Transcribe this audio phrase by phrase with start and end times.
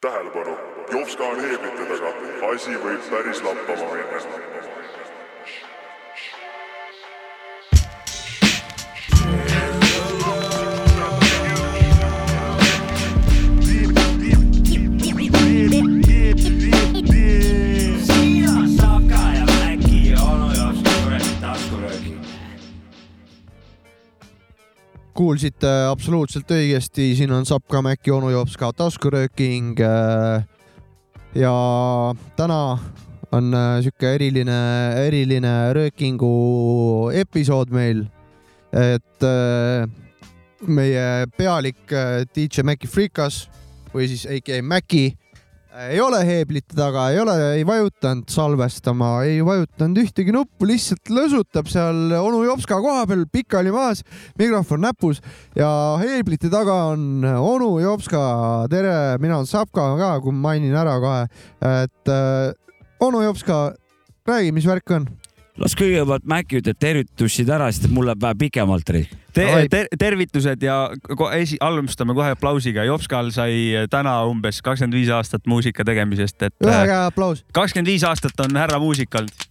[0.00, 0.56] tähelepanu,
[0.92, 2.12] Jopska on heeglite taga,
[2.52, 4.97] asi võib päris lappama minna.
[25.28, 29.76] Kuulsite absoluutselt õigesti, siin on Sapka Mäkki onu joob ka taskurööking.
[31.36, 31.50] ja
[32.36, 32.60] täna
[33.36, 34.56] on äh, sihuke eriline,
[35.04, 38.06] eriline röökingu episood meil.
[38.72, 39.84] et äh,
[40.64, 43.50] meie pealik äh, DJ Mäkki Frikas
[43.92, 45.27] või siis AKA Mäkki äh,
[45.86, 51.70] ei ole heeblite taga, ei ole, ei vajutanud salvestama, ei vajutanud ühtegi nuppu, lihtsalt lõsutab
[51.70, 54.02] seal onu Jopska koha peal pikali maas,
[54.40, 55.22] mikrofon näpus
[55.58, 55.70] ja
[56.02, 58.22] heeblite taga on onu Jopska.
[58.70, 61.28] tere, mina olen Sapka ka, kui mainin ära kohe,
[61.84, 62.50] et äh,
[63.00, 63.62] onu Jopska,
[64.26, 65.08] räägi, mis värk on?
[65.58, 68.88] Las kõigepealt Mäkki ütleb tervitussid ära, sest et mul läheb vähe pikemalt.
[68.88, 70.78] Te ter tervitused ja
[71.36, 72.84] esi-, alustame kohe aplausiga.
[72.88, 77.44] Jopskal sai täna umbes kakskümmend viis aastat muusika tegemisest, et ühe äh, käe aplaus.
[77.52, 79.46] kakskümmend viis aastat on härra muusik olnud.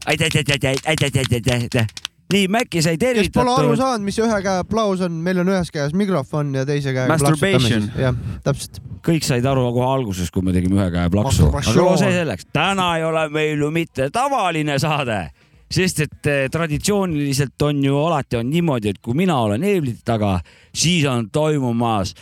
[2.34, 3.80] nii, Mäkki sai kes pole aru tervitatud.
[3.82, 7.90] saanud, mis ühe käe aplaus on, meil on ühes käes mikrofon ja teise käega Masturbation.
[7.98, 8.82] jah, täpselt.
[9.08, 11.48] kõik said aru kohe alguses, kui me tegime ühe käe plaksu.
[11.52, 15.28] aga no see selleks, täna ei ole meil ju mitte tavaline saade,
[15.72, 20.40] sest et eh, traditsiooniliselt on ju alati on niimoodi, et kui mina olen eeblite taga,
[20.76, 22.14] siis on toimumas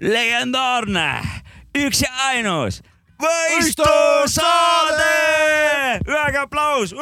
[0.00, 1.08] legendaarne,
[1.78, 2.82] üks ja ainus
[3.22, 5.12] võistlussaade.
[6.04, 6.94] käe aplaus.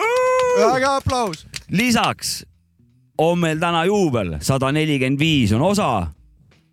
[0.56, 1.46] käe aplaus.
[1.70, 2.44] lisaks
[3.18, 6.06] on meil täna juubel, sada nelikümmend viis on osa.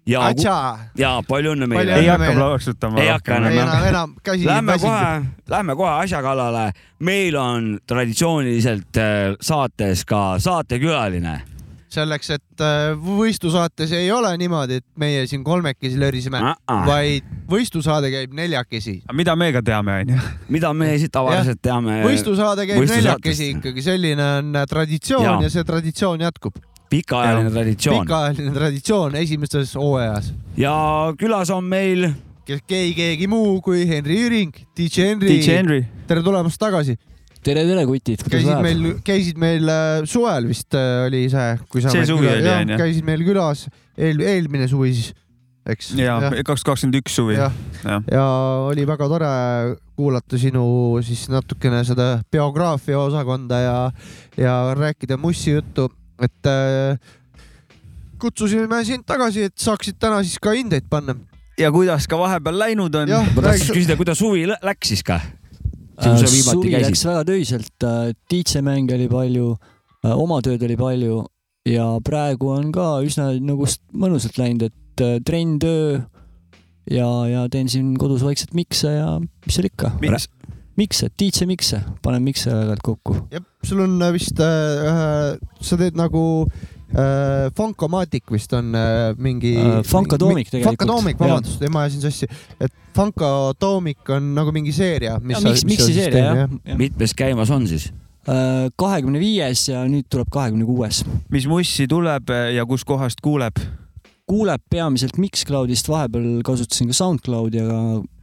[0.10, 3.02] ja, ja palju õnne meile ei hakka plaksutama.
[3.02, 5.12] Ei hakka enam, enam, enam käsi Lähme kohe,
[5.50, 6.72] lähme kohe asja kallale.
[7.00, 11.42] meil on traditsiooniliselt äh, saates ka saatekülaline.
[11.90, 16.38] selleks, et äh, võistlusaates ei ole niimoodi, et meie siin kolmekesi löriseme,
[16.86, 19.00] vaid võistlusaade käib neljakesi.
[19.14, 20.20] mida me ka teame, onju.
[20.50, 22.04] mida me siit tavaliselt teame.
[22.06, 25.42] võistlusaade käib neljakesi ikkagi, selline on äh, traditsioon Jaa.
[25.48, 26.62] ja see traditsioon jätkub.
[26.90, 28.06] Pikaajaline traditsioon.
[28.06, 30.34] pikaajaline traditsioon esimeses hooajas.
[30.58, 30.74] ja
[31.20, 32.10] külas on meil
[32.50, 35.84] kes ei keegi muu kui Henri Jüring, DJ Henri.
[36.10, 36.98] Tere tulemast tagasi.
[37.46, 38.66] tere, tere, kutid, kuidas käisid läheb?
[38.66, 41.94] meil, käisid meil äh, suvel vist äh, oli see, kui sa.
[41.94, 42.80] See suvi oli, onju.
[42.82, 45.14] käisid meil külas eel,, eelmine suvi siis,
[45.70, 45.94] eks.
[46.02, 47.38] ja kaks kakskümmend üks suvi.
[47.38, 48.26] jah, jah, ja
[48.66, 49.32] oli väga tore
[49.96, 50.66] kuulata sinu
[51.06, 53.78] siis natukene seda biograafia osakonda ja,
[54.36, 55.88] ja rääkida mussi juttu,
[56.26, 57.00] et äh,
[58.20, 61.16] kutsusime sind tagasi, et saaksid täna siis ka hindeid panna.
[61.60, 63.10] ja kuidas ka vahepeal läinud on?
[63.10, 65.20] ma tahtsin räägi, küsida, kuidas suvi lä- läks siis ka?
[66.00, 67.10] kui sa viimati Äh, suvi läks käisid.
[67.10, 67.88] väga töiselt,
[68.32, 69.50] DJ-mänge oli palju,
[70.16, 71.26] oma tööd oli palju
[71.68, 76.00] ja praegu on ka üsna nagu mõnusalt läinud, et äh, trenn, töö
[76.90, 80.30] ja, ja teen siin kodus vaikselt mikse ja mis seal ikka, miks?
[80.80, 83.16] mikse, DJ mikse, panen mikse aeg-ajalt kokku.
[83.34, 89.56] jah, sul on äh, vist äh,, sa teed nagu äh, Funkomatic vist on äh, mingi
[89.60, 90.78] Äh, Funkadoomic tegelikult.
[90.78, 92.30] Funkadoomic, vabandust, ma ajasin sassi,
[92.60, 96.80] et Funkadoomic on nagu mingi seeria, mis miks, miksi seeria jah, jah.
[96.80, 97.92] mitmes käimas on siis?
[98.78, 101.00] kahekümne viies ja nüüd tuleb kahekümne kuues.
[101.34, 103.58] mis mussi tuleb ja kuskohast kuuleb?
[104.30, 107.80] kuuleb peamiselt Mixcloudist, vahepeal kasutasin ka Soundcloudi, aga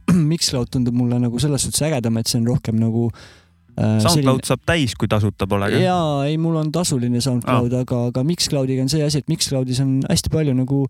[0.31, 4.63] Mixcloud tundub mulle nagu selles suhtes ägedam, et see on rohkem nagu äh, SoundCloud saab
[4.67, 5.69] täis, kui tasuta pole.
[5.81, 9.83] jaa, ei, mul on tasuline SoundCloud ah., aga, aga Mixcloudiga on see asi, et Mixcloudis
[9.83, 10.85] on hästi palju nagu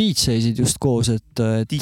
[0.00, 1.74] DJ-sid just koos, et, et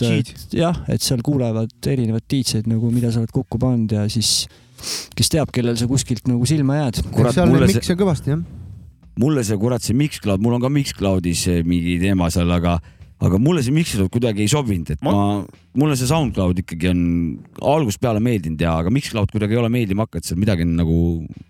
[0.56, 4.48] jah, et seal kuulevad erinevad DJ-d nagu, mida sa oled kokku pannud ja siis
[5.18, 7.02] kes teab, kellel sa kuskilt nagu silma jääd.
[7.14, 8.44] kurat, seal mulle on see, kõvasti jah.
[9.20, 12.78] mulle see kurat see Mixcloud, mul on ka Mixcloudis mingi teema seal, aga,
[13.18, 17.00] aga mulle see Mixcloud kuidagi ei sobinud, et ma, ma, mulle see SoundCloud ikkagi on
[17.74, 20.98] algusest peale meeldinud ja, aga Mixcloud kuidagi ei ole meeldima hakanud, seal midagi on nagu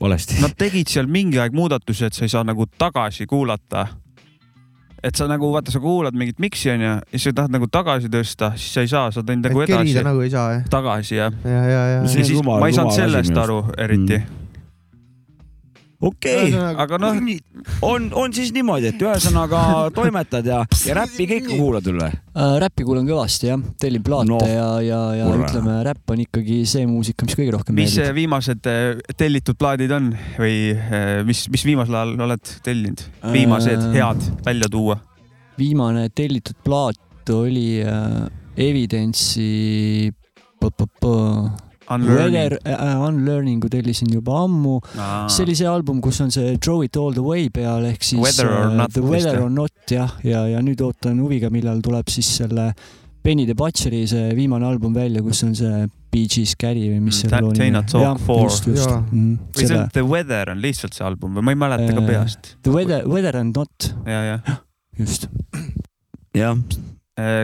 [0.00, 0.38] valesti.
[0.40, 3.86] Nad tegid seal mingi aeg muudatusi, et sa ei saa nagu tagasi kuulata.
[5.04, 8.08] et sa nagu vaata, sa kuulad mingit miksi onju ja siis sa tahad nagu tagasi
[8.10, 10.64] tõsta, siis sa ei saa, sa tõid nagu et kerida edasi, nagu ei saa jah.
[10.72, 11.28] tagasi ja.
[11.44, 14.47] ja, ja, ja, See ja siis rumal- ma ei saanud sellest aru eriti Mm.
[16.00, 17.16] Okei okay., aga noh,
[17.82, 19.62] on, on siis niimoodi, et ühesõnaga
[19.94, 22.10] toimetad ja, ja räppi ka ikka kuulad üle.
[22.12, 22.54] äh,.
[22.62, 25.50] räppi kuulan kõvasti jah, tellin plaate No, ja, ja, ja kurat.
[25.50, 28.14] ütleme, räpp on ikkagi see muusika, mis kõige rohkem mis meeldib.
[28.20, 33.04] viimased eh, tellitud plaadid on või eh, mis, mis viimasel ajal oled tellinud?
[33.34, 35.00] viimased Äh, head välja tuua?
[35.58, 38.28] viimane tellitud plaat oli äh,
[38.58, 40.12] Evidence'i
[41.90, 44.78] Weather uh, Unlearningu tellisin juba ammu.
[45.28, 48.20] see oli see album, kus on see Throw it all the way peal ehk siis
[48.22, 49.44] Whether or äh, not The Weather jah?
[49.44, 52.72] or not jah, ja, ja nüüd ootan huviga, millal tuleb siis selle
[53.24, 57.18] Benny the Butcheri see viimane album välja, kus on see Bee Gees Carry või mis
[57.24, 58.44] Mm, That loo nimi Talk For.
[58.46, 59.34] just, just mm,.
[59.56, 62.06] või see on The Weather on lihtsalt see album või ma ei mäleta ka Äh,
[62.12, 62.52] peast.
[62.64, 64.38] The Weather, Weather and not, ja, ja.
[64.98, 65.28] just.
[66.36, 66.56] jah,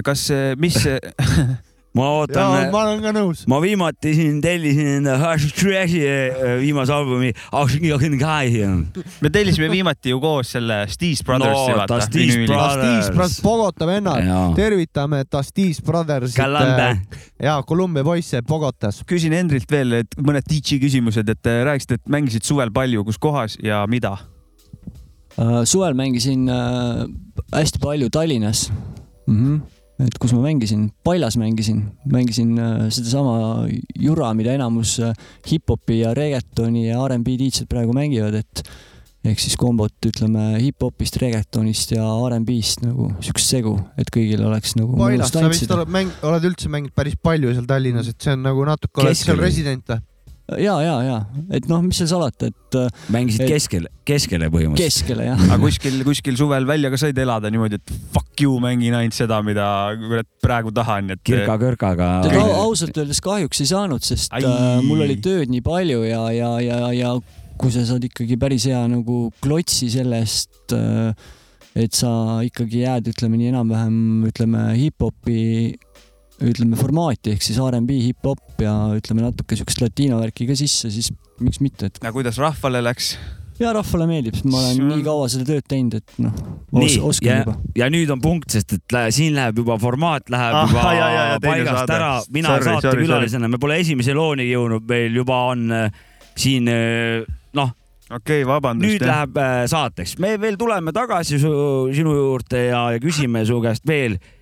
[0.06, 0.28] kas,
[0.62, 0.78] mis,
[1.94, 3.44] ma ootan ma olen ka nõus.
[3.50, 7.30] ma viimati siin tellisin Trash'i äh, viimase albumi.
[9.22, 12.34] me tellisime viimati ju koos selle Steez Brothersi No, vaata ta Steez.
[13.14, 13.40] Brothers.
[13.42, 14.26] Bogota vennad,
[14.56, 16.40] tervitame Tastis Brothersit
[17.42, 19.02] ja Columbia poisse Bogotas.
[19.06, 23.18] küsin Hendrilt veel, et mõned DJ küsimused, et äh, rääkisid, et mängisid suvel palju, kus
[23.18, 24.16] kohas ja mida?
[25.66, 28.68] Suvel mängisin hästi palju Tallinnas
[29.26, 29.34] mm.
[29.34, 29.73] -hmm.
[30.02, 33.68] Et kus ma mängisin, Paljas mängisin, mängisin uh, sedasama
[34.00, 35.12] jura, mida enamus uh,
[35.46, 38.64] hip-hopi ja reggaetoni ja R'n'B DJ-d praegu mängivad, et
[39.24, 44.98] ehk siis kombot ütleme hip-hopist, reggaetonist ja R'n'B-st nagu siukest segu, et kõigil oleks nagu
[44.98, 48.44] mõnus sa vist oled mäng, oled üldse mänginud päris palju seal Tallinnas, et see on
[48.48, 50.02] nagu natuke, oled seal resident või?
[50.60, 51.18] ja, ja, ja
[51.56, 55.06] et noh, mis seal salata, et uh, mängisid Et- keskele, keskele põhimõtteliselt.
[55.08, 55.44] keskele jah.
[55.48, 59.40] aga kuskil, kuskil suvel välja ka said elada niimoodi, et fuck you, mängin ainult seda,
[59.46, 59.66] mida
[60.00, 62.10] kurat praegu tahan, et kirka-kõrkaga.
[62.60, 64.44] ausalt öeldes kahjuks ei saanud, sest Ai.
[64.44, 67.14] äh, mul oli tööd nii palju ja, ja, ja, ja
[67.60, 71.14] kui sa saad ikkagi päris hea nagu klotsi sellest äh,,
[71.74, 73.96] et sa ikkagi jääd, ütleme nii enam-vähem,
[74.28, 75.74] ütleme hip-hopi
[76.42, 81.12] ütleme formaati ehk siis R'n'B hip-hop ja ütleme natuke siukest latiino värki ka sisse, siis
[81.42, 83.14] miks mitte, et ja kuidas rahvale läks?
[83.60, 86.34] ja rahvale meeldib, sest ma olen nii kaua seda tööd teinud, et noh,
[86.74, 90.32] nii, oskan ja juba., ja nüüd on punkt, sest et lä- siin läheb juba formaat
[90.34, 91.96] läheb Ah, juba ja, ja, ja, paigast saade.
[92.00, 92.10] ära.
[92.34, 96.04] mina saatekülalisena, me pole esimese looni jõudnud, meil juba on äh,
[96.34, 97.22] siin äh,
[97.54, 97.74] noh,
[98.10, 98.90] okei okay,, vabandust.
[98.90, 101.54] nüüd läheb äh, saateks, me veel tuleme tagasi su,
[101.94, 104.32] sinu juurde ja, ja küsime su käest veel äh,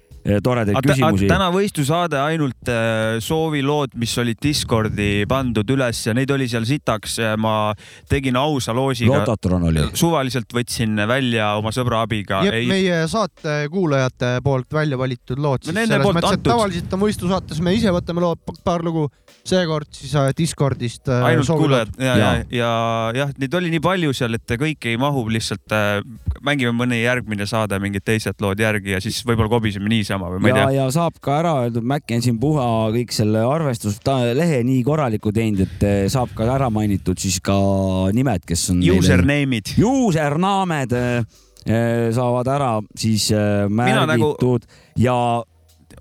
[0.45, 1.29] toredaid küsimusi.
[1.31, 7.19] täna võistlusaade ainult äh, soovilood, mis olid Discordi pandud üles ja neid oli seal sitaks.
[7.39, 7.73] ma
[8.09, 9.23] tegin ausa loosiga.
[9.23, 9.85] Lototron oli.
[9.99, 12.43] suvaliselt võtsin välja oma sõbra abiga.
[12.47, 15.67] jep, meie saate kuulajate poolt välja valitud lood.
[15.73, 19.09] Tavaliselt on võistlusaates me ise võtame lood, paar lugu,
[19.45, 21.09] seekord siis Discordist.
[21.09, 22.71] ainult kuulajad ja, ja ja
[23.17, 25.75] jah, neid oli nii palju seal, et kõike ei mahu, lihtsalt
[26.45, 30.49] mängime mõni järgmine saade mingid teised lood järgi ja siis võib-olla kobiseme niisama või ma
[30.49, 30.73] ei ja, tea.
[30.77, 36.03] ja saab ka ära öeldud, Mac-Ensin Puha kõik selle arvestuslehe nii korraliku teinud, et eh,
[36.13, 37.57] saab ka ära mainitud siis ka
[38.15, 38.83] nimed, kes on.
[38.97, 39.75] Username'id.
[39.83, 44.69] Usernamed eh, eh, saavad ära siis eh, Mina nagu- märgitud
[45.01, 45.17] ja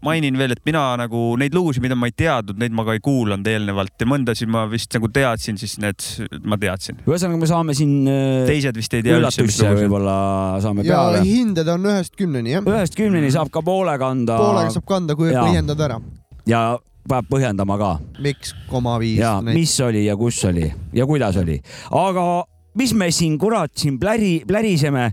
[0.06, 3.04] mainin veel, et mina nagu neid lugusid, mida ma ei teadnud, neid ma ka ei
[3.04, 6.06] kuulanud eelnevalt ja mõndasid ma vist nagu teadsin, siis need
[6.48, 7.02] ma teadsin.
[7.06, 10.16] ühesõnaga, me saame siin eh, teised vist ei tea üldse, mis lugu võib-olla
[10.64, 11.26] saame ja peale.
[11.28, 12.70] hinded on ühest kümneni jah.
[12.76, 15.46] ühest kümneni saab ka poole kanda poolega saab kanda, kui Jaa.
[15.46, 16.00] põhjendad ära,
[16.50, 16.64] ja
[17.10, 19.20] peab põhjendama ka miks koma viis.
[19.22, 21.60] ja mis oli ja kus oli ja kuidas oli,
[21.98, 22.26] aga
[22.80, 25.12] mis me siin kurat siin pläri, pläriseme,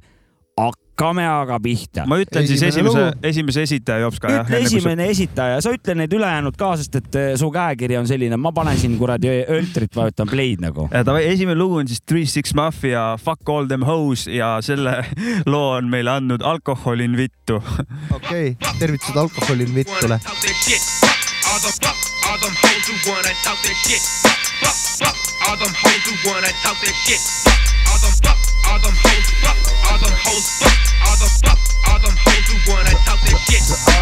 [0.98, 2.04] hakkame aga pihta.
[2.06, 4.48] ma ütlen siis Esimene esimese lugu., esimese esitaja Jopska jah.
[4.48, 8.36] ütle esimene esitaja, sa ütle need ülejäänud ka, sest et eh, su käekiri on selline,
[8.40, 10.88] ma panen siin kuradi öltrit, vajutan play'd nagu.
[10.90, 15.04] davai, esimene lugu on siis Three Six Mafia Fuck All Them Hoes ja selle
[15.52, 17.62] loo on meile andnud Alkoholin vittu.
[18.12, 20.18] okei okay., tervitused alkoholin vittule.
[21.48, 21.96] All the fuck,
[22.28, 24.02] all them hoes who wanna talk that shit.
[24.60, 25.16] Fuck, fuck,
[25.48, 27.22] all them hoes who wanna talk that shit.
[27.88, 28.38] All them fuck,
[28.68, 32.72] all them hoes, fuck, all them hoes, fuck, all the fuck, all them hoes who
[32.72, 33.62] wanna talk that shit.
[33.64, 33.96] Fuck,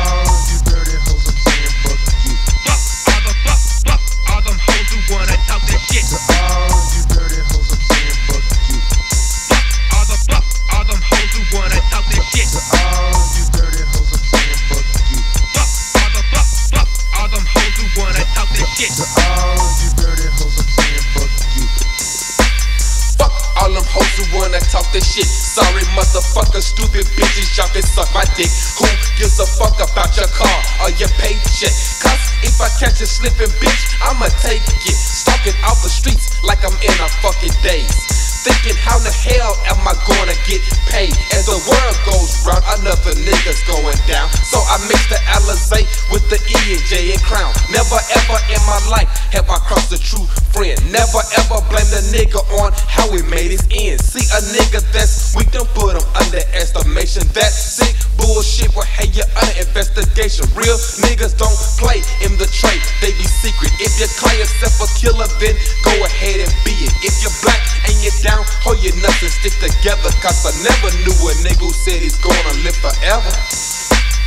[3.07, 4.01] all the fuck, fuck,
[4.35, 6.36] all them hoes who wanna talk that shit.
[24.17, 25.29] Who wanna talk this shit.
[25.29, 28.49] Sorry, motherfucker, stupid bitches, y'all can suck my dick.
[28.81, 28.89] Who
[29.21, 31.75] gives a fuck about your car or your paycheck?
[32.01, 34.97] Cause if I catch you slipping, bitch, I'ma take it.
[34.97, 38.36] Stalking off the streets like I'm in a fucking daze.
[38.47, 41.11] Thinking how the hell am I gonna get paid?
[41.35, 44.31] As the world goes round, another nigga's going down.
[44.47, 45.83] So I mix the Alizé
[46.15, 47.51] with the E and J and Crown.
[47.75, 50.79] Never ever in my life have I crossed a true friend.
[50.95, 53.99] Never ever blame the nigga on how he made his end.
[53.99, 57.27] See a nigga that's weak, don't put him under estimation.
[57.35, 60.47] That sick bullshit will have you under investigation.
[60.55, 63.75] Real niggas don't play in the trade, they be secret.
[63.83, 66.95] If you call yourself a killer, then go ahead and be it.
[67.03, 67.61] If you're black
[67.91, 70.11] and you're down, hold your nuts and stick together.
[70.21, 73.33] Cause I never knew a nigga who said he's gonna live forever.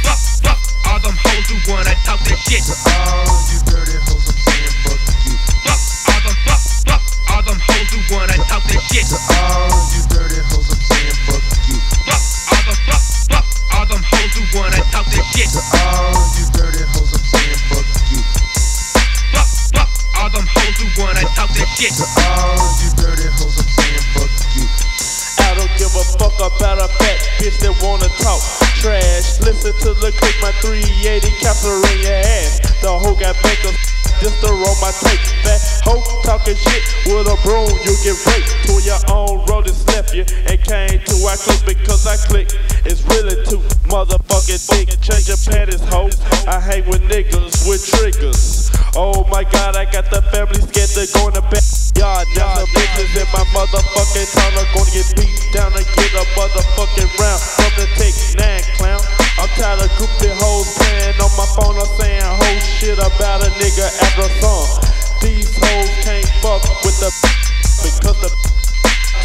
[0.05, 2.63] Fuck, fuck, all them hoes who wanna talk that shit.
[2.65, 5.33] To All you dirty hoes, I'm saying fuck you.
[5.65, 9.05] Fuck, all them, fuck, fuck, all them hoes who wanna talk that shit.
[9.11, 11.77] To All you dirty hoes, I'm saying fuck you.
[12.07, 15.49] Fuck, all them, fuck, fuck, all them hoes who wanna talk that shit.
[15.53, 17.08] To All you dirty hoes,
[20.19, 21.95] all them hoes who wanna talk that shit.
[21.95, 24.67] All you dirty hoes, I'm saying fuck you.
[25.39, 28.43] I don't give a fuck about a fat bitch that wanna talk
[28.83, 29.39] trash.
[29.39, 32.59] Listen to the click, my 380 capture in your ass.
[32.83, 33.75] The hoe got bacon
[34.19, 35.19] just to roll my tape.
[35.43, 38.51] Fat hoe talking shit with a broom, you get raped.
[38.67, 42.51] To your own road and slap you and came to our click because I click.
[42.85, 44.99] It's really too motherfucking thick.
[45.01, 46.11] Change your panties, hoe.
[46.47, 48.71] I hang with niggas with triggers.
[48.95, 51.63] Oh my god, I got the family scared to go in the back.
[51.97, 56.13] Yard, now some bitches in my motherfucking town are gonna get beat down and get
[56.15, 58.99] a motherfucking round the take nine clown.
[59.39, 62.27] I'm tired of goofy hoes playing on my phone or saying
[62.79, 64.63] shit about a nigga after a song.
[65.19, 67.11] These hoes can't fuck with the
[67.83, 68.31] because the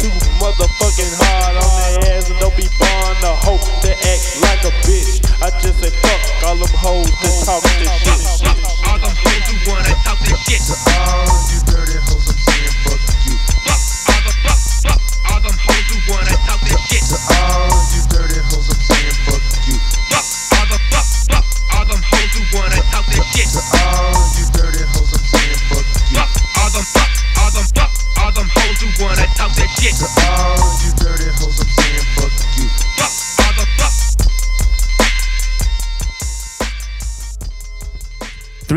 [0.03, 0.11] too
[0.43, 1.71] motherfucking hard on
[2.03, 5.23] their ass and don't be born a hoe to act like a bitch.
[5.39, 8.19] I just say fuck all them hoes that talk this shit.
[8.43, 8.59] Fuck,
[8.91, 10.59] all them hoes who wanna talk that shit.
[10.67, 13.35] To All you dirty hoes, I'm saying fuck you.
[13.63, 13.79] Fuck,
[14.11, 17.07] all the fuck, fuck, all them hoes who wanna talk that shit.
[17.07, 17.64] To All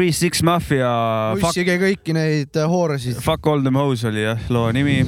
[0.08, 0.88] Three Six Mafia
[1.36, 3.18] Fuck, muissige kõiki neid äh, hooresid.
[3.20, 5.02] fuck All Them Hoes oli jah loo nimi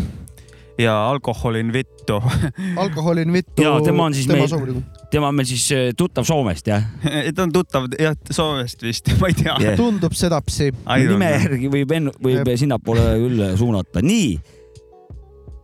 [0.81, 2.19] ja Alkoholin vittu
[2.83, 3.65] alkoholin vittu.
[3.65, 4.83] Jaa, tema on siis meil- soovligu.
[5.13, 6.85] tema on meil siis äh, tuttav Soomest jah
[7.35, 9.77] ta on tuttav jah Soomest vist, ma ei tea Yeah.
[9.81, 10.69] tundub sedapsi.
[11.09, 12.59] nime järgi võib enn-, võib Jep.
[12.61, 14.05] sinnapoole küll suunata.
[14.05, 14.35] nii,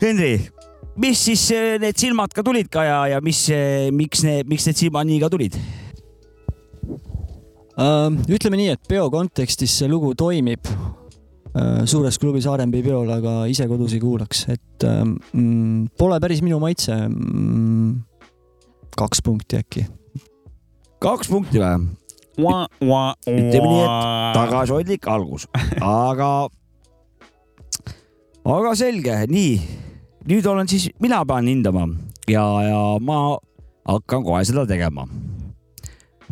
[0.00, 0.34] Henri,
[0.96, 3.44] mis siis äh, need silmad ka tulid ka ja, ja mis,
[3.92, 5.60] miks need, miks need silmad nii ka tulid?
[7.76, 13.42] Uh, ütleme nii, et peo kontekstis see lugu toimib uh, suures klubis R&B peol, aga
[13.52, 17.90] ise kodus ei kuulaks, et uh, mm, pole päris minu maitse mm,.
[18.97, 19.85] kaks punkti äkki.
[21.04, 21.90] kaks punkti või?
[23.28, 25.45] ütleme nii, et tagasihoidlik algus,
[25.85, 26.30] aga,
[28.56, 29.54] aga selge, nii,
[30.33, 31.90] nüüd olen siis, mina pean hindama
[32.25, 33.37] ja, ja ma
[33.85, 35.04] hakkan kohe seda tegema.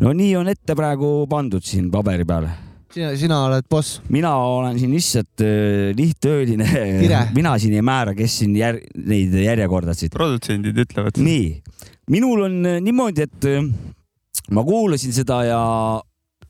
[0.03, 2.47] No nii on ette praegu pandud siin paberi peal
[2.95, 3.99] sina, sina oled boss.
[4.09, 6.67] mina olen siin lihtsalt äh, lihttööline
[7.37, 10.13] mina siin ei määra, kes siin jär, neid järjekordasid.
[10.15, 11.19] produtsendid ütlevad.
[11.19, 11.47] nii,
[12.11, 13.63] minul on äh, niimoodi, et äh,
[14.55, 15.61] ma kuulasin seda ja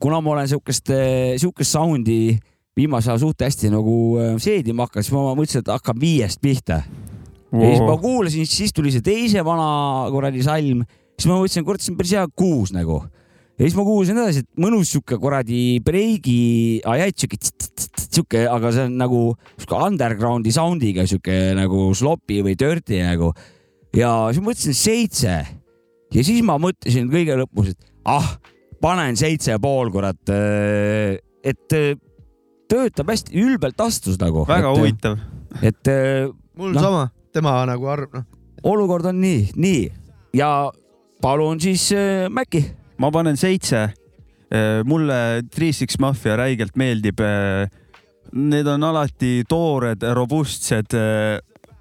[0.01, 0.91] kuna ma olen siukest,
[1.39, 2.35] siukest sound'i
[2.75, 3.95] viimasel ajal suht hästi nagu
[4.43, 6.81] seedima hakanud, siis ma mõtlesin, et hakkan viiest pihta
[7.53, 7.63] wow..
[7.63, 10.83] ja siis ma kuulasin, siis tuli see teise vana kuradi salm,
[11.15, 12.99] siis ma mõtlesin, kurat, see on päris hea kuus nagu.
[13.55, 17.39] Ja siis ma kuulasin edasi, et mõnus sihuke kuradi breigi, sihuke,
[18.05, 19.21] sihuke, aga see on nagu
[19.57, 23.31] sihuke underground'i sound'iga sihuke nagu sloppy või dirty nagu.
[23.95, 25.37] ja siis ma mõtlesin seitse
[26.15, 28.35] ja siis ma mõtlesin kõige lõpus, et ah,
[28.83, 30.19] panen seitse ja pool, kurat.
[30.25, 31.91] et äh,
[32.71, 34.45] töötab hästi, ülbelt astus nagu.
[34.47, 35.19] väga et, huvitav.
[35.61, 36.81] et äh, mul no.
[36.81, 38.25] sama, tema nagu arv, noh.
[38.63, 39.85] olukord on nii, nii
[40.35, 40.71] ja
[41.21, 42.65] palun siis äh, Mäkki.
[42.97, 43.87] Ma panen seitse.
[44.85, 47.19] mulle Three Six Mafia räigelt meeldib.
[48.35, 50.93] Need on alati toored, robustsed,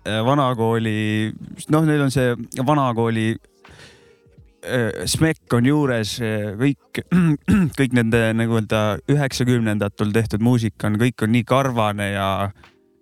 [0.04, 1.33] vanakooli,
[1.73, 2.35] noh, neil on see
[2.66, 6.18] vanakooli äh, smekk on juures,
[6.61, 7.00] kõik,
[7.78, 12.28] kõik nende nagu öelda üheksakümnendatel tehtud muusika on, kõik on nii karvane ja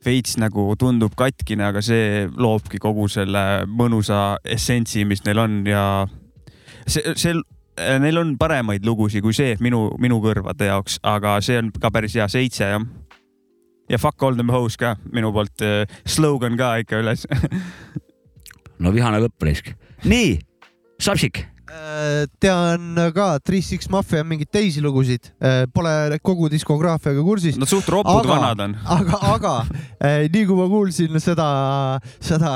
[0.03, 5.85] veits nagu tundub katkine, aga see loobki kogu selle mõnusa essentsi, mis neil on ja
[6.87, 7.37] see, see,
[8.03, 12.17] neil on paremaid lugusid kui see minu, minu kõrvade jaoks, aga see on ka päris
[12.19, 12.85] hea seitse jah.
[13.91, 15.65] ja Fuck all them hoes ka minu poolt,
[16.05, 17.27] slogan ka ikka üles.
[18.83, 19.73] no vihane lõpp raisk.
[20.05, 20.39] nii,
[21.03, 21.52] Sapsik, Äh,
[22.43, 25.31] tean ka Three Six Mafia mingeid teisi lugusid,
[25.73, 27.57] pole kogu diskograafiaga kursis.
[27.61, 28.77] Nad suht ropud Aga- vanad on.
[28.97, 29.55] aga, aga
[30.01, 31.47] eh, nii kui ma kuulsin seda,
[32.21, 32.53] seda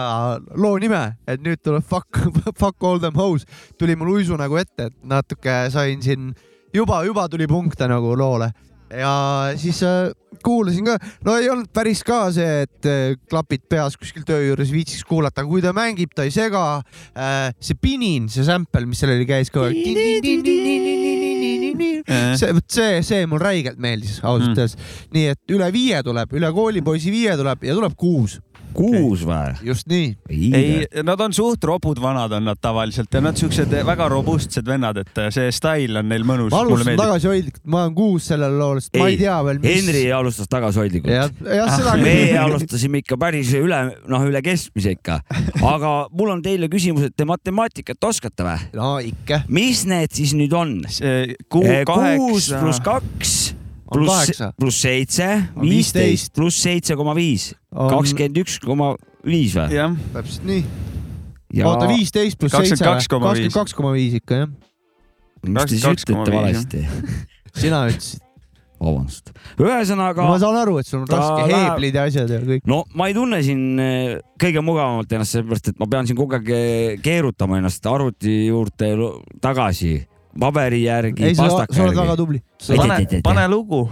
[0.59, 2.21] loo nime, et nüüd tuleb Fuck,
[2.61, 3.47] Fuck all them hoes,
[3.81, 6.31] tuli mul uisu nagu ette, et natuke sain siin
[6.75, 8.53] juba, juba tuli punkte nagu loole
[8.91, 9.81] ja siis
[10.47, 14.71] kuulasin ka, no ei olnud päris ka see, et äh, klapid peas kuskil töö juures
[14.73, 16.65] viitsiks kuulata, aga kui ta mängib, ta ei sega.
[17.61, 20.87] see pinin, see sample, mis sellel käis kogu aeg.
[22.39, 24.55] see, vot see, see mul räigelt meeldis ausalt Mm.
[24.55, 24.77] öeldes.
[25.13, 28.39] nii et üle viie tuleb, üle koolipoisi viie tuleb ja tuleb kuus,
[28.77, 29.55] kuus või?
[29.67, 30.11] just nii.
[30.31, 35.01] ei, nad on suht robud vanad on nad tavaliselt ja nad siuksed väga robustsed vennad,
[35.03, 36.53] et see stail on neil mõnus.
[36.55, 39.81] ma alustan tagasihoidlikult, ma olen kuus sellel lool, sest ma ei tea veel, mis.
[39.81, 41.13] Henri alustas tagasihoidlikult.
[41.13, 45.21] jah, jah, seda meie alustasime ikka päris üle, noh, üle keskmise ikka.
[45.75, 48.73] aga mul on teile küsimus, et te matemaatikat oskate või?
[48.77, 49.43] no ikka.
[49.49, 50.79] mis need siis nüüd on?
[51.53, 55.29] kuu kuus kaheksa pluss kaks On pluss pluss seitse,
[55.61, 58.93] viisteist pluss seitse koma viis, kakskümmend üks koma
[59.27, 59.79] viis või?
[59.79, 60.63] jah, täpselt nii.
[61.61, 62.87] ja oota, viisteist pluss seitse, 22,5.
[62.91, 64.55] kakskümmend kaks koma viis ikka jah.
[65.47, 66.87] mis te siis 22,5 ütlete valesti?
[67.63, 68.25] sina ütlesid.
[68.83, 69.31] vabandust.
[69.63, 72.67] ühesõnaga ma, saan aru, et sul on raske, heeblid ja asjad ja kõik.
[72.69, 76.37] no ma ei tunne siin eh, kõige mugavamalt ennast, sellepärast et ma pean siin kogu
[76.37, 78.93] aeg eh, keerutama ennast arvuti juurde
[79.45, 79.95] tagasi,
[80.41, 82.43] paberi järgi, ei, sa oled väga tubli.
[82.69, 83.87] pane, pane lugu.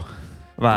[0.61, 0.77] Vä?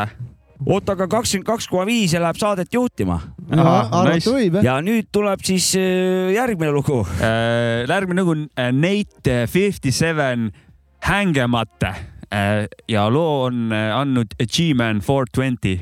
[0.66, 4.48] oota, aga kakskümmend kaks koma viis ja läheb saadet juhtima nice.
[4.66, 7.04] ja nüüd tuleb siis eh, järgmine lugu.
[7.86, 10.50] järgmine lugu on äh, Nate Fifty Seven
[11.06, 11.94] Hängemata
[12.28, 15.80] Äh, ja loo on äh, andnud G-Man four twenty.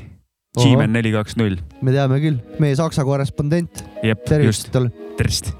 [0.57, 1.59] G-Man neli kaks null.
[1.83, 4.93] me teame küll, meie Saksa korrespondent, jep, just, tervist talle.
[5.19, 5.51] tervist.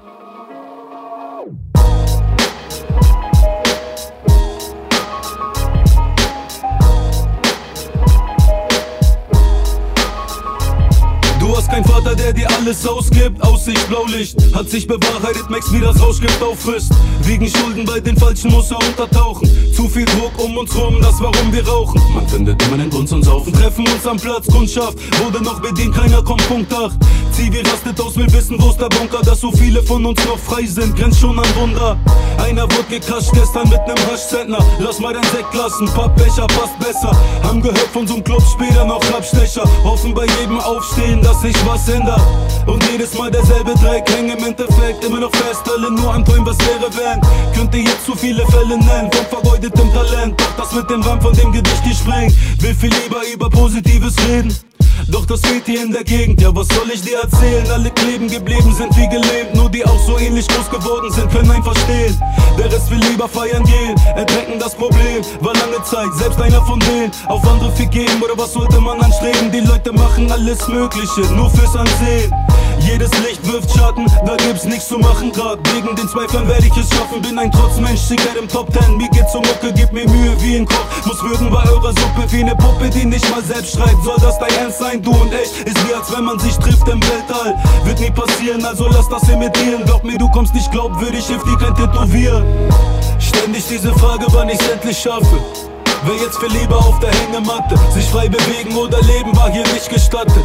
[11.78, 13.40] Keinen Vater, der dir alles ausgibt.
[13.40, 15.48] Aussicht, Blaulicht, hat sich bewahrheitet.
[15.48, 16.90] Max wie das Rauschgift auffrisst.
[17.22, 19.48] Wegen Schulden bei den Falschen muss er untertauchen.
[19.72, 22.02] Zu viel Druck um uns rum, das warum wir rauchen.
[22.12, 23.52] Man findet immer einen Grund zum Saufen.
[23.52, 26.96] Treffen uns am Platz, Kundschaft wurde noch bedient, keiner kommt Punkt 8.
[27.38, 29.22] Zivi rastet aus, will wissen, wo's der Bunker.
[29.22, 31.96] Dass so viele von uns noch frei sind, grenzt schon an Wunder.
[32.44, 34.58] Einer wurde gekascht gestern mit nem Raschzentner.
[34.80, 37.12] Lass mal dein Sekt lassen, Pappbecher passt besser.
[37.44, 39.62] Haben gehört von so'm Club später noch Abstecher.
[39.84, 42.20] Hoffen bei jedem Aufstehen, dass sich was ändert.
[42.66, 45.62] Und jedes Mal derselbe Dreck, häng im Endeffekt immer noch fest.
[45.72, 47.20] Alle nur am Träumen, was wäre wenn.
[47.54, 50.40] Könnte jetzt zu viele Fälle nennen, von vergeudetem Talent.
[50.40, 52.34] Doch das mit dem Rahmen von dem Gedicht gesprengt.
[52.58, 54.52] Will viel lieber über Positives reden.
[55.08, 57.66] Doch das fehlt hier in der Gegend, ja was soll ich dir erzählen?
[57.72, 61.50] Alle kleben geblieben sind wie gelähmt, nur die auch so ähnlich groß geworden sind, können
[61.50, 62.20] ein verstehen.
[62.58, 66.78] Der Rest will lieber feiern gehen, ertränken das Problem, war lange Zeit, selbst einer von
[66.80, 67.10] denen.
[67.26, 69.50] Auf andere viel geben, oder was sollte man anstreben?
[69.50, 72.34] Die Leute machen alles Mögliche, nur fürs Ansehen.
[72.80, 75.58] Jedes Licht wirft Schatten, da gibt's nichts zu machen grad.
[75.74, 78.96] Wegen den Zweiflern werde ich es schaffen, bin ein Trotzmensch, Sicher im Top Ten.
[78.96, 81.06] Mir geht's um Mucke, gib mir Mühe wie ein Koch.
[81.06, 83.96] Muss würgen bei eurer Suppe wie eine Puppe, die nicht mal selbst schreit.
[84.04, 85.66] Soll das dein Ernst sein, du und ich?
[85.66, 87.56] Ist wie als wenn man sich trifft im Weltall.
[87.84, 89.82] Wird nie passieren, also lass das imitieren.
[89.86, 92.44] Glaub mir, du kommst nicht glaubwürdig, hilft dir kein Tätowieren.
[93.18, 95.38] Ständig diese Frage, wann ich's endlich schaffe.
[96.04, 99.88] Wer jetzt viel lieber auf der Hängematte sich frei bewegen oder leben, war hier nicht
[99.88, 100.44] gestattet.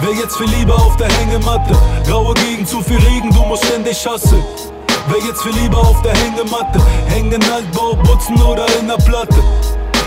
[0.00, 1.76] Wer jetzt viel lieber auf der Hängematte
[2.08, 4.42] Graue Gegend, zu viel Regen, du musst ständig hassen
[5.08, 9.36] Wer jetzt viel lieber auf der Hängematte Hängen Altbau, putzen oder in der Platte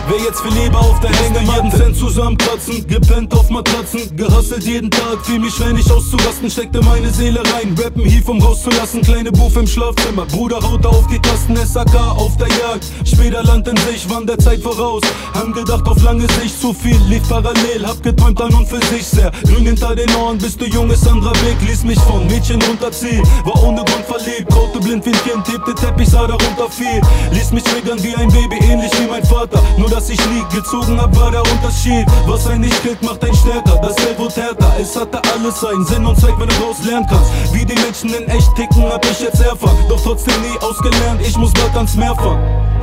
[0.07, 4.91] Wer jetzt viel lieber auf der Hängematte jeden Cent zusammenkratzen, gepennt auf Matratzen Gehasselt jeden
[4.91, 9.01] Tag, fühl mich schwer nicht auszurasten Steckte meine Seele rein, rappen hief um rauszulassen.
[9.01, 13.67] Kleine Buff im Schlafzimmer, Bruder haut auf die Tasten SAK auf der Jagd, später Land
[13.69, 15.01] in sich, wann der Zeit voraus.
[15.33, 19.05] Haben gedacht auf lange Sicht zu viel, lief parallel Hab geträumt an und für sich
[19.05, 23.23] sehr, grün hinter den Ohren Bist du junges Sandra Weg, ließ mich von Mädchen runterziehen.
[23.45, 27.01] War ohne Grund verliebt, kaute blind wie ein Kind Tippte Teppich, sah darunter viel.
[27.31, 29.61] Ließ mich triggern wie ein Baby, ähnlich wie mein Vater.
[29.77, 32.05] Nur dass ich nie gezogen hab, war der Unterschied.
[32.25, 33.79] Was ein nicht killt, macht ein stärker.
[33.81, 37.05] Das Geld wird härter, es hatte alles seinen Sinn und Zweck, wenn du draus lernen
[37.07, 37.31] kannst.
[37.53, 39.77] Wie die Menschen in echt ticken, hab ich jetzt erfahren.
[39.87, 42.82] Doch trotzdem nie ausgelernt, ich muss bald ans Meer fahren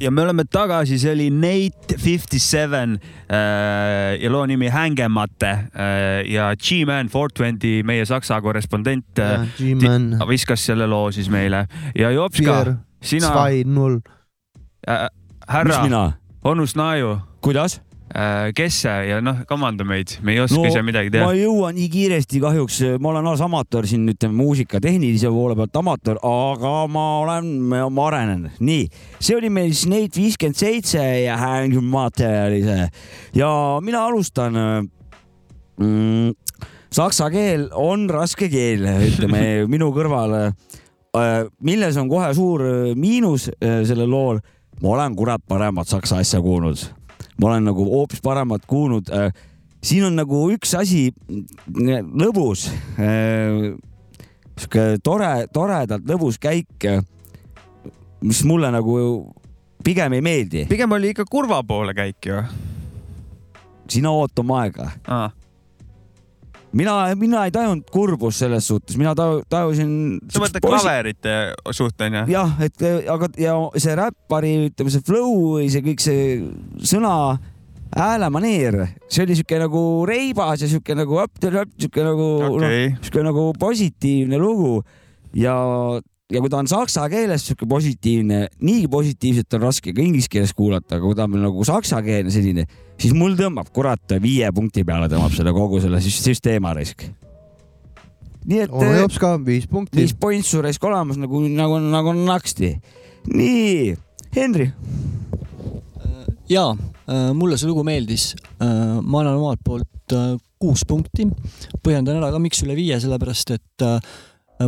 [0.00, 2.94] ja me oleme tagasi, see oli Nate Fifty Seven
[3.28, 10.10] äh, ja loo nimi Hängemate äh, ja G-Man Four Twenty, meie Saksa korrespondent äh, G-Man,
[10.18, 11.66] ti- viskas selle loo siis meile
[11.98, 12.52] ja Jopska
[13.02, 13.26] sina
[14.88, 15.06] äh,,
[15.48, 15.74] härra?
[16.44, 17.80] Onus Naaju kuidas?
[18.14, 21.30] äh,, kes see ja noh, komanda meid, me ei oska No, ise midagi ma teha.
[21.36, 25.76] ei jõua nii kiiresti kahjuks, ma olen alles amatöör siin, ütleme muusika tehnilise poole pealt
[25.82, 28.50] amatöör, aga ma olen, ma arenen.
[28.60, 32.88] nii, see oli meil Snake viiskümmend seitse ja Hang see
[33.34, 33.50] ja
[33.84, 34.56] mina alustan
[35.80, 36.32] mm,
[36.92, 39.42] saksa keel on raske keel, ütleme
[39.72, 40.52] minu kõrval.
[41.60, 44.38] milles on kohe suur äh, miinus äh, sellel lool,
[44.82, 46.78] ma olen kurat paremat saksa asja kuulnud.
[47.40, 49.08] Ma olen nagu hoopis paremat kuulnud.
[49.82, 52.68] siin on nagu üks asi äh, lõbus,
[54.60, 56.88] sihuke tore, toredalt lõbus käik,
[58.20, 58.98] mis mulle nagu
[59.84, 60.66] pigem ei meeldi.
[60.68, 62.42] pigem oli ikka kurva poole käik ju
[63.90, 65.30] sina oota oma aega ah..
[66.76, 69.92] mina, mina ei tajunud kurbust selles suhtes, mina taju- tajusin.
[70.30, 71.36] sa mõtled klaverite
[71.76, 72.26] suht onju?
[72.30, 76.28] jah, et aga ja see räppari, ütleme see flow või see kõik see
[76.92, 77.14] sõna,
[77.96, 78.76] häälemaneer,
[79.10, 82.28] see oli siuke nagu reibas ja siuke nagu up-the-up, siuke nagu
[82.62, 84.78] noh, siuke nagu positiivne lugu
[85.34, 85.56] ja,
[86.30, 90.52] ja kui ta on saksa keeles siuke positiivne, niigi positiivset on raske ka inglise keeles
[90.56, 92.66] kuulata, aga kui ta on nagu saksakeelne selline,
[93.00, 97.08] siis mul tõmbab kurat viie punkti peale tõmbab selle kogu selle süs- süsteema risk.
[98.46, 100.14] nii et onu jops ka viis punkti viis.
[100.16, 102.76] pointsu raisk olemas nagu, nagu, nagu naksti.
[103.34, 103.96] nii,
[104.36, 104.70] Henri,
[106.48, 106.70] ja
[107.34, 108.34] mulle see lugu meeldis.
[108.60, 111.26] ma annan omalt poolt äh, kuus punkti.
[111.82, 113.98] põhjendan ära ka, miks üle viie, sellepärast et äh,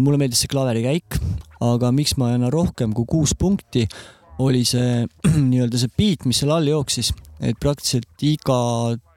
[0.01, 1.18] mulle meeldis see klaverikäik,
[1.62, 3.87] aga miks ma ei anna rohkem kui kuus punkti,
[4.42, 5.05] oli see
[5.51, 8.59] nii-öelda see beat, mis seal all jooksis, et praktiliselt iga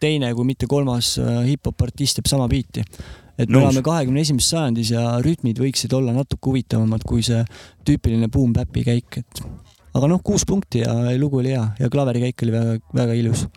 [0.02, 2.86] teine, kui mitte kolmas äh, hip-hop artist teeb sama beat'i.
[3.36, 7.42] et me elame kahekümne esimeses sajandis ja rütmid võiksid olla natuke huvitavamad kui see
[7.88, 9.42] tüüpiline boom-bap'i käik, et
[9.96, 13.48] aga noh, kuus punkti ja lugu oli hea ja klaverikäik oli väga, väga ilus.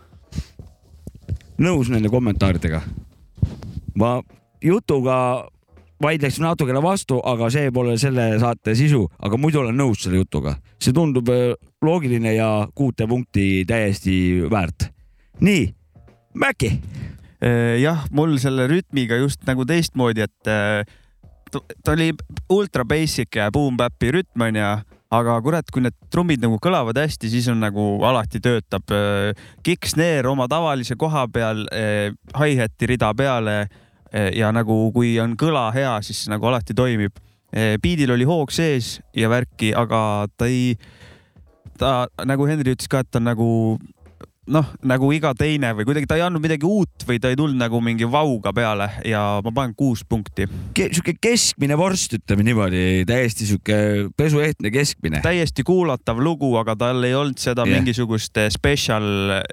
[1.59, 2.83] nõus nende kommentaaridega?
[3.98, 4.18] ma
[4.62, 5.18] jutuga
[6.02, 10.56] vaidleks natukene vastu, aga see pole selle saate sisu, aga muidu olen nõus selle jutuga.
[10.78, 14.92] see tundub äh, loogiline ja kuute punkti täiesti väärt.
[15.40, 15.74] nii,
[16.38, 16.68] Mäkki,
[17.38, 20.82] Eh, jah, mul selle rütmiga just nagu teistmoodi, et eh,
[21.54, 22.11] ta oli
[22.50, 24.70] ultra basic ja boom-bap'i rütm onju,
[25.14, 28.90] aga kurat, kui need trummid nagu kõlavad hästi, siis on nagu alati töötab.
[29.64, 31.62] Kick snare oma tavalise koha peal,
[32.37, 33.62] hi-hat'i rida peale
[34.12, 37.18] ja nagu kui on kõla hea, siis nagu alati toimib.
[37.53, 40.01] Beat'il oli hoog sees ja värki, aga
[40.37, 40.75] ta ei,
[41.81, 43.49] ta nagu Henri ütles ka, et ta on nagu
[44.48, 47.58] noh, nagu iga teine või kuidagi ta ei andnud midagi uut või ta ei tulnud
[47.61, 50.48] nagu mingi vauga peale ja ma panen kuus punkti.
[50.76, 53.78] sihuke keskmine vorst, ütleme niimoodi, täiesti sihuke
[54.16, 55.20] pesuehtne keskmine.
[55.24, 57.78] täiesti kuulatav lugu, aga tal ei olnud seda yeah.
[57.78, 59.06] mingisugust eh, special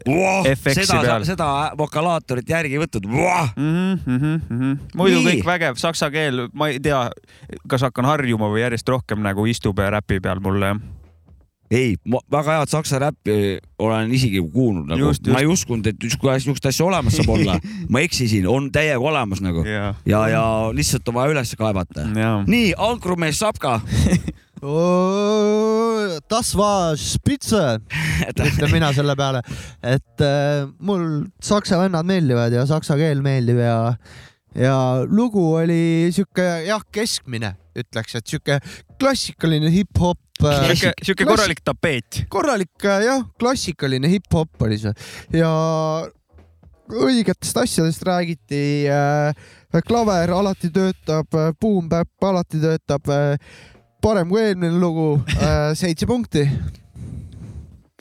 [0.06, 3.08] Oh, efektsi seda peal., seda vokalaatorit järgi ei võtnud.
[3.56, 4.00] mm.
[4.06, 4.78] -hmm, mm -hmm.
[4.96, 5.28] muidu Nii.
[5.30, 7.10] kõik vägev, saksa keel, ma ei tea,
[7.68, 10.84] kas hakkan harjuma või järjest rohkem nagu istub ja räpi peal mulle jah.
[11.72, 11.96] ei,
[12.32, 17.18] väga head saksa räppi olen isegi kuulnud nagu, ma ei uskunud, et niisugust asja olemas
[17.18, 17.58] saab olla.
[17.92, 20.44] ma eksisin, on täiega olemas nagu ja, ja, ja
[20.76, 22.08] lihtsalt on vaja üles kaevata.
[22.48, 23.80] nii, ankrumees Sapka,
[26.30, 27.80] Das war spitze,
[28.32, 29.44] ütlen mina selle peale,
[29.84, 33.76] et äh, mul saksa vennad meeldivad ja saksa keel meeldib ja
[34.56, 38.60] ja lugu oli sihuke jah, keskmine, ütleks, et sihuke
[39.02, 40.20] klassikaline hip-hop.
[40.42, 42.26] sihuke, sihuke korralik tapeet.
[42.30, 44.94] korralik äh, jah, klassikaline hip-hop oli see
[45.40, 45.52] ja
[46.92, 49.34] õigetest asjadest räägiti äh,.
[49.88, 51.28] klaver alati töötab,
[51.62, 53.38] boom-bap alati töötab äh,.
[54.02, 56.46] parem kui eelmine lugu äh,, seitse punkti.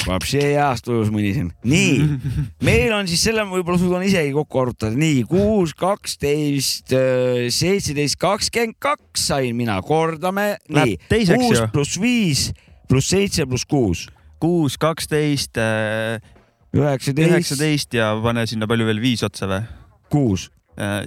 [0.04, 1.52] Vapsi heast tujus mõnisin.
[1.64, 2.18] nii,
[2.68, 6.92] meil on siis selle võib-olla suudan isegi kokku arvutada, nii kuus, kaksteist,
[7.54, 10.54] seitseteist, kakskümmend kaks sain mina, kordame.
[10.68, 12.48] nii kuus pluss viis
[12.88, 14.06] pluss seitse pluss kuus,
[14.42, 15.58] kuus, kaksteist,
[16.74, 19.62] üheksateist, üheksateist ja pane sinna palju veel viis otsa või?
[20.12, 20.50] kuus.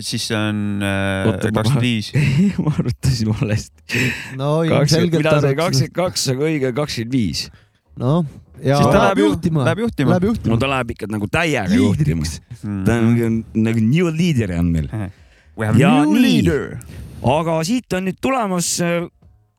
[0.03, 2.11] siis see on kakskümmend viis.
[2.63, 4.03] ma arvutasin valesti.
[4.39, 7.47] no ilmselgelt mina sain kakskümmend kaks, aga õige kakskümmend viis.
[8.01, 8.25] noh,
[8.63, 10.13] ja Siis ta läheb ju- juhtima, läheb juhtima.
[10.15, 10.57] Läheb no juhtima.
[10.61, 12.25] ta läheb ikka nagu täiega juhtima.
[12.63, 12.79] Mm.
[12.87, 13.27] ta on nagu,
[13.67, 14.89] nagu new leader on meil.
[15.77, 16.41] Ja nii.
[17.37, 19.05] aga siit on nüüd tulemas äh,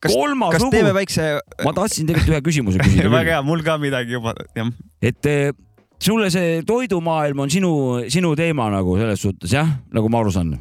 [0.03, 0.93] kas, kolmas kas lugu teeme.
[0.95, 1.25] väikse?
[1.67, 3.33] ma tahtsin tegelikult ühe küsimuse küsida väga.
[3.39, 4.71] hea, mul ka midagi juba, jah.
[5.03, 5.51] et eh,
[5.99, 7.73] sulle see toidumaailm on sinu,
[8.11, 10.55] sinu teema nagu selles suhtes jah, nagu ma aru saan.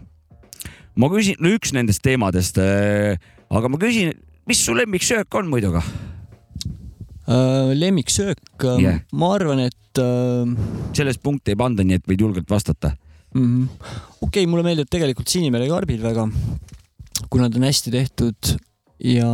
[0.98, 4.16] ma küsin, no üks nendest teemadest, aga ma küsin,
[4.50, 5.84] mis su lemmiksöök on muidu ka?
[7.28, 8.80] Äh, lemmiksöök Jah.
[8.80, 10.48] yeah., ma arvan, et äh,
[10.96, 12.94] sellest punkti ei panda, nii et võid julgelt vastata.
[13.36, 13.66] mm,
[14.22, 16.24] okei okay,, mulle meeldivad tegelikult sinimere karbid väga,
[17.28, 18.54] kui nad on hästi tehtud
[19.04, 19.28] ja,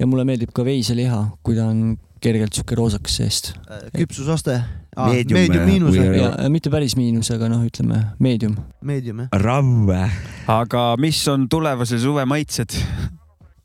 [0.00, 3.52] ja mulle meeldib ka veiseliha, kui ta on kergelt sihuke roosakas seest.
[3.94, 4.58] küpsusaste
[4.94, 8.58] Meedium, meedium äh, miinusega mitte päris miinus, aga noh, ütleme meedium.
[8.82, 9.30] meedium jah.
[9.42, 10.06] Ravve.
[10.50, 12.76] aga mis on tulevase suve maitsed?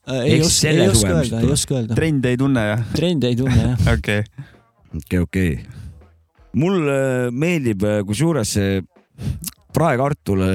[0.10, 2.00] Ei Eks oska, ei oska öelda, ei oska öelda.
[2.00, 2.88] trende ei tunne jah?
[2.96, 3.86] trende ei tunne jah.
[3.98, 4.24] okei
[4.96, 5.54] okei, okei.
[6.58, 6.98] mulle
[7.32, 8.58] meeldib äh, kusjuures
[9.74, 10.50] praekartul äh,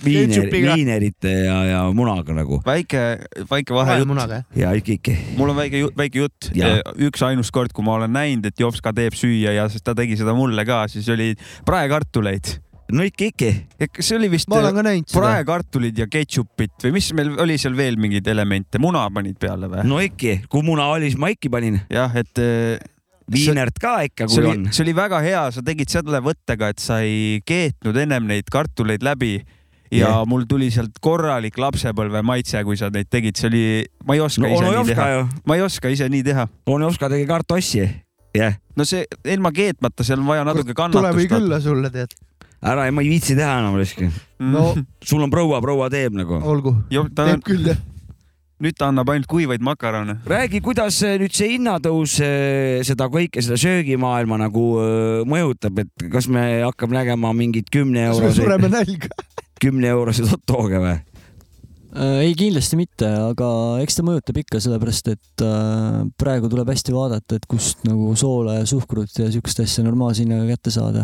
[0.06, 3.02] viiner, viinerite ja, ja munaga nagu väike,
[3.50, 4.32] väike vahejutt.
[4.56, 5.16] ja ikka, ikka.
[5.36, 6.50] mul on väike, väike jutt.
[6.56, 6.80] Jaa.
[7.10, 10.18] üks ainus kord, kui ma olen näinud, et Jopska teeb süüa ja siis ta tegi
[10.20, 11.34] seda mulle ka, siis oli
[11.68, 12.56] praekartuleid.
[12.94, 13.88] No ikka, ikka.
[14.02, 19.06] see oli vist praekartulid ja ketšupit või mis meil oli seal veel mingeid elemente, muna
[19.14, 19.84] panid peale või?
[19.88, 21.80] no ikka, kui muna oli, siis ma ikka panin.
[21.92, 22.80] jah, et eh,
[23.30, 24.66] viinert ka ikka, see kui oli on,.
[24.74, 29.04] see oli väga hea, sa tegid selle võttega, et sa ei keetnud ennem neid kartuleid
[29.06, 29.38] läbi
[29.90, 30.26] ja Jah.
[30.26, 33.64] mul tuli sealt korralik lapsepõlve maitse, kui sa neid tegid, see oli,
[34.06, 36.46] ma ei oska no ise nii teha, ju, ma ei oska ise nii teha.
[36.70, 37.84] onu Jovska tegi kartossi.
[38.36, 41.30] jah, no see ilma keetmata, seal on vaja natuke kannatust.
[41.32, 42.14] külla sulle tead.
[42.60, 44.10] ära, ma ei viitsi teha enam riski.
[44.40, 44.72] no
[45.04, 46.40] sul on proua, proua teeb nagu.
[46.40, 47.80] olgu, teeb küll jah.
[48.60, 50.18] nüüd ta annab ainult kuivaid makarone.
[50.28, 56.08] räägi, kuidas äh, nüüd see hinnatõus äh, seda kõike, seda söögimaailma nagu äh, mõjutab, et
[56.12, 59.14] kas me hakkame nägema mingeid kümne kas me euroseid, sureme nälga?
[59.62, 60.98] kümne euroseid hot dog'e või?
[61.90, 63.46] Ei, kindlasti mitte, aga
[63.82, 68.60] eks ta mõjutab ikka, sellepärast et äh, praegu tuleb hästi vaadata, et kust nagu soola
[68.60, 71.02] ja suhkrut ja siukest asja normaalse hinnaga kätte saada.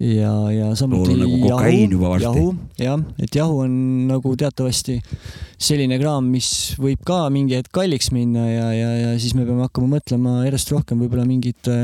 [0.00, 2.26] ja, ja samuti on nagu varsti.
[2.26, 3.72] jahu, jah, et jahu on
[4.10, 4.98] nagu teatavasti
[5.56, 9.64] selline kraam, mis võib ka mingi hetk kalliks minna ja, ja, ja siis me peame
[9.64, 11.78] hakkama mõtlema järjest rohkem võib-olla mingite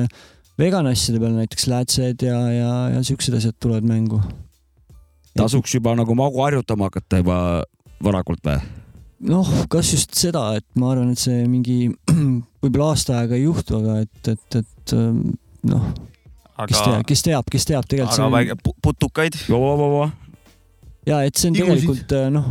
[0.60, 4.20] vegan asjade peale, näiteks läätsed ja, ja, ja siuksed asjad tulevad mängu.
[5.38, 7.40] tasuks juba nagu magu harjutama hakata juba
[8.04, 8.60] varakult või?
[9.32, 11.86] noh, kas just seda, et ma arvan, et see mingi
[12.62, 15.30] võib-olla aasta aega ei juhtu, aga et, et, et ähm,
[16.58, 19.34] noh, kes aga teab,, kes teab, kes teab, tegelikult aga pu- putukaid,
[21.08, 21.72] ja et see on Igusid.
[21.72, 22.44] tegelikult äh, noh,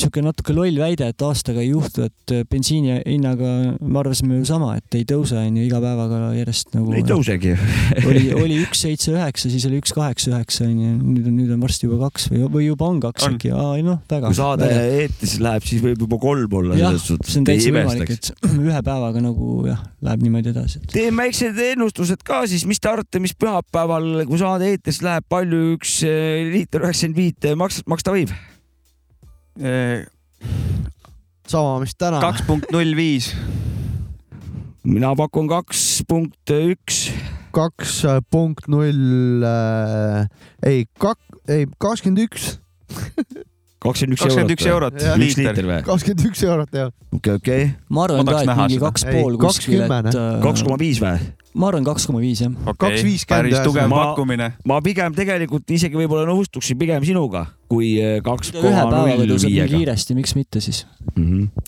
[0.00, 4.46] sihuke natuke loll väide, et aastaga ei juhtu, et äh, bensiini hinnaga me arvasime ju
[4.48, 7.52] sama, et ei tõuse, onju, iga päevaga järjest nagu ei tõusegi.
[8.08, 11.66] oli, oli üks seitse üheksa, siis oli üks kaheksa üheksa onju, nüüd on, nüüd on
[11.66, 13.36] varsti juba kaks või, või juba on kaks On.
[13.36, 14.32] äkki, aa ei noh, väga.
[14.32, 18.32] kui saade eetrisse läheb, siis võib juba kolm olla jah, see on täitsa võimalik, et
[18.48, 22.88] ühe päevaga nagu jah, läheb niimoodi edasi, et teeme väiksed ennustused ka siis, mis te
[22.88, 26.00] arvate, mis pühapäeval, kui saade eetrisse läheb, palju üks
[26.56, 28.32] liiter üheksakümmend viit maks-, maksta võib?
[31.48, 32.20] sama, mis täna.
[32.22, 33.32] kaks punkt null viis.
[34.84, 37.10] mina pakun kaks punkt üks.
[37.52, 40.26] kaks punkt null äh,,
[40.64, 42.58] ei, kak-, ei kakskümmend üks,
[43.82, 44.98] kakskümmend üks kakskümmend üks eurot.
[45.02, 45.78] eurot üks liiter või?
[45.86, 46.90] kakskümmend üks eurot jah.
[47.18, 47.68] okei, okei.
[47.90, 50.18] ma arvan Ma ka, et mingi kaks pool kuskil, et noh.
[50.22, 51.30] äh, kaks koma viis või?
[51.52, 52.52] ma arvan kaks koma viis jah.
[52.80, 54.48] Kaks viiskümmend päris tugev pakkumine.
[54.68, 59.68] ma pigem tegelikult isegi võib-olla nõustuksin pigem sinuga, kui eh, kaks koma null viiega.
[59.74, 60.84] kiiresti, miks mitte siis?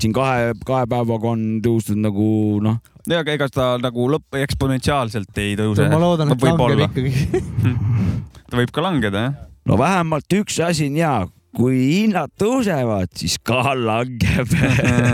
[0.00, 2.29] siin kahe, kahe päevaga on tõusnud nagu
[2.64, 5.88] noh, ja aga ega ta nagu lõpp eksponentsiaalselt ei tõuse.
[5.92, 7.42] ma loodan, et langeb ikkagi.
[8.48, 9.40] ta võib ka langeda jah.
[9.68, 11.16] no vähemalt üks asi on hea,
[11.55, 14.51] kui hinnad tõusevad, siis ka langeb.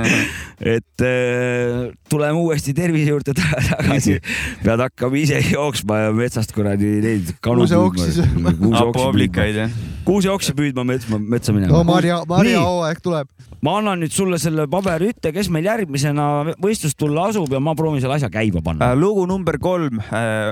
[0.75, 4.19] et äh, tuleme uuesti tervise juurde ta- tagasi.
[4.65, 8.53] pead hakkama ise jooksma ja metsast kuradi neid kanu Kuuseoksi sööma.
[8.81, 9.79] hapooblikaid jah.
[10.11, 11.85] Kuuseoksi püüdma metsa, metsa minema no.
[11.87, 13.31] Marja, Marja hooaeg tuleb.
[13.65, 17.75] ma annan nüüd sulle selle paberi ütte, kes meil järgmisena võistlust tulla asub ja ma
[17.79, 18.93] proovin selle asja käima panna.
[18.99, 20.01] lugu number kolm,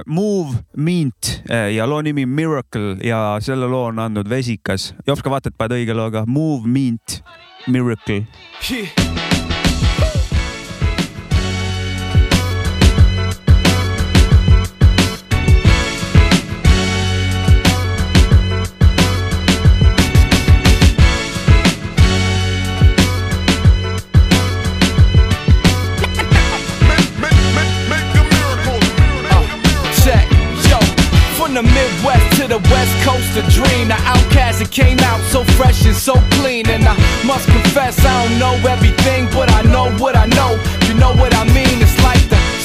[0.07, 4.93] Move Mint äh, ja loo nimi Miracle ja selle loo on andnud Vesikas.
[5.07, 6.25] Jopska, vaata, et paned õige looga.
[6.29, 7.21] Move Mint,
[7.67, 8.25] Miracle.
[8.63, 9.38] check.
[32.49, 33.89] The West Coast, a dream.
[33.89, 36.69] The outcast, it came out so fresh and so clean.
[36.69, 40.57] And I must confess, I don't know everything, but I know what I know.
[40.89, 41.88] You know what I mean?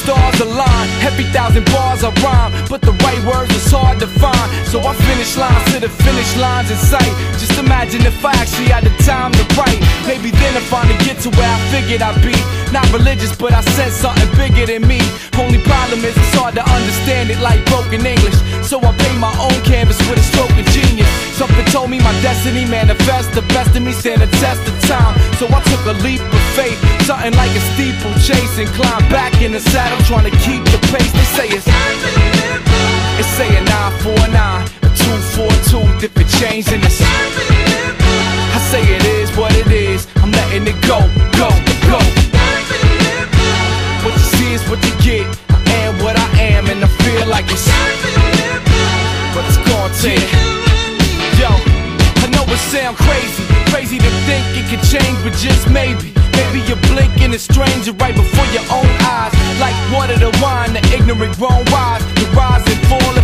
[0.03, 0.87] Stars align.
[0.99, 4.47] Every thousand bars I rhyme, but the right words is hard to find.
[4.67, 7.13] So I finish lines to the finish lines in sight.
[7.39, 9.79] Just imagine if I actually had the time to write.
[10.03, 12.35] Maybe then I finally get to where I figured I'd be.
[12.75, 14.99] Not religious, but I said something bigger than me.
[15.39, 18.35] Only problem is it's hard to understand it like broken English.
[18.59, 21.07] So I paint my own canvas with a stroke of genius.
[21.43, 23.33] Something told me my destiny manifest.
[23.33, 25.11] The best of me stand the test of time.
[25.35, 26.79] So I took a leap of faith.
[27.03, 30.79] Something like a steeple chase and climb back in the saddle, trying to keep the
[30.87, 31.67] pace, they say it's.
[33.19, 33.65] It's saying
[34.07, 34.31] 949,
[34.87, 37.03] a 242, different chains in this.
[37.03, 41.03] I say it is what it is, I'm letting it go,
[41.35, 41.51] go,
[41.91, 41.99] go.
[43.99, 45.27] What you see is what you get.
[45.51, 45.59] I
[45.91, 47.67] am what I am, and I feel like it's.
[49.35, 50.72] But it's gonna take.
[52.71, 56.13] Sound crazy, crazy to think it could change, but just maybe.
[56.33, 59.33] Maybe you're blinking a stranger right before your own eyes.
[59.59, 62.03] Like water to wine, the ignorant grown wise.
[62.15, 63.22] The rise and fall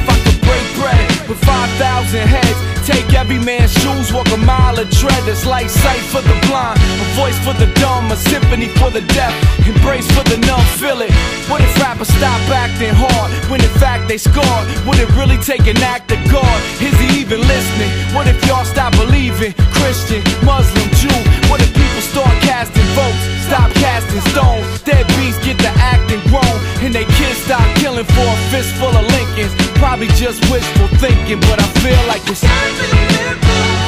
[1.30, 2.58] with 5,000 heads.
[2.90, 5.22] Take every man's shoes, walk a mile of tread.
[5.30, 9.06] It's like sight for the blind, a voice for the dumb, a symphony for the
[9.14, 10.66] deaf, embrace for the numb.
[10.82, 11.14] Feel it.
[11.46, 14.66] What if rappers stop acting hard when in fact they scored?
[14.90, 16.58] Would it really take an act of God?
[16.82, 17.92] Is he even listening?
[18.18, 19.54] What if y'all stop believing?
[19.78, 21.20] Christian, Muslim, Jew.
[21.50, 23.22] What if people start casting votes?
[23.46, 24.66] Stop casting stones.
[24.82, 25.69] Dead beats get the
[26.90, 29.54] and they kids stop killing for a fistful of Lincolns.
[29.78, 32.42] Probably just wishful thinking, but I feel like it's.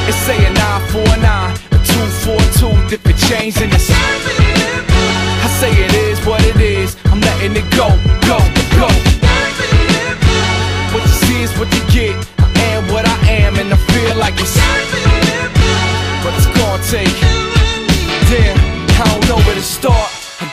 [0.06, 3.90] It's saying 949, a 242, different chains in this.
[3.90, 7.90] I say it is what it is, I'm letting it go,
[8.30, 8.38] go,
[8.78, 8.88] go.
[10.94, 12.14] What you see is what you get.
[12.38, 14.54] I am what I am, and I feel like it's.
[16.22, 17.18] But it's gonna take.
[18.30, 18.58] Damn,
[18.94, 20.11] I don't know where to start.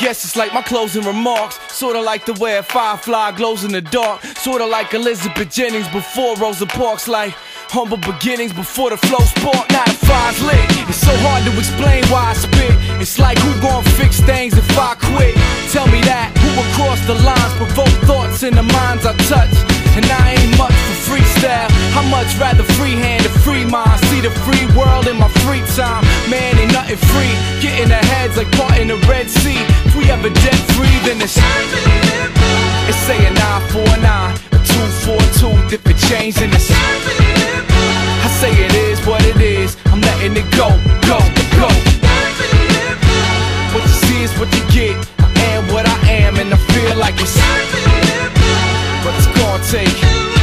[0.10, 1.60] Guess it's like my closing remarks.
[1.72, 4.24] Sorta like the way a firefly glows in the dark.
[4.42, 7.08] Sorta like Elizabeth Jennings before Rosa Parks.
[7.08, 7.36] Like
[7.70, 9.70] humble beginnings before the flow spark.
[9.70, 10.90] Now the fire's lit.
[10.90, 12.74] It's so hard to explain why I spit.
[13.00, 15.36] It's like who gon' fix things if I quit?
[15.70, 16.34] Tell me that.
[16.42, 19.79] Who will cross the lines, provoke thoughts in the minds I touch?
[19.98, 21.70] And I ain't much for freestyle.
[21.98, 24.00] I much rather freehand a free mind.
[24.10, 26.04] See the free world in my free time.
[26.30, 27.34] Man, ain't nothing free.
[27.62, 29.60] Getting the heads like caught in the Red Sea.
[29.86, 31.38] If we ever dead free, then it's.
[32.90, 33.34] It's saying
[33.70, 36.72] 949, a 242, different chains in this.
[36.72, 39.78] I say it is what it is.
[39.94, 40.70] I'm letting it go,
[41.06, 41.20] go,
[41.54, 41.70] go.
[43.74, 44.98] What you see is what you get.
[45.20, 48.39] I am what I am, and I feel like it's.
[49.50, 50.39] But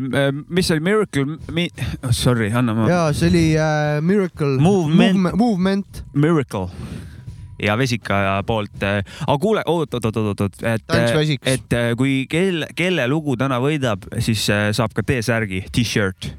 [0.00, 1.68] Ähm, mis oli Miracle Mi...,
[2.10, 2.88] sorry, anna ma.
[2.90, 5.16] ja see oli äh, Miracle Movement.
[5.18, 6.04] Movement, movement.
[6.14, 6.68] Miracle
[7.62, 8.82] ja Vesika poolt.
[8.82, 10.94] aga kuule, oot, oot, oot, oot, oot, et
[11.46, 16.32] et äh, kui kelle, kelle lugu täna võidab, siis äh, saab ka T-särgi, T-shirt.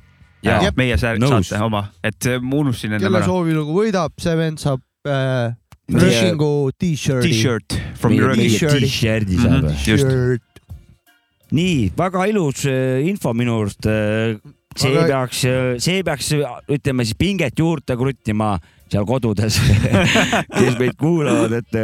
[0.43, 0.75] ja Jep.
[0.75, 4.81] meie särg, saate oma, et äh, ma unustasin enne kelle soovilugu võidab, see vend saab
[5.07, 5.53] äh,
[5.93, 7.29] Rushingu t-shirt'i.
[7.31, 8.83] T-shirt T-shirti.
[8.87, 9.43] t-shirt'i Mhm.
[9.47, 9.71] saab.
[9.87, 10.43] just.
[11.53, 13.85] Nii väga ilus äh, info minu arust.
[14.73, 15.43] see Aga- peaks,
[15.85, 16.31] see peaks,
[16.73, 18.55] ütleme siis pinget juurde kruttima
[18.89, 19.59] seal kodudes
[20.57, 21.77] kes meid kuulavad, et,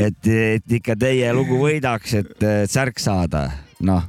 [0.00, 3.50] et, et ikka teie lugu võidaks, et äh, särk saada.
[3.84, 4.04] noh,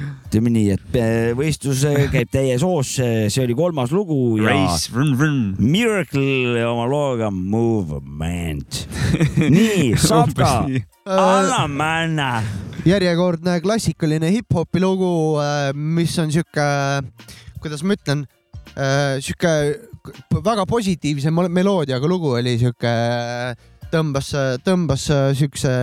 [0.00, 4.90] ütleme nii, et äh, võistlus äh, käib täie soos, see oli kolmas lugu ja Race,
[4.94, 5.38] run, run.
[5.58, 8.82] Miracle oma looga Movement.
[9.56, 10.52] nii, saab ka.
[10.70, 12.30] Äh, anname, anna.
[12.86, 15.12] järjekordne klassikaline hip-hopi lugu,
[15.74, 16.68] mis on sihuke,
[17.60, 18.22] kuidas ma ütlen,
[19.20, 19.52] sihuke
[20.46, 22.94] väga positiivse mel- meloodiaga lugu oli sihuke,
[23.92, 24.32] tõmbas,
[24.64, 25.74] tõmbas siukse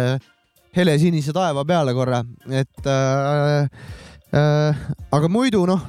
[0.78, 5.86] helesinise taeva peale korra, et äh, äh, aga muidu noh,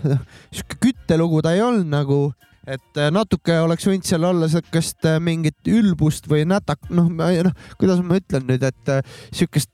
[0.54, 2.20] sihuke küttelugu ta ei olnud nagu,
[2.68, 7.68] et äh, natuke oleks võinud seal olla siukest äh, mingit ülbust või nätak, noh, noh,
[7.80, 9.72] kuidas ma ütlen nüüd, et äh, siukest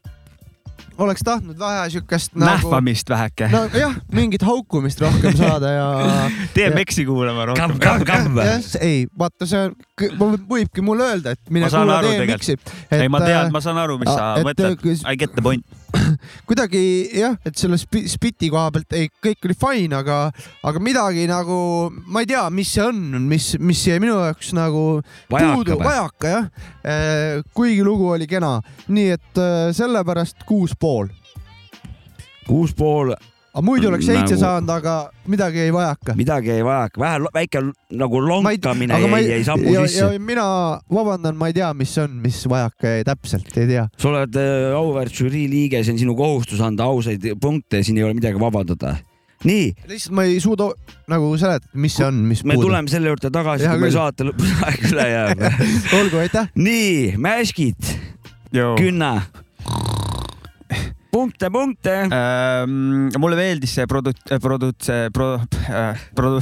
[0.97, 3.49] oleks tahtnud vähe siukest nagu nähvamist väheke.
[3.51, 5.87] nojah, mingit haukumist rohkem saada ja
[6.55, 7.75] DMX-i kuulama rohkem.
[7.79, 8.39] kamm, kamm, kamm.
[8.39, 12.57] jah, ei, vaata, see on, võibki mulle öelda, et mine Ma saan kuula aru DMX-i.
[12.95, 14.99] ei, ma tean, ma saan aru, mis sa mõtled kui-.
[15.03, 15.67] I get the point.
[16.47, 16.81] kuidagi
[17.19, 20.17] jah, et selle spi- spiti koha pealt ei, kõik oli fine, aga,
[20.65, 21.57] aga midagi nagu,
[22.11, 24.85] ma ei tea, mis see on, mis, mis jäi minu jaoks nagu
[25.31, 26.49] Vajaka puudu, vajaka jah.
[27.55, 31.07] kuigi lugu oli kena, nii et äh, sellepärast kuus pool.
[32.45, 33.15] kuus pool
[33.55, 34.93] aga muidu oleks seitse Nagu- saanud, aga
[35.31, 36.15] midagi jäi vajaka.
[36.19, 37.61] midagi jäi vajaka, vähe väike
[38.01, 40.19] nagu lonkamine jäi, ei, jäi sammu ja, sisse ja.
[40.19, 40.45] mina
[40.91, 43.87] vabandan, ma ei tea, mis on, mis vajaka jäi täpselt, ei tea.
[43.97, 48.03] sa oled äh, auväärt žürii liige, see on sinu kohustus anda ausaid punkte, siin ei
[48.03, 48.97] ole midagi vabandada.
[49.47, 50.67] nii, lihtsalt ma ei suuda
[51.11, 52.73] nagu seletada, mis see on, mis me puudub.
[52.73, 55.47] tuleme selle juurde tagasi, kui meil saate lõpus aeg üle jääb.
[56.01, 56.51] olgu, aitäh.
[56.59, 57.95] nii, Mäskid,
[58.51, 59.15] Künna.
[61.15, 61.93] punkte, punkte.
[62.11, 65.37] Ähm, mulle meeldis see produ-, produt-, see pro-
[65.69, 66.41] äh,, produ-,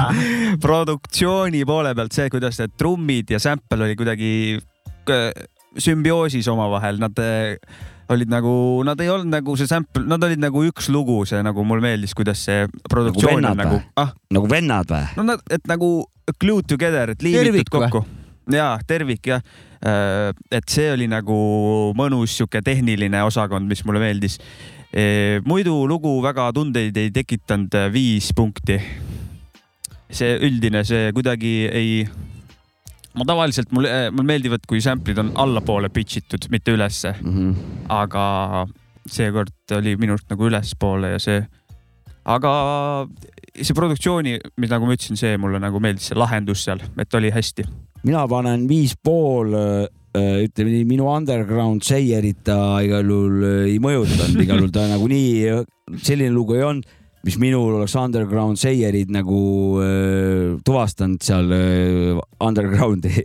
[0.64, 4.30] produktsiooni poole pealt see, kuidas need trummid ja sample oli kuidagi
[5.10, 5.26] äh,
[5.82, 7.56] sümbioosis omavahel, nad äh,
[8.14, 8.54] olid nagu,
[8.86, 12.14] nad ei olnud nagu see sample, nad olid nagu üks lugu, see nagu mulle meeldis,
[12.16, 15.06] kuidas see produktsioon vennad on nagu ah, nagu vennad või?
[15.18, 15.94] no nad, et nagu
[16.40, 18.04] glued together, et liimitud kokku.
[18.52, 19.44] jaa, tervik jah.
[19.84, 21.34] Et see oli nagu
[21.96, 24.38] mõnus sihuke tehniline osakond, mis mulle meeldis.
[25.44, 28.80] muidu lugu väga tundeid ei tekitanud, viis punkti.
[30.14, 32.04] see üldine, see kuidagi ei,
[33.18, 37.54] ma tavaliselt, mulle, mulle meeldivad, kui sample'id on allapoole pitch itud, mitte ülesse, Mhm.
[37.90, 38.66] aga
[39.10, 41.40] seekord oli minu arust nagu ülespoole ja see,
[42.24, 43.08] aga
[43.60, 47.30] see produktsiooni, mis nagu ma ütlesin, see mulle nagu meeldis, see lahendus seal, et oli
[47.34, 47.66] hästi.
[48.04, 49.54] Mina panen viis pool,
[50.14, 55.64] ütleme nii, minu underground seierit ta igal juhul äh, ei mõjutanud, igal juhul ta nagunii
[56.04, 56.86] selline lugu ei olnud,
[57.24, 59.40] mis minul oleks underground seierid nagu
[59.82, 63.24] äh, tuvastanud seal äh, underground'i.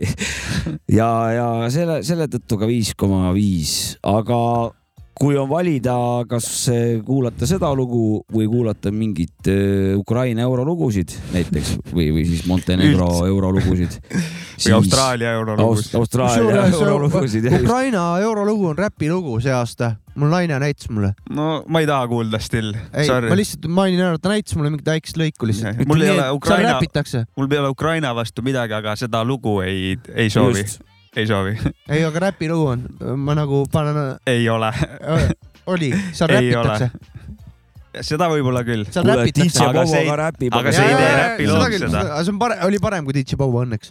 [0.90, 4.36] Ja, ja selle, selle tõttu ka viis koma viis, aga
[5.20, 5.94] kui on valida,
[6.28, 12.46] kas äh, kuulata seda lugu või kuulata mingit äh, Ukraina eurolugusid näiteks või, või siis
[12.48, 13.98] Montenegro eurolugusid.
[14.64, 15.90] või Austraalia eurolugus.
[15.98, 17.50] Austraalia eurolugusid.
[17.60, 21.12] Ukraina eurolugu on räpilugu see aasta, mul naine näitas mulle.
[21.28, 24.88] no ma ei taha kuulda still, ei, ma lihtsalt mainin ära, ta näitas mulle mingit
[24.88, 25.84] väikest lõiku lihtsalt.
[25.88, 27.26] mul ei ole Ukraina, räpitakse.
[27.36, 30.64] mul ei ole Ukraina vastu midagi, aga seda lugu ei, ei soovi,
[31.16, 31.56] ei soovi,
[31.94, 32.84] ei, aga räpilugu on,
[33.18, 33.96] ma nagu panen,
[34.30, 34.70] ei ole,
[35.66, 36.76] oli, seal Ei ole.
[36.76, 38.04] räpitakse.
[38.06, 38.84] seda võib-olla küll.
[38.90, 39.64] seal räpitakse.
[39.66, 42.04] Aga see ei- aga see ei tee räpiloog seda.
[42.22, 43.90] see on parem, oli parem kui DJ Bobo õnneks.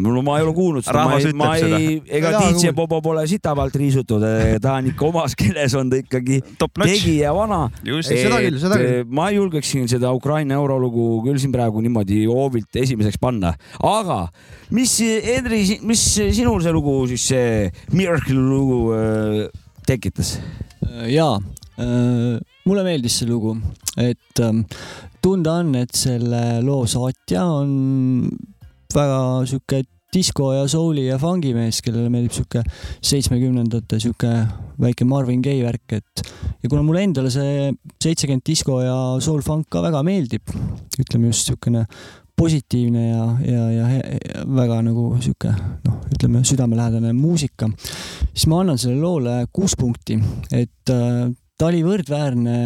[0.00, 3.00] No ma ei ole kuulnud seda, ma Rahvas ei, ma ütleb ei, ega DJ Bobo
[3.04, 4.24] pole sita pealt riisutud,
[4.62, 7.62] ta on ikka omas keeles on ta ikkagi tegija vana.
[9.08, 14.22] ma julgeksin seda Ukraina eurolugu küll siin praegu niimoodi hoovilt esimeseks panna, aga
[14.76, 19.46] mis, Henri, mis sinul see lugu siis, see Miracle lugu äh,
[19.88, 20.38] tekitas?
[21.10, 21.36] jaa,
[22.66, 23.54] mulle meeldis see lugu,
[24.00, 24.64] et ähm,
[25.22, 28.28] tunda on, et selle loo saatja on
[28.94, 29.18] väga
[29.48, 32.62] sihuke disko ja souli ja fungi mees, kellele meeldib sihuke
[33.06, 34.30] seitsmekümnendate sihuke
[34.80, 36.24] väike Marvin Gaye värk, et
[36.62, 37.70] ja kuna mulle endale see
[38.02, 40.50] seitsekümmend disko ja soul funk ka väga meeldib,
[40.98, 41.84] ütleme just siukene
[42.40, 45.52] positiivne ja, ja, ja, ja väga nagu sihuke
[45.86, 47.68] noh, ütleme südamelähedane muusika,
[48.32, 50.18] siis ma annan sellele loole kuus punkti,
[50.50, 51.28] et äh,
[51.60, 52.56] ta oli võrdväärne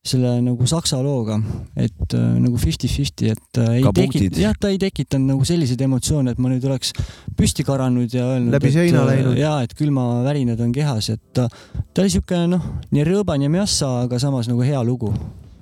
[0.00, 1.36] selle nagu saksa looga,
[1.76, 5.44] et äh, nagu fifty-fifty, et äh, ei Ka tekit- punktid., jah, ta ei tekitanud nagu
[5.44, 6.94] selliseid emotsioone, et ma nüüd oleks
[7.36, 9.36] püsti karanud ja öelnud, Läbi et seina äh, läinud.
[9.36, 11.50] ja et külmavärinad on kehas, et ta,
[11.92, 12.64] ta oli siuke noh,
[12.96, 15.12] nii rõõban ja mjassa, aga samas nagu hea lugu,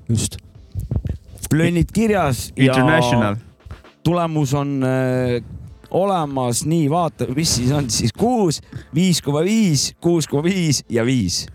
[0.08, 0.38] just.
[1.50, 3.42] plönnid kirjas ja International,
[4.06, 5.42] tulemus on äh,
[5.90, 8.62] olemas, nii vaata, mis siis on siis kuus,
[8.94, 11.48] viis koma viis, kuus koma viis ja viis.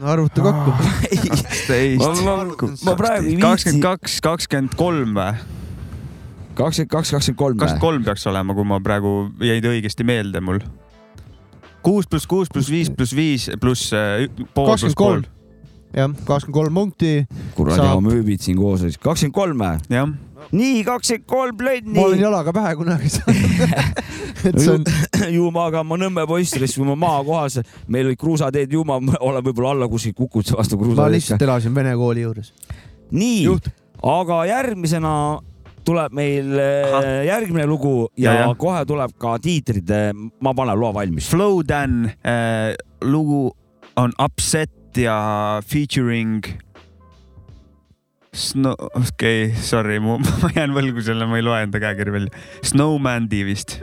[0.00, 0.70] Arvuta kokku.
[2.00, 2.34] ma, ma,
[2.86, 5.32] ma praegu ei kakskümmend kaks, kakskümmend kolm või?
[6.58, 10.62] kakskümmend kaks, kakskümmend kolm kakskümmend kolm peaks olema, kui ma praegu jäid õigesti meelde mul.
[11.82, 15.26] kuus pluss kuus pluss viis pluss viis pluss äh, pool pluss pool.
[15.96, 17.12] jah, kakskümmend kolm punkti.
[17.56, 18.00] kuradi Saab.
[18.02, 19.96] amööbid siin koos olid, kakskümmend kolm või?
[19.96, 20.12] jah,
[20.52, 22.22] nii, kakskümmend kolm plönni ma olen.
[22.22, 23.74] jalaga pähe kunagi saanud.
[24.48, 24.86] et see on,
[25.34, 29.74] ju ma ma Nõmme poiss, kui ma maakohas, meil olid kruusateed ju ma olen võib-olla
[29.76, 31.16] alla kuskil kukkunud vastu ma kruusateed.
[31.18, 32.52] lihtsalt elasin vene kooli juures.
[33.10, 33.46] nii
[34.04, 35.12] aga järgmisena
[35.88, 37.06] tuleb meil äh, Ahah.
[37.26, 38.54] järgmine lugu ja, Ja, ja ja.
[38.54, 39.88] kohe tuleb ka tiitrid.
[40.40, 41.28] ma panen loa valmis.
[41.30, 43.50] Flow Dan äh, lugu
[43.96, 46.44] on Upset ja featuring
[48.34, 50.18] Snow, okei okay,, sorry, ma
[50.54, 52.42] jään võlgu selle, ma ei loe enda käekirja välja.
[52.62, 53.78] Snowmandi vist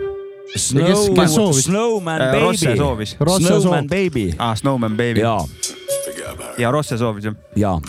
[0.56, 1.64] Snow kes- kes soovis?
[1.66, 2.36] Snowman äh,.
[2.42, 2.78] Rosse Baby.
[2.78, 3.16] soovis.
[3.20, 3.90] Rosse Snowman soov.
[3.90, 4.26] Baby.
[4.38, 5.20] aa, Snowman Baby.
[5.26, 5.38] ja,
[6.58, 7.36] ja Rosse soovis jah.
[7.56, 7.80] ja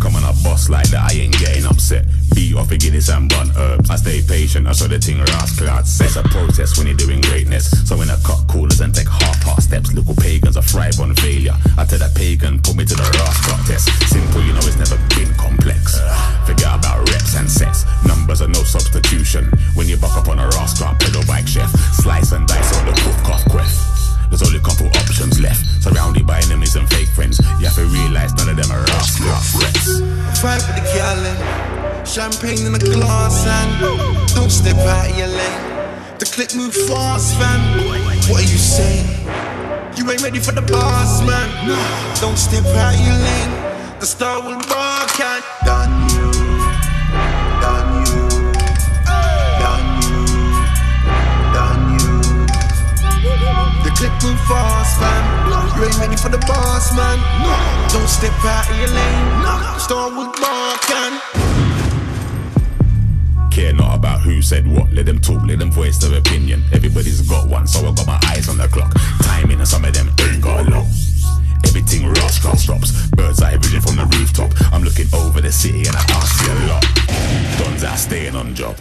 [0.00, 2.19] Come on, I bust like that, I ain't getting upset.
[2.56, 3.90] Off a Guinness and bun herbs.
[3.90, 5.68] I stay patient, I saw the thing rascal.
[5.78, 7.70] It's a process when you're doing greatness.
[7.88, 11.54] So when I cut corners and take half-heart steps, little pagans I thrive on failure.
[11.78, 13.88] I tell that pagan, put me to the rascal test.
[14.10, 16.00] Simple, you know, it's never been complex.
[16.46, 17.86] Forget about reps and sets.
[18.04, 19.46] Numbers are no substitution.
[19.74, 21.70] When you buck up on a rascal, pedal bike chef.
[22.02, 23.78] Slice and dice on the cook off quest.
[24.28, 25.62] There's only a couple options left.
[25.82, 27.38] Surrounded by enemies and fake friends.
[27.58, 30.02] You have to realize none of them are rascal threats.
[30.40, 31.36] Fight with the gallon,
[32.06, 35.62] champagne in a glass, and don't step out of your lane.
[36.18, 37.60] The clip move fast, fam.
[38.28, 39.06] What are you saying?
[39.96, 41.48] You ain't ready for the boss, man.
[42.20, 43.52] Don't step out of your lane.
[44.00, 46.32] The star will rock and done you,
[47.60, 48.28] done you,
[49.60, 50.24] done you,
[51.96, 52.20] you.
[53.84, 55.24] The clip move fast, fam.
[55.76, 57.18] You ain't ready for the boss, man.
[57.92, 59.78] Don't step out of your lane.
[59.78, 61.59] Star will rock and.
[63.60, 66.64] Care not about who said what, let them talk, let them voice their opinion.
[66.72, 68.90] Everybody's got one, so I got my eyes on the clock.
[69.20, 70.86] Timing and some of them ain't got a lot.
[71.66, 73.08] Everything rascal stops.
[73.10, 74.50] Bird's eye vision from the rooftop.
[74.72, 76.84] I'm looking over the city and I can't see a lot.
[77.58, 78.76] Dons are staying on job.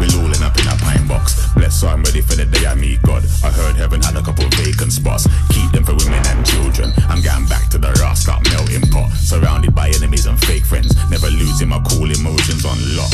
[0.00, 1.52] We're rolling up in a pine box.
[1.54, 3.24] Blessed, so I'm ready for the day I meet God.
[3.44, 5.26] I heard heaven had a couple vacant spots.
[5.50, 6.92] Keep them for women and children.
[7.08, 9.12] I'm getting back to the rascal melting pot.
[9.12, 10.94] Surrounded by enemies and fake friends.
[11.10, 13.12] Never losing my cool emotions on lock.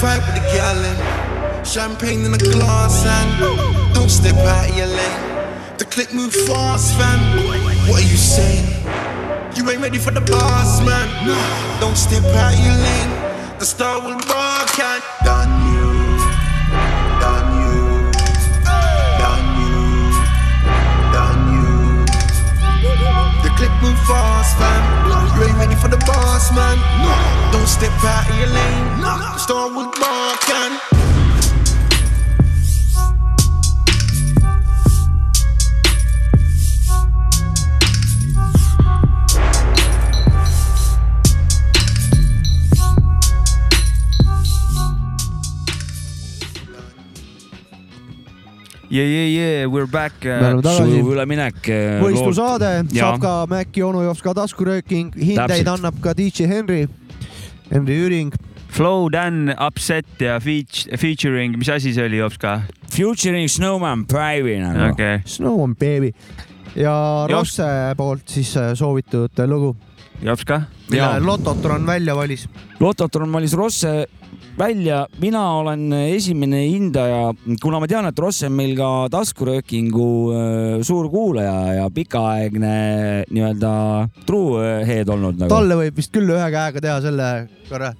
[0.00, 5.78] Fight with the gallon, champagne in a glass, and don't step out of your lane.
[5.78, 7.63] The click move fast, fam.
[7.88, 8.64] What are you saying?
[9.56, 11.06] You ain't ready for the boss, man.
[11.26, 11.36] No.
[11.80, 13.58] Don't step out your lane.
[13.58, 15.74] The star will rock and done you.
[23.44, 24.82] The click move fast, fam.
[25.36, 26.78] You ain't ready for the boss, man.
[27.04, 27.12] No.
[27.52, 29.00] Don't step out of your lane.
[29.02, 31.23] The star will rock and.
[48.90, 50.12] Yeah, yeah, yeah, we're back.
[50.24, 50.82] Me oleme tagasi.
[50.84, 51.60] sujuv üleminek.
[52.02, 53.14] võistlusaade, Jaa.
[53.14, 56.84] saab ka Maci onu jooks ka taskurööking, hindeid annab ka DJ Henry,
[57.72, 58.34] Henry Jüring.
[58.74, 62.56] Flow Dan, Upset ja feat-, featuring, mis asi see oli, Jops ka?
[62.94, 64.90] Futuring Snowman Prive'i nagu.
[64.92, 66.12] okei, Snow on baby
[66.74, 66.94] ja
[67.30, 67.58] Jops.
[67.58, 69.76] Rosse poolt siis äh, soovitud lugu,
[70.22, 70.60] Jops ka?
[70.90, 71.20] mille.
[71.24, 72.48] Lototron välja valis.
[72.80, 74.04] Lototron valis Rosse
[74.58, 77.32] välja, mina olen esimene hindaja,
[77.62, 82.74] kuna ma tean, et Rosse on meil ka taskuröökingu äh, suur kuulaja ja pikaaegne
[83.30, 83.72] nii-öelda
[84.26, 85.50] true head olnud nagu.
[85.52, 87.30] talle võib vist küll ühe käega teha selle
[87.68, 87.94] korra.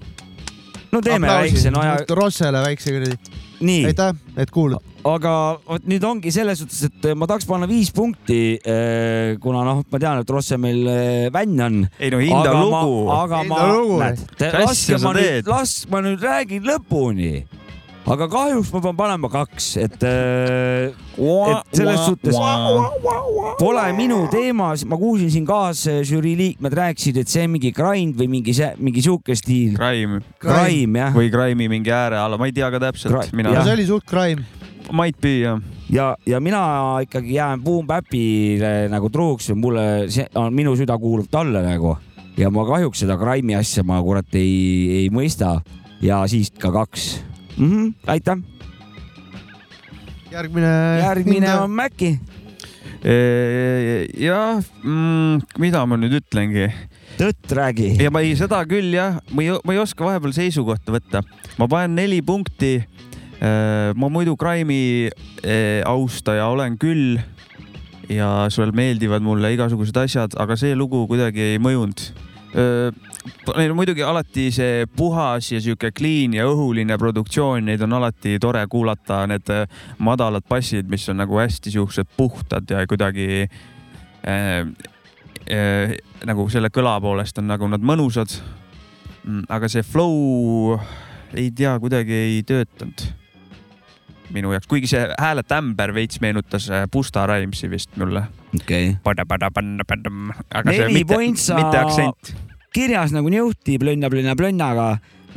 [0.93, 3.43] no teeme väikse, no ja Rossele väikse kuradi.
[3.61, 4.83] nii, aitäh, et kuulad.
[5.05, 5.33] aga
[5.69, 8.59] vot nüüd ongi selles suhtes, et ma tahaks panna viis punkti,
[9.43, 11.83] kuna noh, ma tean, et Rosse meil äh, vänn on.
[11.99, 13.03] ei no hinda aga lugu.
[13.09, 14.25] ma, aga Enda ma näed,
[14.65, 17.35] laske ma nüüd las ma nüüd räägin lõpuni.
[18.05, 22.37] Aga kahjuks ma pean panema kaks, et, et selles suhtes
[23.61, 28.29] pole minu teema, ma kuulsin siin kaasžürii liikmed rääkisid, et see on mingi grind või
[28.37, 29.79] mingi see, mingi sihuke stiil.
[29.79, 33.89] Crime Crime jah, või Crime'i mingi ääre alla, ma ei tea ka täpselt, see oli
[33.89, 34.45] suht crime.
[34.93, 35.61] might be jah.
[35.89, 41.31] ja, ja mina ikkagi jään Boom Bapile nagu truuks, mulle see on minu süda kuulub
[41.33, 41.97] talle nagu.
[42.37, 45.61] Ja ma kahjuks seda Grime'i asja ma kurat ei, ei mõista.
[46.03, 47.71] Ja siis ka kaks mm.
[47.71, 48.39] -hmm, aitäh,
[50.33, 50.73] järgmine.
[50.99, 52.19] järgmine on Maci.
[54.19, 56.71] jah mm,, mida ma nüüd ütlengi
[57.19, 57.95] tõtt räägi.
[58.03, 61.23] ja ma ei, seda küll jah, ma ei, ma ei oska vahepeal seisukohta võtta.
[61.59, 62.79] ma panen neli punkti.
[63.95, 65.11] ma muidu Crime'i
[65.43, 67.19] eh, austaja olen küll
[68.09, 72.07] ja sul meeldivad mulle igasugused asjad, aga see lugu kuidagi ei mõjunud.
[73.57, 78.37] Neil on muidugi alati see puhas ja sihuke clean ja õhuline produktsioon, neid on alati
[78.41, 79.65] tore kuulata, need eh,
[80.05, 84.61] madalad bassid, mis on nagu hästi siuksed puhtad ja kuidagi äh,
[85.49, 85.97] äh,
[86.29, 88.37] nagu selle kõla poolest on nagu nad mõnusad.
[89.49, 90.77] aga see flow
[91.33, 93.07] ei tea, kuidagi ei töötanud
[94.35, 98.27] minu jaoks, kuigi see hääle tämber veits meenutas äh, Busta Rhymesi vist mulle.
[98.55, 99.17] okei okay.,
[100.51, 102.44] aga see Neli mitte, pointsa- mitte.
[102.75, 104.89] Kirjas nagu niuhti plönna, plönna, plönnaga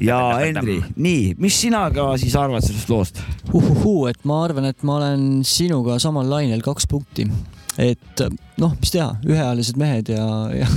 [0.01, 3.21] ja Henri, nii, mis sina ka siis arvad sellest loost?
[3.53, 7.27] uhuhuu, et ma arvan, et ma olen sinuga samal lainel kaks punkti.
[7.81, 8.23] et
[8.61, 10.27] noh, mis teha, üheealised mehed ja,
[10.57, 10.69] ja,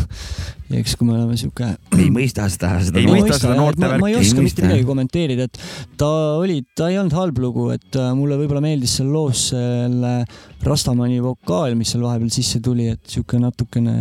[0.70, 1.66] eks kui me oleme sihuke
[2.00, 4.28] ei mõista seda, seda Ei ma mõista seda noorte ma, ma ei värki.
[4.28, 5.58] oska mitte midagi kommenteerida, et
[6.00, 10.12] ta oli, ta ei olnud halb lugu, et äh, mulle võib-olla meeldis seal loos selle
[10.66, 13.96] Rastamani vokaal, mis seal vahepeal sisse tuli, et sihuke natukene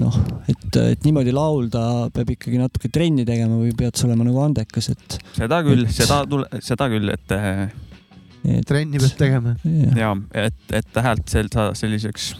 [0.00, 0.16] noh,
[0.48, 1.82] et, et niimoodi laulda
[2.14, 6.20] peab ikkagi natuke trenni tegema või pead sa olema nagu andekas, et seda küll, seda
[6.30, 9.56] tule, seda küll, et eh, trenni peab tegema.
[9.98, 10.14] ja
[10.46, 12.30] et, et häält sel- saada selliseks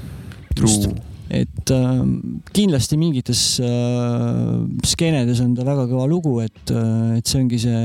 [0.54, 0.86] Just.
[0.86, 0.94] truu.
[1.30, 2.00] Et äh,
[2.54, 4.56] kindlasti mingites äh,
[4.86, 7.80] skeenedes on ta väga kõva lugu, et äh,, et see ongi see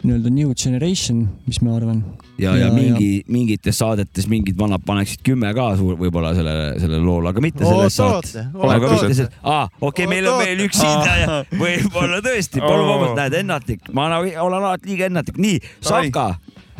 [0.00, 2.02] nii-öelda new generation, mis ma arvan.
[2.40, 7.32] ja, ja mingi, mingites saadetes mingid vanad paneksid kümme ka suur, võib-olla sellele, sellele loole,
[7.34, 8.38] aga mitte selles saates.
[8.40, 13.18] aga mitte see, aa, okei okay,, meil on veel üks hindaja, võib-olla tõesti, palun vabandust,
[13.20, 16.30] näed, ennatlik, ma nagu olen alati liiga ennatlik, nii, Savka,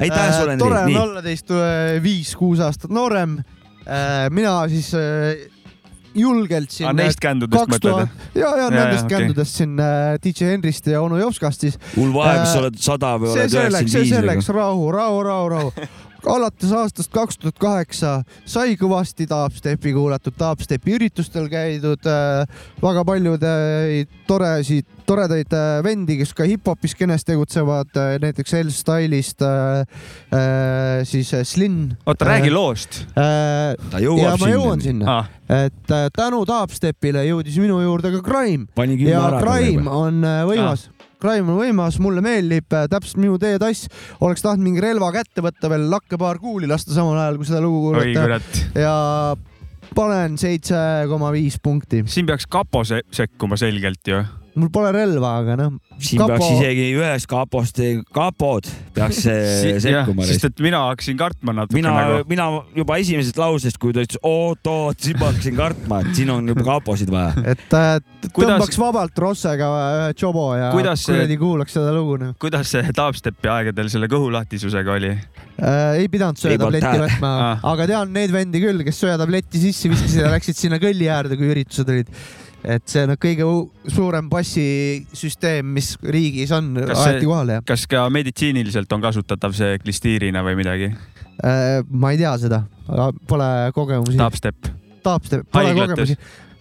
[0.01, 1.01] aitäh sulle, Äh, tore Hendrik, on nii.
[1.03, 3.41] olla teist äh, viis-kuus aastat noorem.
[4.31, 5.49] mina siis äh,
[6.15, 6.89] julgelt siin.
[6.91, 9.17] Aa, neist kändudest mõtled, ja, ja nendest okei.
[9.17, 11.81] kändudest siin äh, DJ Henrist ja onu Jopskast siis.
[11.97, 14.55] mul vahe, kas sa oled sada või see oled selleks, see üheksakümmend selleks, viis.
[14.61, 15.91] rahu, rahu, rahu, rahu.
[16.35, 18.13] alates aastast kaks tuhat kaheksa
[18.49, 22.45] sai kõvasti dubstepi kuulatud, dubstepi üritustel käidud äh,,
[22.83, 29.45] väga paljud äh, toresid, toredaid äh, vendi, kes ka hip-hopi skeenes tegutsevad äh,, näiteks L-Style'ist
[29.47, 29.83] äh,,
[30.37, 31.97] äh, siis Slin.
[32.07, 33.03] oota, räägi loost.
[33.19, 33.75] äh,.
[33.91, 34.55] ta jõuab ja ma sinna.
[34.55, 38.71] jõuan sinna Ah., et tänu dubstepile jõudis minu juurde ka Crime
[39.03, 41.07] ja Crime on võimas ah..
[41.21, 43.91] Crime on võimas, mulle meeldib täpselt minu teetass.
[44.25, 47.61] oleks tahtnud mingi relva kätte võtta veel, lakke paar kuuli lasta samal ajal, kui seda
[47.61, 48.61] lugu oi kuulata kurat.
[48.79, 48.95] ja
[49.95, 50.81] panen seitse
[51.11, 52.05] koma viis punkti.
[52.07, 54.23] siin peaks kapo se sekkuma selgelt ju.
[54.59, 55.77] Mul pole relva, aga noh.
[56.03, 57.79] siin peaks isegi ühest kapost,
[58.15, 60.27] kapod peaks eh, sekkuma.
[60.29, 64.21] sest et mina hakkasin kartma natuke mina nagu., mina juba esimesest lausest, kui ta ütles
[64.27, 67.35] oot-oot, siis ma hakkasin kartma, et siin on juba kaposid vaja.
[67.55, 67.93] et äh,
[68.31, 69.69] Kuidas- tõmbaks vabalt Rossega
[70.01, 72.35] ühe tšobo ja Kuidas see- kuradi kuulaks seda lugu noh.
[72.43, 75.15] kuidas see dubstepi aegadel selle kõhulahtisusega oli?
[75.15, 76.03] äh,.
[76.03, 80.31] ei pidanud söötabletti võtma Ah., aga tean neid vendi küll, kes söötabletti sisse viskasid ja
[80.35, 82.11] läksid sinna kõlli äärde, kui üritused olid.
[82.65, 83.47] Et see on kõige
[83.95, 90.43] suurem bassisüsteem, mis riigis on, aeti kohale ja kas ka meditsiiniliselt on kasutatav see klistiirina
[90.47, 90.91] või midagi?
[91.45, 92.63] äh, ma ei tea seda,
[93.31, 94.19] pole kogemusi.
[94.21, 94.71] Dubstep.
[95.05, 95.95] Dubstep, pole Haiglates.
[95.95, 96.17] kogemusi.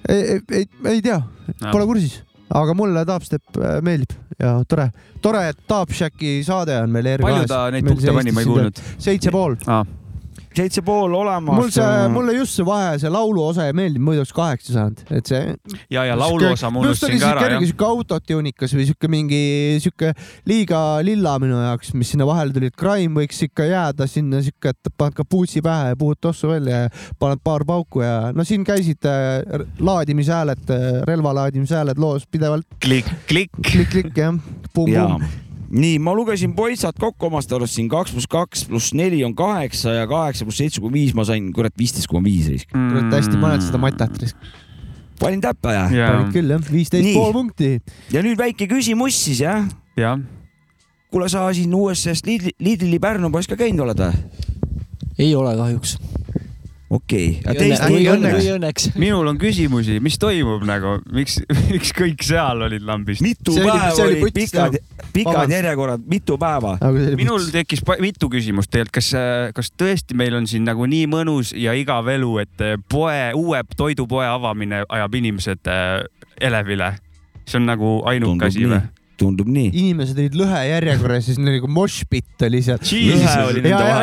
[0.09, 1.19] ei, ei, ei, tea,
[1.59, 1.71] Ah.
[1.73, 2.19] pole kursis,
[2.55, 4.89] aga mulle Dubstep äh, meeldib ja tore,
[5.21, 8.79] tore, et Dubshacki saade on meil palju ta neid punkte pani, ma ei kuulnud.
[8.97, 9.57] seitse pool.
[10.55, 11.55] Seitse pool olemas.
[11.59, 15.29] mul see, mulle just see vahe, see lauluosa ei meeldinud, muidu oleks kaheksa saanud, et
[15.29, 15.41] see.
[15.93, 17.65] ja, ja lauluosa ma unustasin ka ära jah.
[17.69, 19.41] siuke autotunikas või siuke mingi
[19.83, 20.13] siuke
[20.49, 24.73] liiga lilla minu jaoks, mis sinna vahele tuli, et Crime võiks ikka jääda sinna siuke,
[24.73, 28.65] et paned kapuutsi pähe ja puhud tossu välja ja paned paar pauku ja no siin
[28.67, 30.73] käisid äh, laadimishääled,
[31.09, 32.67] relva laadimishääled loos pidevalt.
[32.81, 33.61] klikk, klikk.
[33.61, 35.48] klikk-klikk jah, jaa pumm-pumm.
[35.69, 39.93] nii, ma lugesin poissad kokku omast arust siin kaks pluss kaks pluss neli on kaheksa
[39.99, 42.73] ja kaheksa pluss seitse koma viis, ma sain kurat viisteist koma viis risk.
[42.73, 44.17] kurat hästi paned seda matat.
[45.19, 45.85] panin täppa ja.
[45.91, 47.77] panid küll jah, viisteist pool punkti.
[48.13, 49.67] ja nüüd väike küsimus siis jah.
[49.99, 50.17] jah.
[51.13, 54.47] kuule, sa siin USS Lidli, Lidli Pärnu poiss ka käinud oled või?
[55.19, 55.97] ei ole kahjuks.
[56.89, 57.53] Okei okay.
[59.03, 61.37] minul on küsimusi, mis toimub nagu, miks,
[61.71, 63.21] miks kõik seal olid lambist?
[63.25, 64.77] mitu See oli- päeva oli oli pikad,
[65.13, 65.55] pikad Vabandust.
[65.57, 66.77] järjekorrad, mitu päeva?
[67.19, 69.11] minul tekkis mitu küsimust tegelikult, kas,
[69.55, 73.61] kas tõesti meil on siin nagu nii mõnus ja igav elu, et eh, poe, uue
[73.77, 76.01] toidupoe avamine ajab inimesed äh,
[76.41, 76.95] elevile?
[77.49, 78.77] see on nagu ainuke asi või?
[79.19, 79.69] Tundub nii.
[79.73, 82.79] inimesed olid lõhejärjekorras, siis neil nagu moshpit oli seal.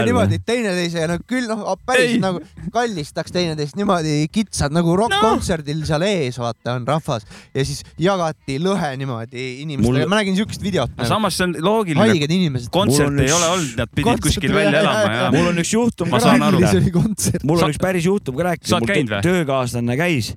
[0.07, 2.21] Niimoodi teineteise ja no küll noh, päris Ei.
[2.23, 2.41] nagu
[2.75, 8.93] kallistaks teineteist niimoodi kitsad nagu rokk-kontserdil seal ees vaata on rahvas ja siis jagati lõhe
[9.01, 10.93] niimoodi inimestele Mul-, ma nägin siukest videot.
[10.99, 12.07] no samas see on loogiline.
[12.13, 12.71] haiged inimesed.
[12.75, 15.29] kontsert Mul on ei üks- ole olnud, nad pidid kontsert kuskil oli- välja elama ja.
[15.35, 16.63] mul on üks juhtum, Ma saan aru.
[16.63, 17.45] oli kontsert.
[17.45, 18.69] mul on üks päris juhtum ka rääkida.
[18.71, 19.23] Sa oled käinud või?
[19.27, 20.33] töökaaslane käis,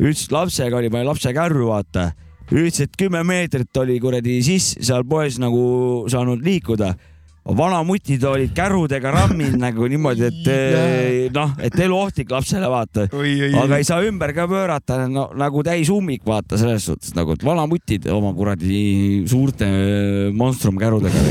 [0.00, 2.10] ütles lapsega oli, pani lapse kärru, vaata.
[2.50, 6.94] ütles, et kümme meetrit oli kuradi sisse seal poes nagu saanud liikuda.
[7.50, 13.08] vanamutid olid kärudega ramminud nagu niimoodi, et eh, noh, et eluohtlik lapsele vaata.
[13.62, 17.44] aga ei saa ümber ka pöörata no, nagu täis ummik, vaata selles suhtes nagu, et
[17.44, 21.24] vanamutid oma kuradi suurte eh, monstrumkärudega.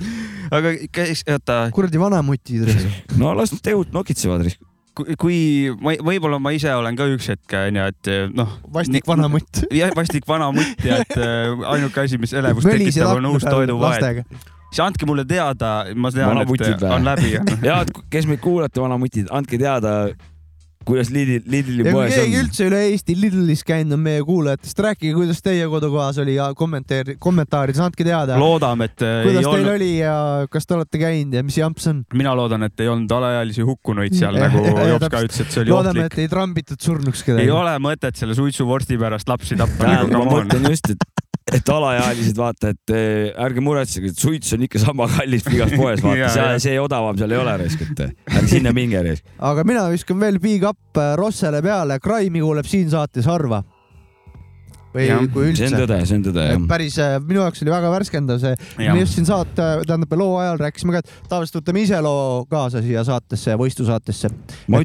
[0.56, 2.66] aga käis, oota, kuradi vanamutid.
[3.20, 4.48] no las nad teud nokitsevad.
[4.94, 5.40] Kui,
[5.80, 8.54] ma võib-olla ma ise olen ka üks hetk onju, et noh.
[8.74, 9.64] vastik vanamutt.
[9.80, 14.24] jah, vastik vanamutt ja et äh, ainuke asi, mis elevust tekitab, on uus lastega..
[14.70, 17.36] siis andke mulle teada, ma tean, et on läbi.
[17.68, 17.82] ja
[18.12, 19.94] kes meid kuulate, vanamutid, andke teada,
[20.88, 22.44] kuidas Lidl, Lidli poes keegi on?
[22.46, 27.16] üldse üle Eesti Lidlis käinud on meie kuulajatest, rääkige, kuidas teie kodukohas oli ja kommentaari,
[27.20, 30.14] kommentaarides andke teada, loodame, et äh, kuidas ei teil olnud, oli ja
[30.50, 32.02] kas te olete käinud ja mis jamps on.
[32.16, 35.64] mina loodan, et ei olnud alaealisi hukkunuid seal, Ja- nagu Jops ka ütles, et see
[35.66, 37.44] oli loodame, ohtlik et ei trambitud surnuks kedagi.
[37.44, 41.04] ei ole mõtet selle suitsuvorsti pärast lapsi tappa, nagu ma mõtlen just, et,
[41.52, 46.02] et alaealised vaata, et eh, ärge muretsege, et suits on ikka sama kallis igas poes,
[46.04, 49.26] vaata Jaa, see see odavam seal ei ole raisk, et ärge sinna minge raisk.
[49.50, 53.62] aga mina viskan veel big up äh, Rossele peale, Crime'i kuuleb siin saates harva.
[54.94, 55.80] Või Jah, kui see on üldse.
[55.84, 56.62] tõde, see on tõde jah.
[56.70, 56.96] päris,
[57.28, 61.02] minu jaoks oli väga värskendav see, me just siin saate, tähendab loo ajal rääkisime ka,
[61.04, 64.30] et tavaliselt võtame ise loo kaasa siia saatesse, võistlusaatesse.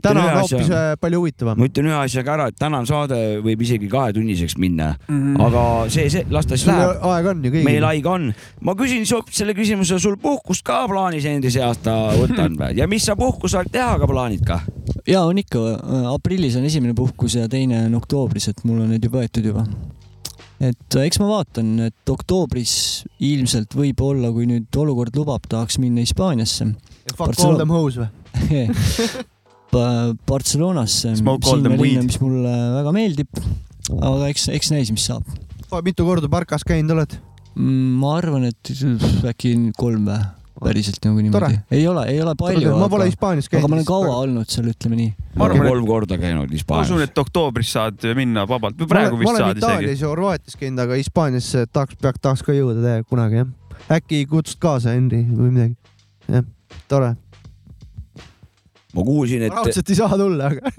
[0.05, 1.57] Täna on hoopis äh, palju huvitavam.
[1.57, 5.39] ma ütlen ühe asja ka ära, et tänane saade võib isegi kahetunniseks minna, Mhm.
[5.41, 7.01] aga see, see, las ta siis läheb.
[7.01, 7.65] aega on ju kõigil.
[7.65, 8.29] meil aega on.
[8.61, 12.77] ma küsin sult selle küsimuse, sul puhkust ka plaanis endise aasta võtta on või?
[12.77, 14.61] ja mis sa puhkuse ajal teha ka plaanid ka?
[15.07, 15.59] ja on ikka,
[16.13, 19.65] aprillis on esimene puhkus ja teine on oktoobris, et mul on need ju võetud juba.
[20.63, 22.75] Et äh, eks ma vaatan, et oktoobris
[23.23, 26.69] ilmselt võib-olla, kui nüüd olukord lubab, tahaks minna Hispaaniasse.
[27.15, 28.09] Fuck all them hoes või?
[30.29, 33.41] Barcelonasse, sinna linna, mis mulle väga meeldib.
[33.99, 35.27] aga eks, eks näis, mis saab.
[35.83, 37.17] mitu korda Barkas käinud oled?
[37.55, 38.71] Mm, ma arvan, et
[39.27, 40.19] äkki kolm või,
[40.63, 41.57] päriselt nagu niimoodi.
[41.71, 43.69] ei ole, ei ole palju, ma pole aga, Hispaanias aga käinud.
[43.69, 45.11] ma olen kaua olnud seal, ütleme nii.
[45.35, 47.09] ma et kolm korda käinud ma usun, Hispaanias.
[47.09, 49.73] et oktoobris saad minna vabalt või ma praegu olen, vist ma olen saad isegi.
[49.73, 53.53] Itaalias ja Horvaatias käinud, aga Hispaaniasse tahaks, peaks, tahaks ka jõuda täiega kunagi jah.
[53.97, 55.75] äkki kutsud kaasa Henri või midagi?
[56.31, 56.47] jah,
[56.91, 57.13] tore.
[58.95, 60.71] ma kuulsin, et raudselt ei saa tulla, aga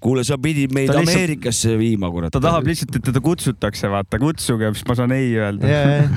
[0.00, 2.32] kuule, sa pidid meid Ta lihtsalt- Ameerikasse viima, kurat.
[2.32, 5.68] ta tahab lihtsalt, et teda kutsutakse, vaata, kutsuge, siis ma saan ei öelda.
[5.68, 6.08] jaa,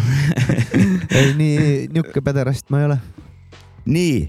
[1.19, 1.57] ei nii,
[1.91, 2.97] niisugune pederast ma ei ole.
[3.85, 4.19] nii,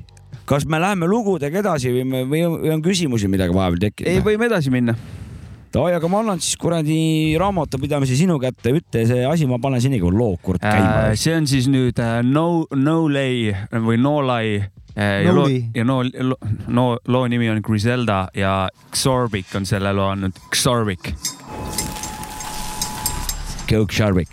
[0.44, 2.42] kas me läheme lugudega edasi või me, või
[2.74, 4.24] on- küsimusi midagi vahepeal ei, tekkinud?
[4.26, 4.96] võime edasi minna
[5.73, 9.99] davai , aga ma annan siis kuradi raamatupidamise sinu kätte , ütle see asi , ma panen seni
[10.01, 11.09] kui loo kurat käima .
[11.11, 14.63] Äh, see on siis nüüd äh, No , No Lay või No Lie .
[14.99, 15.61] ja No loo, Lay.
[15.75, 16.36] ja no, no,
[16.67, 21.13] no loo nimi on Griselda ja Xorbic on selle loo andnud , Xorbic .
[23.69, 24.27] Coke Sharvik .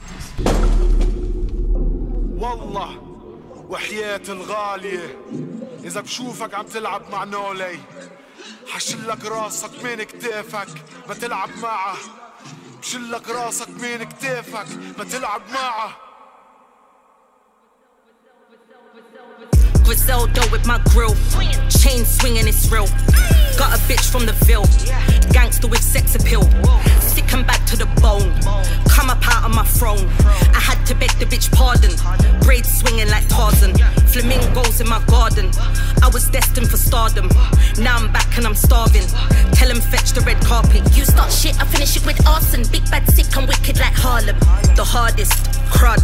[2.36, 2.88] والله
[3.68, 5.08] وحياة الغالية
[5.84, 7.76] إذا بشوفك عم تلعب مع نولي
[8.67, 10.67] حشلك راسك من كتافك؟
[11.07, 11.97] ما تلعب معه.
[12.81, 14.67] بشلك راسك من كتافك؟
[14.97, 15.97] ما تلعب معه.
[19.91, 21.13] Griselda with my grill.
[21.67, 22.87] Chain swinging, it's real.
[23.59, 24.63] Got a bitch from the Ville.
[25.33, 26.43] Gangster with sex appeal.
[27.01, 28.31] Sick and back to the bone.
[28.87, 30.07] Come up out of my throne.
[30.55, 31.91] I had to beg the bitch pardon.
[32.39, 33.75] Braids swinging like Tarzan.
[34.07, 35.51] Flamingos in my garden.
[36.01, 37.27] I was destined for stardom.
[37.77, 39.03] Now I'm back and I'm starving.
[39.51, 40.87] Tell him fetch the red carpet.
[40.95, 42.63] You start shit, I finish it with arson.
[42.71, 44.39] Big bad, sick and wicked like Harlem.
[44.79, 45.99] The hardest, crud.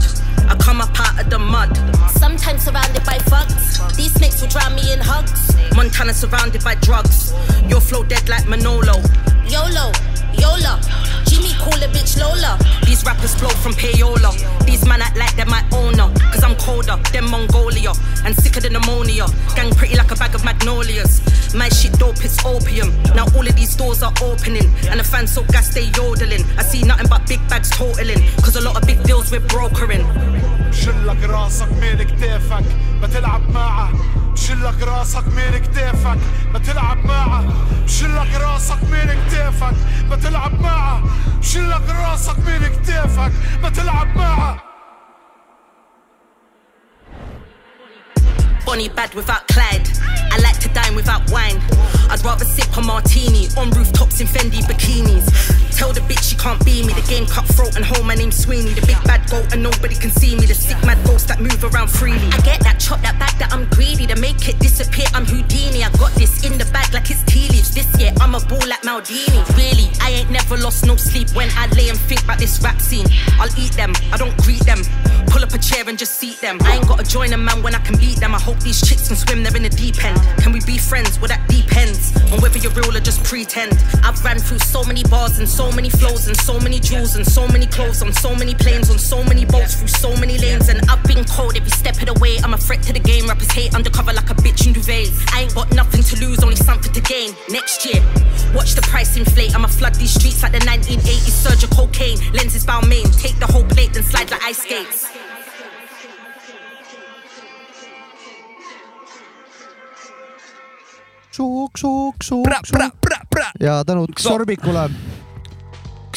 [0.49, 1.75] I come up out of the mud.
[2.11, 3.76] Sometimes surrounded by thugs.
[3.96, 5.54] These snakes will drown me in hugs.
[5.76, 7.32] Montana surrounded by drugs.
[7.68, 9.00] Your flow dead like Manolo.
[9.46, 9.92] YOLO,
[10.34, 10.80] YOLA.
[11.26, 12.58] Jimmy call a bitch Lola.
[12.84, 14.30] These rappers flow from payola.
[14.66, 16.12] These man act like they're my owner.
[16.32, 17.92] Cause I'm colder than Mongolia.
[18.24, 19.26] And sicker than ammonia.
[19.56, 21.20] Gang pretty like a bag of magnolias.
[21.54, 22.90] My shit dope, it's opium.
[23.14, 24.68] Now all of these doors are opening.
[24.90, 26.44] And the fans so gas they yodeling.
[26.58, 28.20] I see nothing but big bags totaling.
[28.42, 30.04] Cause a lot of big deals we're brokering.
[30.72, 32.64] بشلك راسك من كتافك
[33.00, 33.92] ما تلعب معه
[34.32, 36.18] بشلك راسك من كتافك
[36.52, 37.44] ما تلعب معه
[37.84, 39.74] بشلك راسك من كتافك
[40.10, 41.02] ما تلعب معه
[41.38, 43.32] بشلك راسك من كتافك
[43.62, 44.62] ما تلعب معه
[48.64, 49.88] Bonnie bad without Clyde.
[50.30, 51.58] I like to dine without wine.
[52.10, 55.26] I'd rather sip a martini on rooftops in Fendi bikinis.
[55.77, 56.91] Tell the bitch she can't be me.
[56.91, 58.07] The game cutthroat and home.
[58.07, 58.73] My name's Sweeney.
[58.73, 60.47] The big bad goat and nobody can see me.
[60.47, 62.25] The sick mad ghost that move around freely.
[62.33, 65.05] I get that chop, that back that I'm greedy to make it disappear.
[65.13, 65.83] I'm Houdini.
[65.83, 67.75] I got this in the bag like it's tea leaves.
[67.75, 69.37] This year I'm a ball like Maldini.
[69.53, 72.81] Really, I ain't never lost no sleep when I lay and think about this rap
[72.81, 73.05] scene.
[73.37, 74.81] I'll eat them, I don't greet them.
[75.29, 76.57] Pull up a chair and just seat them.
[76.61, 78.33] I ain't gotta join a man when I can beat them.
[78.33, 80.17] I hope these chicks can swim, they're in the deep end.
[80.41, 81.19] Can we be friends?
[81.19, 83.77] Well, that depends on whether you're real or just pretend.
[84.01, 87.25] I've ran through so many bars and so many flows and so many jewels and
[87.25, 90.69] so many clothes on so many planes on so many boats through so many lanes.
[90.69, 92.37] And I've been cold every step of the way.
[92.43, 93.27] I'm a threat to the game.
[93.27, 95.13] Rappers hate undercover like a bitch in duvets.
[95.33, 97.31] I ain't got nothing to lose, only something to gain.
[97.49, 98.01] Next year,
[98.53, 99.55] watch the price inflate.
[99.55, 102.19] I'ma flood these streets like the 1980s surge of cocaine.
[102.33, 105.07] Lenses bound main, take the whole plate, then slide like ice skates.
[111.31, 112.97] Sook, sook, sook, sook.
[113.59, 114.89] ja tänud Sorbikule.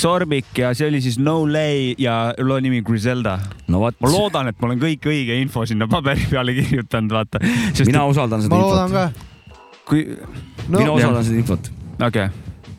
[0.01, 3.39] Xorbik ja see oli siis No Lay ja loo nimi Griselda.
[3.69, 7.41] no ma loodan, et ma olen kõik õige info sinna paberi peale kirjutanud, vaata.
[7.87, 9.13] mina usaldan seda ma loodan infot.
[9.13, 9.55] ka.
[9.91, 10.07] kui,
[10.69, 11.71] No, mina usaldan seda infot.
[12.01, 12.29] okei okay.,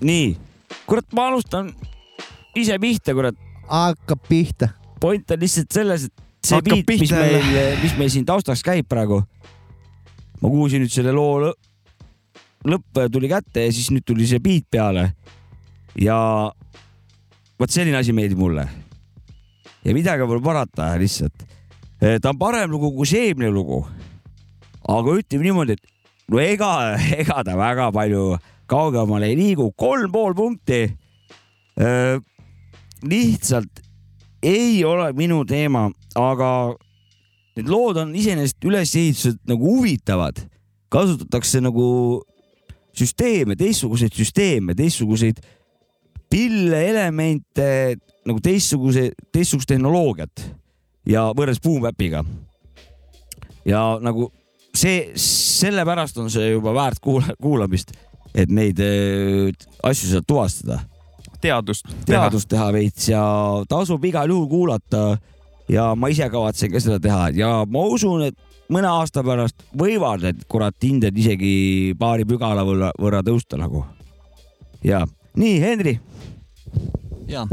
[0.01, 0.35] nii,
[0.89, 1.71] kurat, ma alustan
[2.57, 3.35] ise pihta, kurat.
[3.69, 4.69] hakkab pihta.
[5.01, 6.13] point on lihtsalt selles, et
[6.45, 9.21] see Hakkab beat, mis meil, mis meil siin taustaks käib praegu.
[10.41, 11.57] ma kuulsin nüüd selle loo lõ-
[12.65, 15.11] lõpp tuli kätte ja siis nüüd tuli see beat peale.
[15.99, 16.17] ja
[17.61, 18.65] vot selline asi meeldib mulle.
[19.85, 21.45] ja midagi pole parata lihtsalt.
[22.21, 23.83] ta on parem lugu kui see eelmine lugu.
[24.89, 26.71] aga ütleme niimoodi, et no ega,
[27.21, 28.39] ega ta väga palju
[28.71, 30.87] kaugemale ei liigu, kolm pool punkti.
[33.05, 33.83] lihtsalt
[34.41, 35.85] ei ole minu teema,
[36.17, 36.73] aga
[37.57, 40.39] need lood on iseenesest üles ehitatud nagu huvitavad,
[40.89, 41.87] kasutatakse nagu
[42.97, 45.43] süsteeme, teistsuguseid süsteeme, teistsuguseid
[46.31, 50.45] pille, elemente nagu teistsuguse, teistsugust tehnoloogiat
[51.09, 52.23] ja võrreldes Boom Bapiga.
[53.65, 54.29] ja nagu
[54.75, 57.91] see, sellepärast on see juba väärt kuula-, kuulamist,
[58.33, 59.51] et neid äh,
[59.83, 60.79] asju saab tuvastada
[61.41, 61.89] teadust.
[62.05, 63.23] teadust teha veits ja
[63.69, 65.17] tasub igal juhul kuulata.
[65.69, 68.37] ja ma ise kavatsen ka seda teha ja ma usun, et
[68.71, 73.85] mõne aasta pärast võivad need kurat hinded isegi paari pügala võrra, võrra tõusta nagu.
[74.83, 75.05] ja
[75.37, 75.99] nii, Henri.
[77.27, 77.45] ja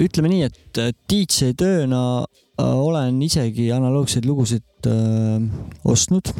[0.00, 2.24] ütleme nii, et DJ tööna
[2.60, 5.42] olen isegi analoogseid lugusid äh,
[5.88, 6.30] ostnud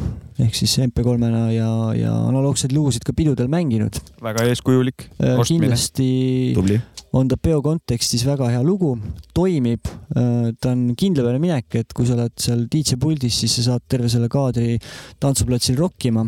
[0.41, 3.99] ehk siis MP3-na ja, ja analoogseid lugusid ka pidudel mänginud.
[4.23, 5.67] väga eeskujulik äh, ostmine.
[5.67, 6.07] kindlasti
[6.55, 6.79] Tubli.
[7.17, 8.95] on ta peo kontekstis väga hea lugu,
[9.37, 13.59] toimib äh,, ta on kindla peale minek, et kui sa oled seal DJ puldis, siis
[13.59, 14.77] sa saad terve selle kaadri
[15.21, 16.25] tantsuplatsil rokkima.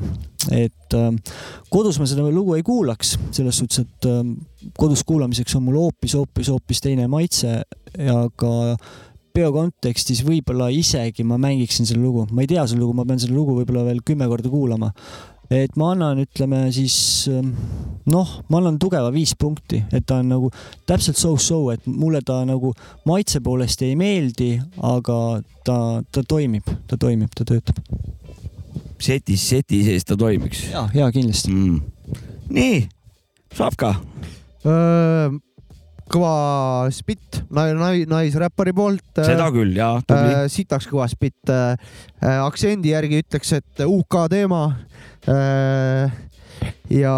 [0.52, 1.38] et äh,
[1.72, 4.22] kodus ma seda lugu ei kuulaks, selles suhtes, et äh,
[4.78, 7.62] kodus kuulamiseks on mul hoopis, hoopis, hoopis teine maitse
[7.98, 8.76] ja ka
[9.34, 13.22] peo kontekstis võib-olla isegi ma mängiksin selle lugu, ma ei tea selle lugu, ma pean
[13.22, 14.92] selle lugu võib-olla veel kümme korda kuulama.
[15.54, 16.96] et ma annan, ütleme siis
[18.10, 20.50] noh, ma annan tugeva viis punkti, et ta on nagu
[20.90, 22.74] täpselt so-so, et mulle ta nagu
[23.10, 25.18] maitse poolest ei meeldi, aga
[25.66, 25.78] ta,
[26.12, 27.82] ta toimib, ta toimib, ta töötab.
[29.04, 30.68] setis, seti sees ta toimiks.
[30.72, 31.82] ja, ja kindlasti mm..
[32.54, 32.84] nii,
[33.58, 33.96] saab ka
[36.12, 39.22] kõva spitt nais, naisräppari poolt.
[39.22, 40.46] seda küll, jaa, tubli äh,.
[40.52, 41.78] sitaks kõva spitt äh,.
[42.44, 44.64] aktsendi järgi ütleks, et UK teema
[45.32, 46.14] äh,.
[46.94, 47.16] ja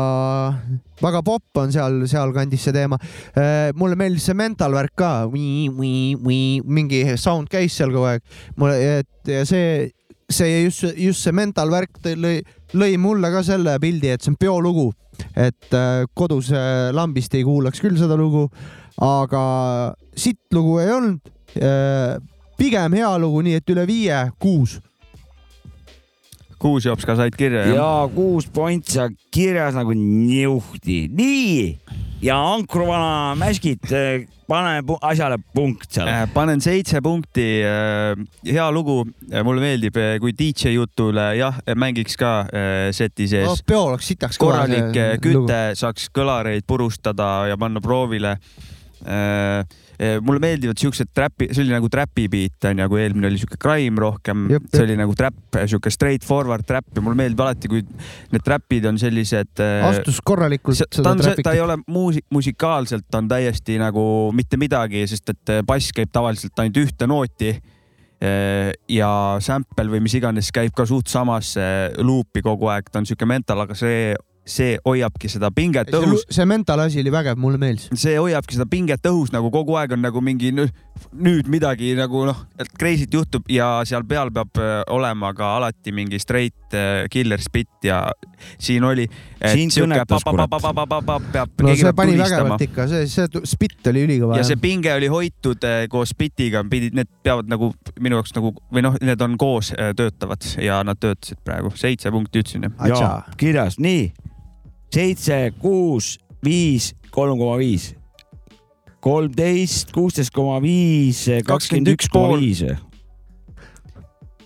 [1.01, 3.73] väga popp on seal, sealkandis see teema äh,.
[3.77, 8.25] mulle meeldis see mental värk ka, mingi sound käis seal kogu aeg.
[8.55, 9.89] mulle, et ja see,
[10.35, 12.37] see just, just see mental värk lõi,
[12.75, 14.91] lõi mulle ka selle pildi, et see on peolugu
[15.35, 18.47] et äh, kodus äh, lambist ei kuulaks küll seda lugu,
[19.01, 19.43] aga
[20.15, 21.31] sitt lugu ei olnud.
[22.59, 24.79] pigem hea lugu, nii et üle viie, kuus.
[26.59, 27.75] kuus jops ka said kirja, jah?
[27.77, 31.05] ja kuus pointsa kirjas nagu niuhti.
[31.11, 31.77] nii,
[32.23, 33.83] ja ankruvana mäskid,
[34.47, 36.09] pane asjale punkt seal.
[36.33, 37.47] panen seitse punkti.
[38.45, 39.01] hea lugu,
[39.43, 42.33] mulle meeldib, kui DJ jutule jah, mängiks ka
[42.95, 43.57] seti sees no,.
[43.67, 48.37] peo oleks sitaks korralik küte, saaks kõlareid purustada ja panna proovile
[50.25, 54.01] mulle meeldivad siuksed trapi, see oli nagu trapi beat onju, kui eelmine oli siuke crime
[54.01, 57.83] rohkem, see oli nagu trap, siuke straight forward trap ja mulle meeldib alati, kui
[58.33, 59.63] need trapid on sellised.
[59.89, 61.45] astus korralikult seda trapikut.
[61.47, 66.59] ta ei ole muusik, musikaalselt on täiesti nagu mitte midagi, sest et bass käib tavaliselt
[66.59, 67.55] ainult ühte nooti
[68.89, 69.09] ja
[69.43, 71.65] sample või mis iganes käib ka suht samasse
[71.99, 74.15] luupi kogu aeg, ta on siuke mental, aga see
[74.45, 76.25] see hoiabki seda pinget õhus.
[76.29, 77.89] see mental asi oli vägev, mulle meeldis.
[77.97, 82.45] see hoiabki seda pinget õhus nagu kogu aeg on nagu mingi nüüd midagi nagu noh,
[82.61, 84.61] et crazy't juhtub ja seal peal peab
[84.93, 86.75] olema ka alati mingi straight
[87.11, 88.03] killer spit ja
[88.61, 89.07] siin oli.
[89.41, 90.53] siin kõnetas kurat.
[91.65, 94.37] no see pani vägevalt ikka, see, see spit oli ülikõva.
[94.37, 98.85] ja see pinge oli hoitud koos spitiga, pidid, need peavad nagu minu jaoks nagu või
[98.85, 102.69] noh, need on koos töötavad ja nad töötasid praegu, seitse punkti ütlesin.
[102.85, 103.09] ja
[103.41, 104.11] kirjas, nii
[104.93, 106.15] seitse, kuus,
[106.45, 107.93] viis, kolm koma viis,
[109.03, 112.63] kolmteist, kuusteist koma viis, kakskümmend üks koma viis.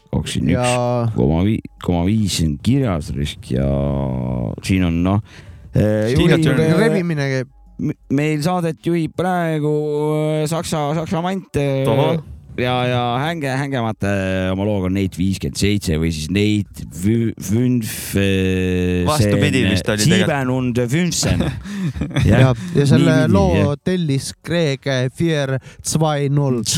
[0.09, 3.69] kakskümmend üks koma viis, koma viis on kirjas risk ja
[4.65, 5.23] siin on noh.
[5.75, 7.55] rebimine käib.
[8.11, 9.71] meil saadet juhib praegu
[10.51, 11.55] Saksa, Saksa mant
[12.61, 17.93] ja, ja Hänge, Hängemate eh, oma looga Nate viiskümmend seitse või siis Nate Fünf.
[18.19, 20.81] Eh, vastupidi vist oli tegelikult.
[20.89, 21.43] Fünfsen.
[22.29, 23.75] ja, ja, ja selle nii, loo ja.
[23.83, 26.61] tellis Kreek Fear Zwei Null.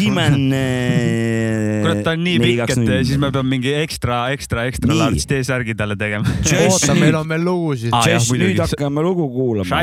[0.51, 5.23] Eh, kurat, ta on nii pikk, et siis me peame mingi ekstra, ekstra, ekstra large
[5.29, 6.27] T-särgi talle tegema.
[6.67, 8.07] oota, meil on veel lugusid ah,.
[8.37, 9.81] nüüd hakkame lugu kuulama.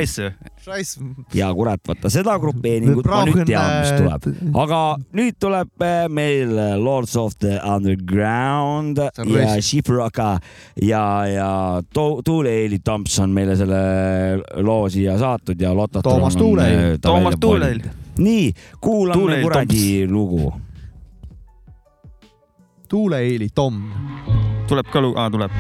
[1.34, 4.82] ja kurat, vaata seda grupeeringut ma nüüd tean, mis tuleb, aga
[5.18, 10.38] nüüd tuleb meil eh, Lords of the Underground ja Shiproka
[10.82, 11.50] ja, ja
[12.24, 13.80] Tuule-Eili Tomson meile selle
[14.62, 16.02] loo siia saatnud ja Lotta.
[16.02, 16.78] Toomas Tuuleil.
[16.78, 17.82] Eh, Toomas Tuuleil.
[18.18, 20.52] nii, kuulame kuradi lugu.
[22.88, 23.82] Tuule-Eili Tom.
[24.68, 25.50] tuleb ka lugu, aa tuleb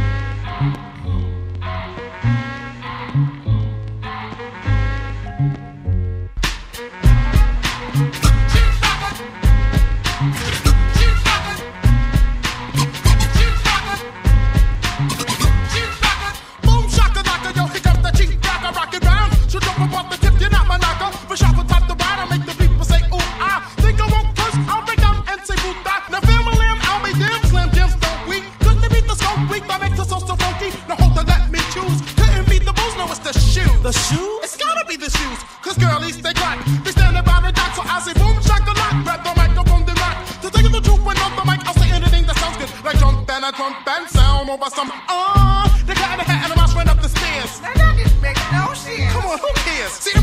[33.78, 34.42] The shoes?
[34.42, 35.38] It's gotta be the shoes.
[35.62, 36.58] Cause girlies, they got.
[36.82, 38.90] They stand around the dock, so I say boom, shock the lock.
[39.06, 40.18] Grab the microphone, they rock.
[40.42, 42.66] To take the truth and on the mic, I'll say anything that sounds good.
[42.84, 44.90] Like jump and I jump and sound over some.
[45.06, 47.62] Uh, they got the hat and I mouse ran up the stairs.
[47.62, 49.12] Now that didn't make no sense.
[49.14, 49.92] Come on, who cares?
[49.94, 50.18] See,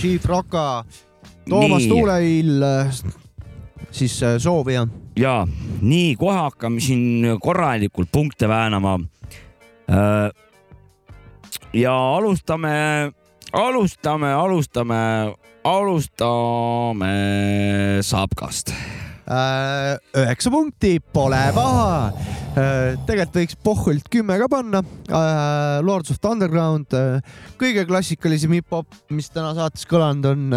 [0.00, 0.84] Chief Rocka,
[1.48, 2.62] Toomas Tuuleill,
[3.90, 4.86] siis äh, soovija.
[5.16, 5.46] ja
[5.82, 8.94] nii kohe hakkame siin korralikult punkte väänama.
[9.90, 10.30] Äh,
[11.72, 13.12] ja alustame,
[13.52, 15.34] alustame, alustame,
[15.64, 17.12] alustame
[18.00, 18.72] Sapkast
[19.30, 21.90] Äh, üheksa punkti, pole paha.
[22.58, 24.80] Äh, tegelikult võiks pohhult kümme ka panna.
[25.06, 26.90] Äh, Lords of Underground,
[27.60, 30.56] kõige klassikalisem hip-hop, mis täna saates kõlanud on.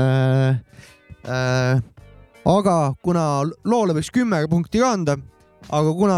[2.53, 3.25] aga kuna
[3.63, 5.15] loole võiks kümme punkti ka anda,
[5.69, 6.17] aga kuna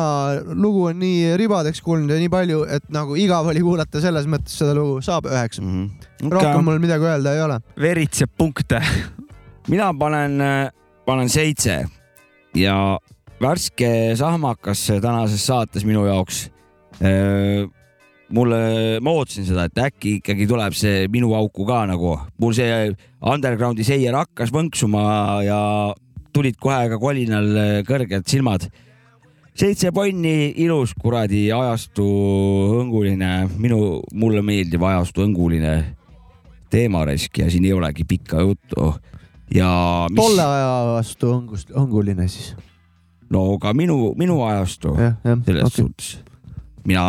[0.56, 4.56] lugu on nii ribadeks kulnud ja nii palju, et nagu igav oli kuulata, selles mõttes
[4.58, 5.76] seda lugu saab üheksa mm.
[5.76, 6.08] -hmm.
[6.26, 6.32] Okay.
[6.32, 7.60] rohkem mul midagi öelda ei ole.
[7.78, 8.82] veritseb punkte
[9.72, 10.42] mina panen,
[11.06, 11.84] panen seitse
[12.56, 12.98] ja
[13.42, 16.50] värske sahmakas tänases saates minu jaoks.
[18.36, 18.60] mulle,
[19.04, 22.90] ma ootasin seda, et äkki ikkagi tuleb see minu auku ka nagu, mul see
[23.22, 25.04] undergroundi seier hakkas võnksuma
[25.46, 25.60] ja
[26.34, 28.70] tulid kohe ka kolinal kõrged silmad.
[29.56, 32.06] seitse ponni, ilus kuradi ajastu
[32.74, 35.76] hõnguline, minu, mulle meeldib ajastu hõnguline
[36.72, 38.96] teemaresk ja siin ei olegi pikka juttu.
[39.54, 39.70] Ja
[40.10, 40.20] mis...
[40.20, 42.54] tolle aja vastu hõngust, hõnguline siis.
[43.30, 45.84] no ka minu, minu ajastu jah, jah, selles okay..
[45.84, 46.12] suhtes.
[46.86, 47.06] mina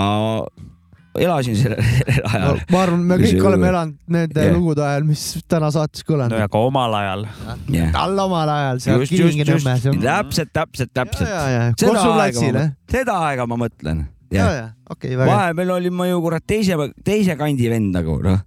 [1.20, 1.80] elasin sellel
[2.32, 2.58] ajal.
[2.72, 4.56] ma arvan, me kõik oleme elanud nende Jah.
[4.56, 6.42] lugude ajal, mis täna saates kõlanud no.
[6.48, 7.24] aga omal ajal.
[7.72, 9.86] jah, tal omal ajal seal Kilingi-Nõmmes.
[10.02, 11.30] täpselt, täpselt, täpselt.
[11.30, 14.04] ja, ja, seda aega ma, seda aega ma mõtlen.
[14.34, 15.32] ja, ja okei, väga hea.
[15.32, 18.44] vahepeal olin ma ju kurat teise, teise kandi vend nagu noh.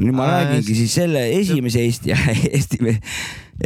[0.00, 2.14] Nüüd ma Äh, räägingi siis selle esimese Eesti,
[2.56, 2.78] Eesti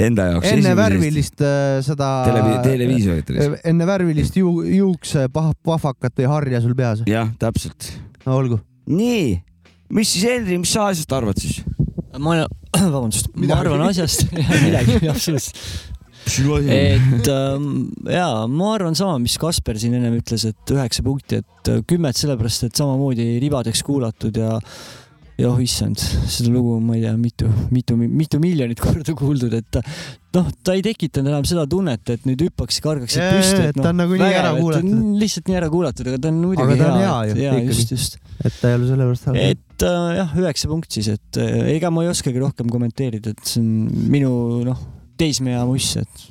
[0.06, 0.48] enda jaoks.
[0.50, 2.10] enne värvilist äh, seda.
[2.26, 3.60] Televi- televiisorit see.
[3.70, 7.04] enne värvilist ju, juukse pah- pahvakat või harja sul peas.
[7.06, 7.92] jah, täpselt.
[8.26, 8.60] no olgu.
[8.90, 9.36] nii,
[9.94, 11.62] mis siis Henri, mis sa asjast arvad siis?
[12.18, 12.40] ma,
[12.74, 14.26] vabandust, ma arvan asjast
[14.66, 15.62] midagi, absoluutselt.
[16.26, 21.70] et ähm, ja ma arvan sama, mis Kasper siin ennem ütles, et üheksa punkti, et
[21.70, 24.60] äh, kümmet sellepärast, et samamoodi ribadeks kuulatud ja ja
[25.44, 29.82] oh issand, seda lugu ma ei tea, mitu, mitu, mitu miljonit korda kuuldud, et ta
[30.38, 33.90] noh, ta ei tekitanud enam seda tunnet, et nüüd hüppaks, kargaksid Jaa, püsti, et ta
[33.90, 35.02] on noh, nagu nii ära kuulatud.
[35.20, 37.92] lihtsalt nii ära kuulatud, aga ta on muidugi aga ta on hea hea, jaa, just,
[37.92, 38.18] just.
[38.40, 39.40] et ta ei ole sellepärast halb.
[39.42, 43.52] et äh, jah, üheksa punkt siis, et äh, ega ma ei oskagi rohkem kommenteerida, et
[43.52, 44.32] see on minu
[44.64, 44.80] noh,
[45.20, 46.26] teismeea muss, et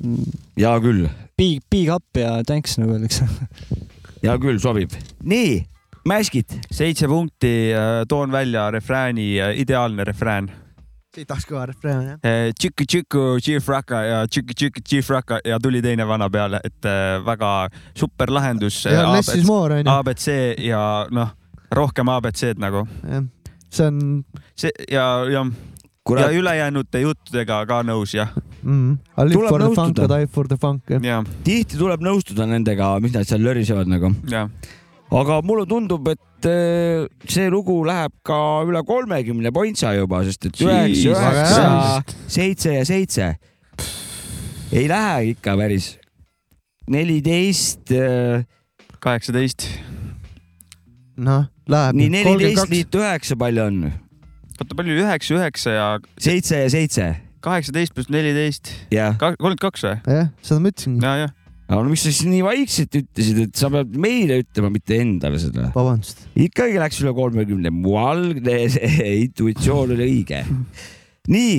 [0.58, 1.06] hea küll,
[1.38, 3.30] big, big up ja thanks nagu öeldakse.
[4.26, 4.98] hea küll, sobib.
[5.22, 5.60] nii,
[6.06, 6.58] Mäskit.
[6.70, 7.70] seitse punkti,
[8.08, 10.52] toon välja refrääni, ideaalne refrään.
[11.16, 12.18] siit tahaks kõva refrään jah.
[12.60, 18.84] Tšiki-tšiku, tšifraka ja tšiki-tšiki, tšifraka ja tuli teine vana peale, et äh, väga super lahendus.
[18.84, 20.28] ja abc
[20.58, 21.32] ja noh,
[21.72, 22.86] rohkem abc-d nagu.
[23.70, 25.46] see on see ja, ja, ja
[26.06, 26.30] Kurat.
[26.32, 28.30] ülejäänute juttudega ka nõus jah.
[28.62, 28.98] mm,.
[29.32, 30.18] Tuleb for the funk, nõustuda.
[30.18, 31.02] Die for the funk jah.
[31.02, 34.12] ja, tihti tuleb nõustuda nendega, mis nad seal lörisevad nagu.
[34.30, 34.46] ja
[35.10, 40.62] aga mulle tundub, et äh, see lugu läheb ka üle kolmekümne pointsa juba, sest et
[40.62, 43.28] üheksa, üheksa seitse ja seitse.
[44.72, 45.96] ei lähe ikka päris.
[46.90, 47.92] neliteist,
[49.00, 49.68] kaheksateist.
[51.16, 52.00] noh, läheb.
[52.02, 53.86] nii neliteist liitu üheksa, palju on?
[54.58, 55.88] oota, palju üheksa, üheksa ja
[56.18, 57.08] seitse ja seitse.
[57.46, 59.98] kaheksateist pluss neliteist, kolmkümmend kaks või?
[60.18, 61.06] jah, seda ma ütlesingi.
[61.06, 61.36] ja, jah.
[61.66, 65.40] Aga no miks sa siis nii vaikselt ütlesid, et sa pead meile ütlema, mitte endale
[65.42, 65.70] seda?
[65.74, 66.26] vabandust.
[66.38, 68.60] ikkagi läks üle kolmekümne, mu algne
[69.26, 70.44] intuitsioon oli õige.
[71.32, 71.56] nii,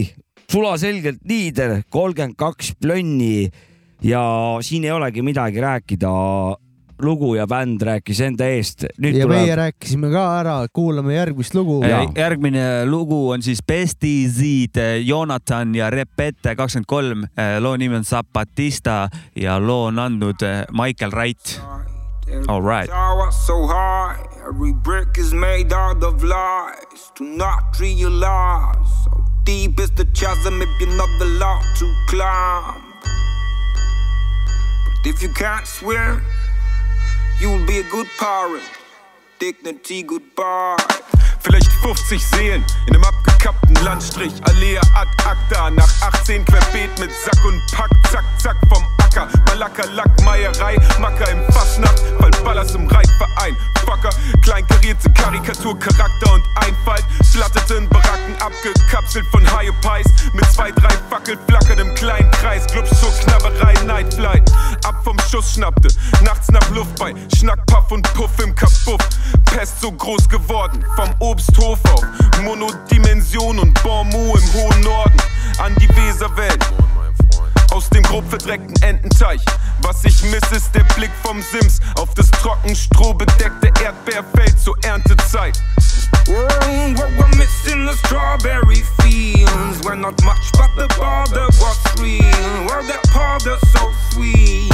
[0.52, 3.50] sulaselgelt liider, kolmkümmend kaks plönni
[4.06, 4.24] ja
[4.64, 6.14] siin ei olegi midagi rääkida.
[7.02, 8.86] Lugu ja bänd rääkis enda eest.
[8.98, 11.82] nüüd ja meie tuleb, rääkisime ka ära, kuulame järgmist lugu.
[12.16, 17.28] Järgmine lugu on siis Bestizid, Jonathan ja Repete kakskümmend kolm.
[17.60, 21.62] loo nimi on Zapatista ja loo on andnud eh, Michael Wright.
[22.50, 22.90] All right.
[23.32, 27.12] So high, every brick is made out of lies.
[27.16, 32.84] Do not realize how deep is the chasm if you're not allowed to climb.
[34.86, 36.22] But if you can't swim,
[37.40, 38.64] you'll be a good parent.
[39.40, 40.78] Dignity goodbye.
[41.48, 44.34] Vielleicht 50 Seen in einem abgekappten Landstrich.
[44.44, 45.70] Allee ad acta.
[45.70, 47.90] Nach 18 querbeet mit Sack und Pack.
[48.12, 49.30] Zack, zack vom Acker.
[49.48, 50.78] Malaka, Lack, Meierei.
[51.00, 52.04] Macker im Fassnacht.
[52.48, 53.58] Ballers im Reitverein.
[53.86, 54.10] Fucker,
[54.42, 57.04] kleinkarierte Karikatur, Charakter und Einfalt.
[57.32, 60.08] Flatterten Baracken abgekapselt von High Pies.
[60.34, 62.66] Mit zwei, drei Fackel flackert im kleinen Kreis.
[62.68, 64.50] Clubs zur Knabberei, Nightflight.
[64.86, 65.90] Ab vom Schuss schnappte.
[66.24, 69.02] Nachts nach Luft bei Schnack, Puff und Puff im Kapuff.
[69.46, 70.86] Pest so groß geworden.
[70.96, 72.04] Vom Obsthof auf
[72.42, 75.18] Monodimension und Bonmou im hohen Norden.
[75.60, 76.58] An die Weserwelt.
[77.72, 79.42] Aus dem grob verdreckten Ententeich.
[79.84, 85.62] Was ich miss, ist der Blick vom Sims auf das trocken strohbedeckte Erdbeerfeld zur Erntezeit.
[86.28, 86.34] Oh,
[86.96, 89.84] what we're missing the strawberry fields.
[89.84, 92.66] We're not much, but the border was real.
[92.66, 94.74] Well, that powder so sweet.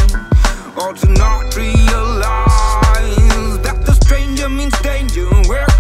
[0.78, 1.84] All to not realize
[3.64, 5.28] that the stranger means danger.
[5.28, 5.73] A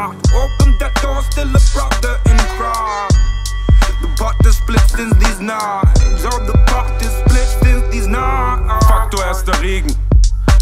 [0.00, 0.16] heart.
[0.32, 3.08] Open that door, still a brother in crime
[4.02, 6.24] The pot is split since these nights.
[6.24, 8.86] Oh, the pot is split since these nights.
[8.86, 9.94] Faktor erster Regen.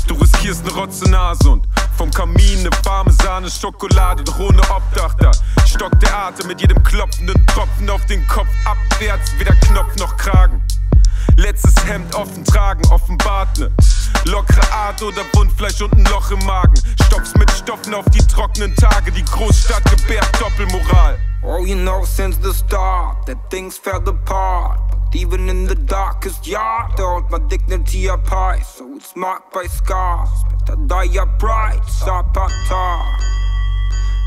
[0.06, 1.66] Du riskierst ne rotze Nase und
[1.96, 5.30] vom Kamin ne warme Sahne, Schokolade, doch ohne Obdach da.
[5.66, 10.62] Stockt der Atem mit jedem klopfenden Tropfen auf den Kopf abwärts, weder Knopf noch Kragen.
[11.36, 13.70] Letztes Hemd offen tragen, offenbart ne
[14.24, 16.74] Lockere Art oder Bundfleisch und ein Loch im Magen
[17.06, 22.36] Stocks mit Stoffen auf die trockenen Tage Die Großstadt gebärt Doppelmoral Oh, you know since
[22.42, 24.80] the start that things fell apart.
[25.14, 29.66] Even in the darkest yard, I hold my dignity up high, so it's marked by
[29.66, 30.28] scars.
[30.68, 33.04] I die upright, Zapata.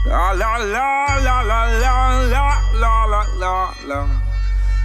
[0.07, 4.30] La la la la la la la la la la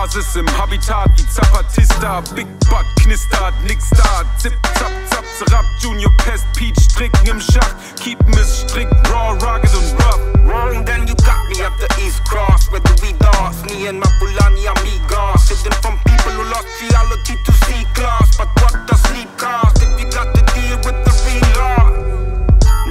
[0.00, 2.22] Basis im Habitat wie Zapatista.
[2.34, 4.24] Big Butt knistert, nix da.
[4.38, 9.70] Zip, zap, zap, zerab Junior Pest, Peach Stricken im Schach Keepen es strikt, raw, rugged
[9.76, 10.20] und rough.
[10.46, 12.72] Wrong, then you got me at the East Cross.
[12.72, 13.62] Where do we dance?
[13.68, 15.50] Me and my Fulani amigos.
[15.50, 19.82] Hidden from people who lost reality to C class But what does sleep cost?
[19.82, 21.90] If you got to deal with the real law?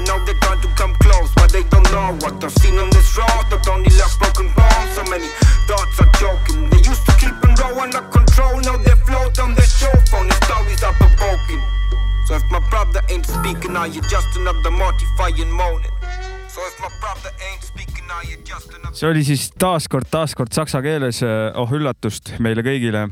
[0.05, 0.93] Now they're trying to come
[1.91, 5.29] know what I've seen on this road Not only left broken bones, so many
[5.67, 9.55] thoughts are joking They used to keep them raw under control Now they float on
[9.55, 11.61] their show phone The stories are provoking
[12.27, 15.89] So if my brother ain't speaking, are you just another mortifying moaning?
[18.93, 21.21] See oli siis taaskord, taaskord saksa keeles,
[21.55, 23.05] oh üllatust meile kõigile.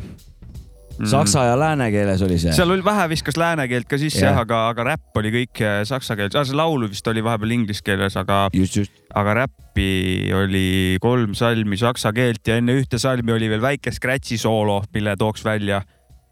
[1.05, 2.53] Saksa ja lääne keeles oli see.
[2.55, 4.37] seal oli vähe viskas lääne keelt ka sisse Jah.
[4.41, 8.17] aga, aga räpp oli kõik eh, saksa keeles, see laulu vist oli vahepeal inglise keeles,
[8.19, 8.47] aga,
[9.21, 9.91] aga räppi
[10.35, 15.15] oli kolm salmi saksa keelt ja enne ühte salmi oli veel väike scratch'i soolo, mille
[15.19, 15.83] tooks välja.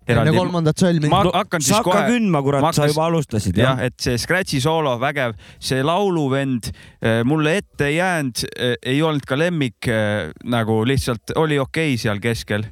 [0.07, 1.09] enne kolmandat salmi.
[1.09, 2.13] ma hakkan siis sa hakka kohe.
[2.13, 3.89] kündma, kurat, sa juba alustasid jah, jah?
[3.89, 6.71] et see scratch'i soolo vägev, see lauluvend
[7.01, 8.47] eh, mulle ette ei jäänud,
[8.81, 9.91] ei olnud ka lemmik,
[10.45, 12.65] nagu lihtsalt oli okei okay seal keskel.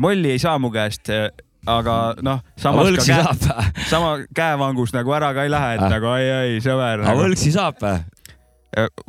[0.00, 1.10] Molli ei saa mu käest,
[1.66, 5.90] aga noh, samas võlksi ka käe, sama käevangus nagu ära ka ei lähe, et Ah.
[5.96, 7.04] nagu ai-ai, sõber.
[7.04, 8.00] aga võlksi saab või?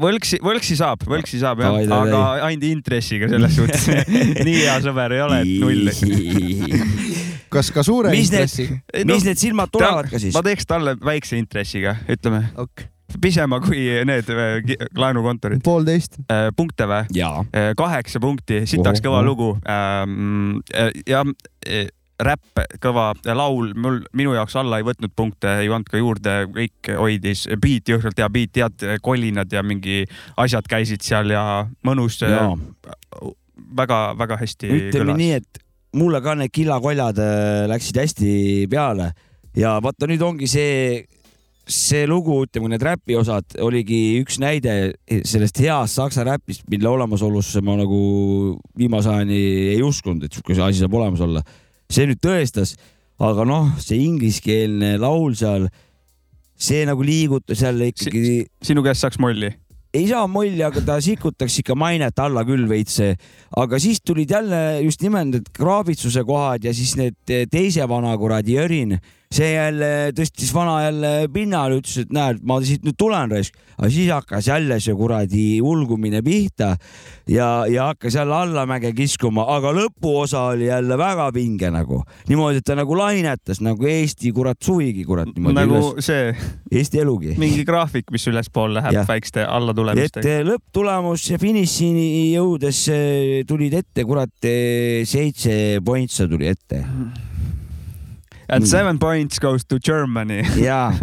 [0.03, 3.85] võlksi, võlksi saab, võlksi saab jah aga ainult intressiga selles suhtes.
[4.47, 5.88] nii hea sõber ei ole, et null.
[7.53, 10.41] kas ka suure mis intressiga?, mis need silmad tulevad ka siis ma?
[10.43, 12.89] teeks talle väikse intressiga, ütleme Ok.
[13.22, 15.64] Pisema kui need äh, laenukontorid.
[15.64, 16.19] poolteist.
[16.56, 17.03] punkte või?
[17.18, 17.44] jaa.
[17.77, 19.56] kaheksa punkti, sitaks kõva lugu.
[21.07, 21.23] ja
[21.65, 21.88] eh,
[22.23, 26.91] räpp, kõva laul, mul, minu jaoks alla ei võtnud punkte, ei pannud ka juurde, kõik
[26.99, 30.03] hoidis, beat jõhkralt hea beat, head kolinad ja mingi
[30.38, 32.22] asjad käisid seal ja mõnus.
[33.73, 35.19] Väga-väga hästi ütleme kõlas.
[35.19, 35.64] nii, et
[35.98, 38.31] mulle ka need kilakoljad äh, läksid hästi
[38.72, 39.11] peale
[39.57, 41.03] ja vaata nüüd ongi see,
[41.69, 47.64] see lugu, ütleme need räpi osad oligi üks näide sellest heast saksa räpist, mille olemasolusse
[47.64, 47.99] ma nagu
[48.80, 49.40] viimase ajani
[49.77, 51.44] ei uskunud, et siuke asi saab olemas olla.
[51.94, 52.76] see nüüd tõestas,
[53.22, 55.69] aga noh, see ingliskeelne laul seal,
[56.57, 58.48] see nagu liigutas jälle ikkagi.
[58.64, 59.53] sinu käest saaks molli?
[59.94, 62.99] ei saa molli, aga ta sikutaks ikka mainet alla küll veits.
[63.56, 68.57] aga siis tulid jälle just nimelt need kraabitsuse kohad ja siis need teise vana kuradi
[68.57, 68.98] Jürin,
[69.34, 73.57] see jälle tõstis vana jälle pinnale, ütles, et näed, ma siit nüüd tulen raisk.
[73.77, 76.76] aga siis hakkas jälle see kuradi ulgumine pihta
[77.30, 82.03] ja, ja hakkas jälle allamäge kiskuma, aga lõpuosa oli jälle väga pinge nagu.
[82.30, 86.05] niimoodi, et ta nagu lainetas nagu Eesti kurat suvigi kurat niimoodi nagu üles.
[86.05, 86.30] see
[86.72, 87.35] Eesti elugi.
[87.41, 89.10] mingi graafik, mis ülespoole läheb Jah.
[89.10, 90.30] väikeste et allatulemistega.
[90.30, 94.34] eh, lõpptulemus ja finišini jõudes eh, tulid ette, kurat,
[95.10, 96.84] seitse pointsa tuli ette.
[98.49, 100.43] And seven points goes to Germany.
[100.69, 100.93] ja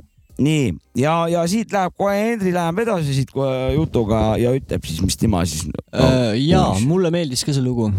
[0.41, 5.03] nii ja, ja siit läheb kohe, Henri läheb edasi siit kohe jutuga ja ütleb siis,
[5.05, 5.85] mis tema siis no,.
[5.93, 7.91] Äh, jaa, mulle meeldis ka see lugu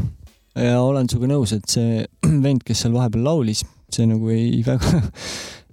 [0.58, 2.04] ja olen sinuga nõus, et see
[2.46, 3.64] vend, kes seal vahepeal laulis,
[3.94, 5.02] see nagu ei väga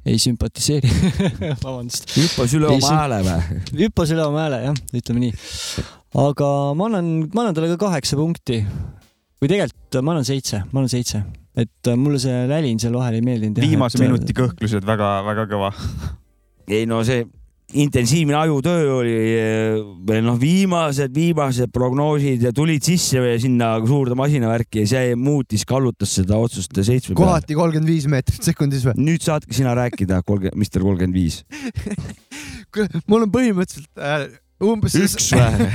[0.09, 0.89] ei sümpatiseeri.
[1.65, 2.07] vabandust.
[2.17, 3.59] hüppas üle oma hääle või?
[3.83, 5.35] hüppas üle oma hääle jah, ütleme nii.
[6.25, 8.63] aga ma annan, ma annan talle ka kaheksa punkti.
[9.41, 11.25] või tegelikult ma annan seitse, ma annan seitse,
[11.59, 13.61] et äh, mulle see lälin seal vahel ei meeldinud.
[13.65, 15.73] viimase minuti kõhklused väga-väga kõva.
[16.79, 17.25] ei no see
[17.75, 19.75] intensiivne ajutöö oli eh,
[20.09, 26.15] veel noh, viimased, viimased prognoosid ja tulid sisse sinna suurde masinavärki ja see muutis, kallutas
[26.17, 27.21] seda otsust seitsme peale.
[27.21, 28.97] kohati kolmkümmend viis meetrit sekundis või?
[29.11, 31.43] nüüd saadki sina rääkida, kolmkümmend, Mister kolmkümmend viis.
[33.11, 34.29] mul on põhimõtteliselt äh,
[34.65, 35.69] umbes üks või?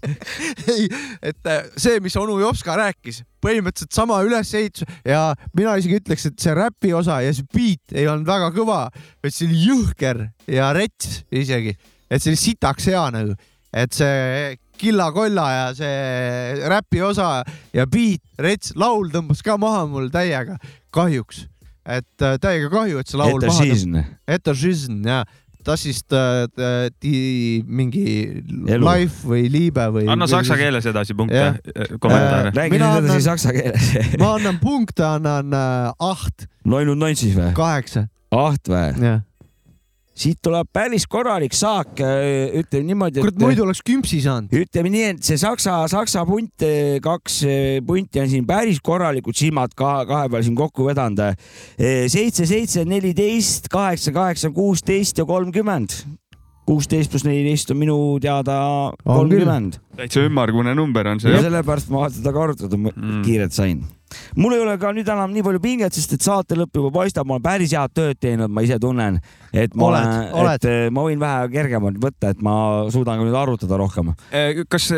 [0.72, 0.88] ei,
[1.20, 6.38] et äh, see, mis onu Jopska rääkis, põhimõtteliselt sama ülesehitus ja mina isegi ütleks, et
[6.42, 8.82] see räpi osa ja see beat ei olnud väga kõva,
[9.22, 11.76] vaid see oli jõhker ja rets isegi,
[12.08, 13.36] et see oli sitaks hea nagu,
[13.72, 17.30] et see Killa-Kolla ja see räpi osa
[17.76, 20.56] ja beat, rets, laul tõmbas ka maha mul täiega,
[20.94, 21.44] kahjuks,
[21.86, 24.00] et äh, täiega kahju, et see laul maha Etažizn.
[24.26, 25.22] Etažizn jah,
[25.64, 28.84] das ist äh, äh, die mingi Elu.
[28.84, 30.06] life või liibe või.
[30.10, 31.58] anna saksa keeles edasi punkte Jah.,
[31.98, 33.92] kommentaare Äh, räägi nüüd edasi annan- saksa keeles.
[34.22, 37.52] ma annan punkte, annan äh, aht, noin und neunzig või?
[37.56, 38.08] kaheksa.
[38.32, 39.20] aht või?
[40.12, 42.00] Siit tuleb päris korralik saak,
[42.58, 44.52] ütleme niimoodi, kurat muidu oleks kümpsi saanud.
[44.52, 46.64] ütleme nii, et see saksa, saksa punt,
[47.04, 51.22] kaks eh, punti on siin päris korralikud silmad kahe, kahe peal siin kokku vedanud.
[52.12, 56.02] seitse, seitse, neliteist, kaheksa, kaheksa, kuusteist ja kolmkümmend.
[56.68, 58.58] kuusteist pluss neliteist on minu teada
[59.04, 59.80] kolmkümmend.
[59.96, 61.40] täitsa ümmargune number on see ja.
[61.42, 63.24] sellepärast ma seda ka arutada mm.
[63.24, 63.82] kiirelt sain.
[64.36, 67.28] Mul ei ole ka nüüd enam nii palju pinget, sest et saate lõpp juba paistab,
[67.28, 69.18] ma olen päris head tööd teinud, ma ise tunnen,
[69.52, 72.54] et ma Oled, olen, et ma võin vähe kergemalt võtta, et ma
[72.92, 74.12] suudan ka nüüd arutada rohkem.
[74.72, 74.88] kas,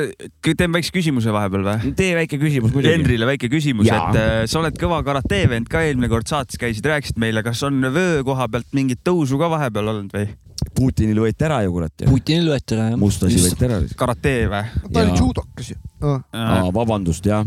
[0.45, 1.95] teen väikse küsimuse vahepeal või?
[1.99, 2.95] tee väike küsimus muidugi.
[2.95, 6.87] Henrile väike küsimus, et äh, sa oled kõva karate vend ka eelmine kord saates käisid,
[6.87, 10.31] rääkisid meile, kas on vöö koha pealt mingit tõusu ka vahepeal olnud või?
[10.75, 12.05] Putinil võeti ära ju kurat.
[12.09, 12.99] Putinil võeti ära jah.
[12.99, 13.81] mustasi võeti ära.
[13.99, 14.63] karate või?
[14.95, 17.45] ta oli judokas ju aa, vabandust, jah.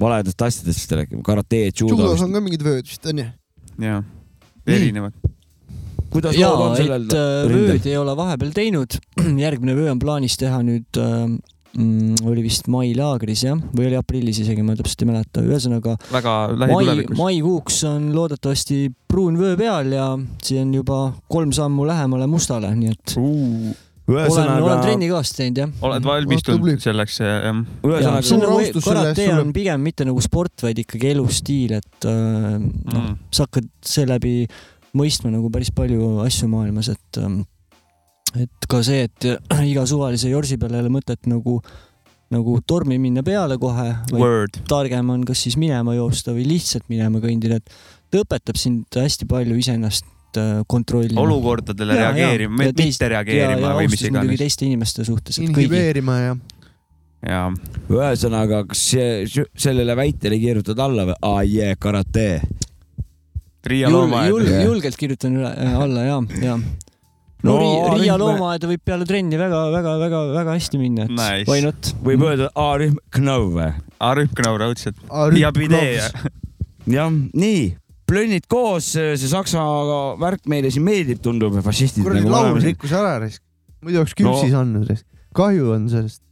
[0.00, 3.26] Valedest asjadest vist räägime, karate, judo judos on ka mingid vööd vist onju.
[3.82, 4.04] jah,
[4.66, 5.16] erinevad.
[6.12, 7.90] kuidas ja lood on et sellel äh, rindel vööd?
[7.90, 8.98] ei ole vahepeal teinud.
[9.46, 11.24] järgmine vöö on plaanis teha nüüd äh,
[11.76, 16.36] mm, oli vist mailaagris jah, või oli aprillis isegi, ma täpselt ei mäleta, ühesõnaga väga
[16.52, 17.18] mai, lähitulevikus.
[17.22, 20.12] maikuuks on loodetavasti pruun vöö peal ja
[20.44, 21.00] see on juba
[21.32, 23.18] kolm sammu lähemale mustale, nii et
[24.06, 25.72] olen, olen ühesõnaga, trenni kõvasti teinud jah.
[25.88, 26.12] oled tubli.
[26.12, 27.40] valmistunud selleks, jah?
[27.42, 27.54] ja
[27.90, 29.42] ühesõnaga suur nagu austus selle karate eest sulle.
[29.42, 34.46] on pigem mitte nagu sport, vaid ikkagi elustiil, et äh, noh Mm., sa hakkad seeläbi
[34.96, 37.42] mõistma nagu päris palju asju maailmas, et ähm,
[38.36, 39.26] et ka see, et
[39.64, 41.60] iga suvalise jorsi peale ei ole mõtet nagu
[42.34, 47.20] nagu tormi minna peale kohe, vaid targem on kas siis minema joosta või lihtsalt minema
[47.22, 47.76] kõndida, et
[48.10, 50.08] ta õpetab sind hästi palju iseennast
[50.40, 51.20] äh, kontrollima.
[51.22, 54.44] olukordadele Ja, reageerima, mitte reageerima ja, ja või mis austus muidugi iganes.
[54.44, 56.36] teiste inimeste suhtes, inhibeerima ja
[57.26, 57.50] jaa,
[57.90, 61.16] ühesõnaga, kas see- sellele väitele kirjutad alla või?
[61.22, 62.26] aa jee, karate.
[63.66, 64.44] Riia Jul, loomaaed jul,.
[64.46, 64.64] jah.
[64.68, 66.56] julgelt kirjutan üle, äh, alla ja, ja.
[66.56, 66.74] no,
[67.46, 71.50] No, Riia, Riia loomaaeda võib peale trenni väga-väga-väga-väga hästi minna, et Nice.
[71.50, 71.90] why not.
[72.04, 73.72] võib öelda A-rühm Knõu või?
[74.06, 74.96] Arüpknõu raudselt.
[75.10, 75.98] Ah, ja pidee.
[76.86, 77.76] jah, nii,
[78.06, 79.62] plönnid koos, see saksa
[80.20, 83.18] värk meile siin meeldib, tundub, fašistid kuradi nagu laul rikkus ära
[83.86, 84.62] muidu oleks küpsis no.
[84.62, 84.92] andnud.
[85.36, 86.22] kahju on sellest.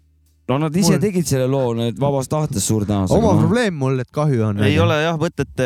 [0.48, 3.16] No nad ise Mul- tegid selle loo, need vabast tahtest suur tõenäosusega.
[3.20, 4.62] oma probleem mul, et kahju on.
[4.66, 5.62] ei ole jah mõtet,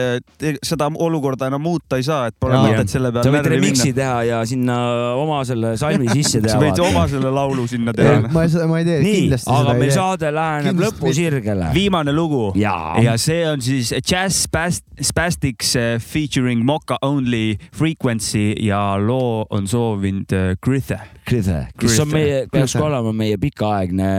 [0.63, 3.93] seda olukorda enam muuta ei saa, et pole mõtet selle sa peale võid närvi remix'i
[3.97, 4.77] teha ja sinna
[5.19, 6.55] oma selle salmi sisse teha.
[6.55, 8.21] sa võid oma selle laulu sinna teha.
[8.31, 9.97] ma ei, ma ei tee nii, kindlasti aga seda meil ei tee.
[9.99, 11.73] saade läheneb lõpusirgele.
[11.75, 18.53] viimane lugu jaa ja see on siis Jazz Spast- Spastics eh, featuring Mocha Only Frequency
[18.63, 20.99] ja loo on soovinud eh, Grithe.
[21.29, 22.13] Grithe, kes on Grithe.
[22.15, 24.11] meie, peaks ka olema meie pikaaegne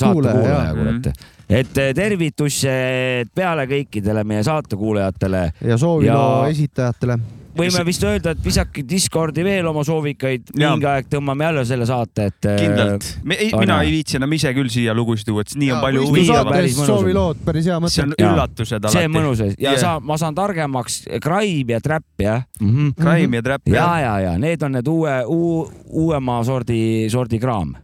[0.00, 1.26] saatekuulaja, Kuulaja, kurat.
[1.48, 5.44] et eh, tervitused peale kõikidele meie saatekuulajatele.
[5.70, 7.18] ja sooviloo Ja- esitajatele.
[7.60, 12.28] Võime vist öelda, et visake Discordi veel oma soovikaid, mingi aeg tõmbame jälle selle saate,
[12.30, 12.48] et.
[12.48, 13.08] äh, kindlalt.
[13.52, 16.88] on mina ei viitsi enam ise küll siia lugusid tuua, et nii on palju on.
[16.90, 18.14] soovilood, päris hea see mõte on.
[18.18, 18.32] Jaa.
[18.32, 19.14] üllatused see on alati.
[19.18, 19.76] mõnus ja Yeah.
[19.80, 22.94] sa, ma saan targemaks, Crime ja Trap jah mm -hmm..
[22.96, 24.00] Crime ja Trap ja, jah.
[24.00, 25.14] ja, ja need on need uue,
[25.86, 27.74] uuema sordi, sordi kraam.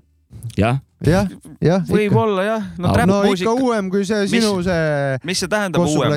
[0.57, 1.29] jah, jah,
[1.61, 1.83] jah.
[1.89, 6.17] võib-olla jah, no no ikka uuem kui see sinu see mis see tähendab uuem?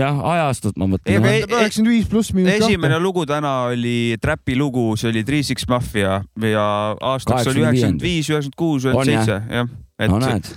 [0.00, 3.04] jah, ajastut ma Ei, mõtlen üheksakümmend viis pluss miinus esimene kahte.
[3.04, 6.64] lugu täna oli Trapi lugu, see oli Three Six Mafia ja
[6.96, 7.66] aastaks oli 85.
[7.66, 9.70] üheksakümmend viis, üheksakümmend kuus, üheksakümmend seitse, jah.
[10.10, 10.50] no et näed,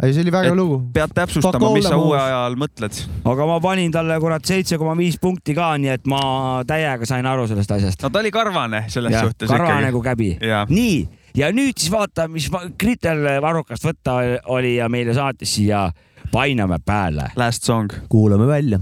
[0.00, 0.80] ei, see oli väga hea lugu.
[0.94, 2.24] pead täpsustama, mis all sa uue moves.
[2.24, 3.00] ajal mõtled.
[3.32, 6.20] aga ma panin talle kurat seitse koma viis punkti ka, nii et ma
[6.68, 8.04] täiega sain aru sellest asjast.
[8.04, 9.88] no ta oli karvane selles jah, suhtes karva ikkagi.
[9.88, 10.30] nagu käbi.
[10.70, 11.00] Nii,
[11.36, 12.48] ja nüüd siis vaata, mis
[12.80, 14.20] Kritel varrukast võtta
[14.56, 15.90] oli ja meile saatis siia
[16.32, 17.32] Painame pääle.
[17.36, 17.90] Last song.
[18.08, 18.80] kuulame välja.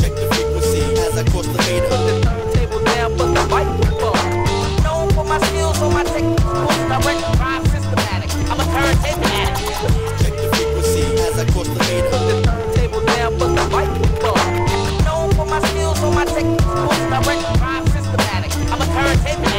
[0.00, 1.99] Check the frequency as I cross the fader.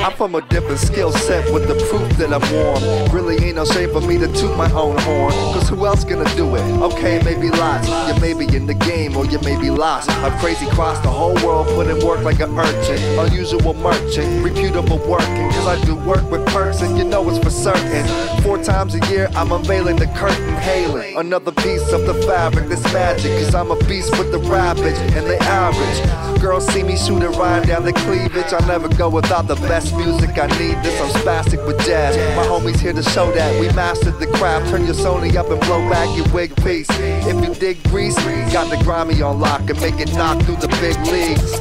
[0.03, 3.11] I'm from a different skill set with the proof that I'm warm.
[3.13, 5.31] Really ain't no shame for me to toot my own horn.
[5.53, 6.61] Cause who else gonna do it?
[6.81, 7.87] Okay, maybe lots.
[7.87, 10.09] You may be in the game or you may be lost.
[10.09, 13.19] I've crazy crossed the whole world, put in work like an urchin.
[13.19, 15.51] Unusual merchant, reputable working.
[15.51, 18.41] Cause I do work with perks and you know it's for certain.
[18.41, 21.15] Four times a year, I'm unveiling the curtain, hailing.
[21.15, 23.31] Another piece of the fabric that's magic.
[23.33, 26.41] Cause I'm a beast with the ravage and the average.
[26.41, 28.51] Girls see me shoot a rhyme down the cleavage.
[28.51, 30.37] I'll never go without the best music.
[30.37, 30.99] I need this.
[31.01, 32.15] I'm spastic with jazz.
[32.35, 34.69] My homies here to show that we mastered the craft.
[34.69, 36.89] Turn your Sony up and blow back your wig piece.
[36.89, 38.15] If you dig grease,
[38.53, 41.51] got the grimy on lock and make it knock through the big leagues.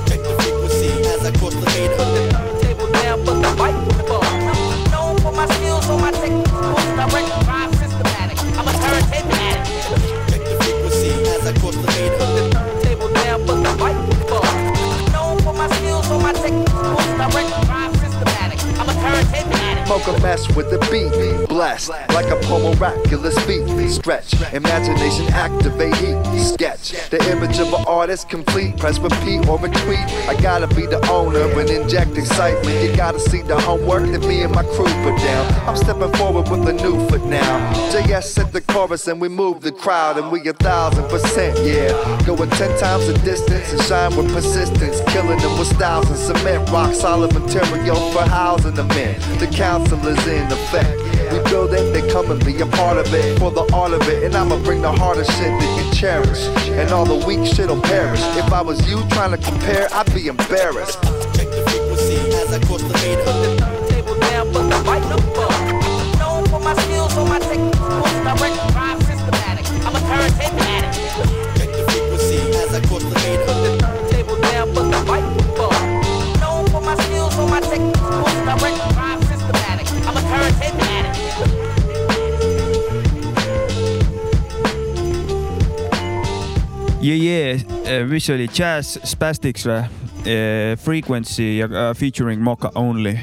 [17.22, 17.69] As
[19.90, 23.90] Smoke a mess with the beat, blessed like a miraculous beat.
[23.90, 27.10] Stretch, imagination activate, heat, sketch.
[27.10, 28.76] The image of an artist complete.
[28.76, 30.06] Press repeat or retweet.
[30.28, 32.84] I gotta be the owner and inject excitement.
[32.84, 35.68] You gotta see the homework that me and my crew put down.
[35.68, 37.72] I'm stepping forward with a new foot now.
[37.90, 41.90] JS set the chorus and we move the crowd and we a thousand percent, yeah.
[42.24, 45.00] Going ten times the distance and shine with persistence.
[45.08, 46.70] Killing them with styles and cement.
[46.70, 49.18] Rock solid material for housing the men.
[49.40, 50.98] The council is in effect.
[51.32, 54.02] We build it, they come and be a part of it for the art of
[54.08, 54.24] it.
[54.24, 56.42] And I'ma bring the hardest shit that you cherish.
[56.78, 58.20] And all the weak shit'll perish.
[58.36, 61.02] If I was you trying to compare, I'd be embarrassed.
[61.34, 63.24] Check the frequency As I cross the meter.
[63.24, 65.02] Put the Table down, but the mic
[66.18, 69.66] Known for my skills on my techniques, direct, rhyme, systematic.
[69.86, 71.00] I'm a turntable addict.
[72.56, 73.79] As I cross the meter.
[87.00, 89.78] Yeah, yeah, mis oli Jazz Spastics või?
[90.76, 93.14] Frequency ja äh, featuring Mocha Only.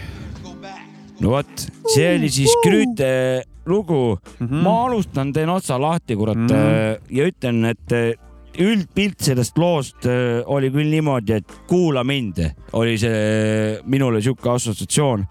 [1.21, 4.47] no vot, see oli siis Grüüte lugu mm.
[4.47, 4.63] -hmm.
[4.65, 7.05] ma alustan, teen otsa lahti, kurat mm, -hmm.
[7.09, 8.17] ja ütlen, et
[8.57, 10.09] üldpilt sellest loost
[10.45, 12.41] oli küll niimoodi, et kuula mind,
[12.73, 15.25] oli see minule sihuke assotsiatsioon.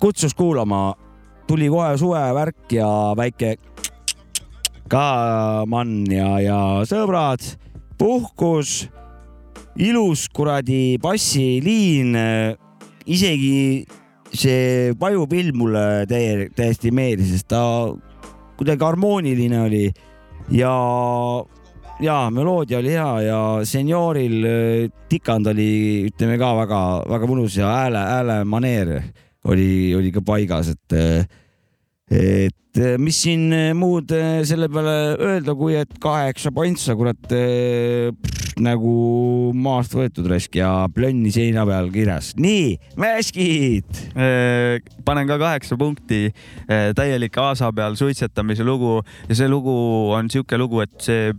[0.00, 0.94] kutsus kuulama,
[1.46, 3.56] tuli kohe suvevärk ja väike
[4.88, 6.58] ka mann ja, ja
[6.88, 7.42] sõbrad,
[7.98, 8.88] puhkus,
[9.78, 12.16] ilus kuradi bassiliin,
[13.06, 13.86] isegi
[14.34, 17.62] see pajupill mulle täie, täiesti meeldis, sest ta
[18.58, 19.86] kuidagi harmooniline oli.
[20.54, 20.72] Ja,
[22.00, 25.70] ja meloodia oli hea ja senioril äh, tikand oli,
[26.08, 28.94] ütleme ka väga-väga mõnus ja hääle, häälemaneer
[29.48, 30.96] oli, oli ka paigas, et
[32.10, 34.12] et mis siin muud
[34.46, 37.32] selle peale öelda, kui et kaheksa pointsa, kurat
[38.62, 38.92] nagu
[39.54, 42.32] maast võetud raisk ja plönni seina peal kirjas.
[42.38, 44.02] nii, mäskid.
[45.04, 46.28] panen ka kaheksa punkti,
[46.68, 48.98] täielik aasa peal suitsetamise lugu
[49.28, 49.74] ja see lugu
[50.14, 51.32] on sihuke lugu, et see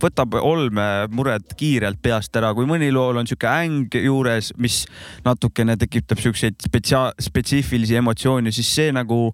[0.00, 4.84] võtab olmemured kiirelt peast ära, kui mõni lool on sihuke äng juures, mis
[5.24, 9.30] natukene tekitab siukseid spetsia-, spetsiifilisi emotsioone, siis see nagu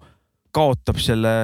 [0.57, 1.37] kaotab selle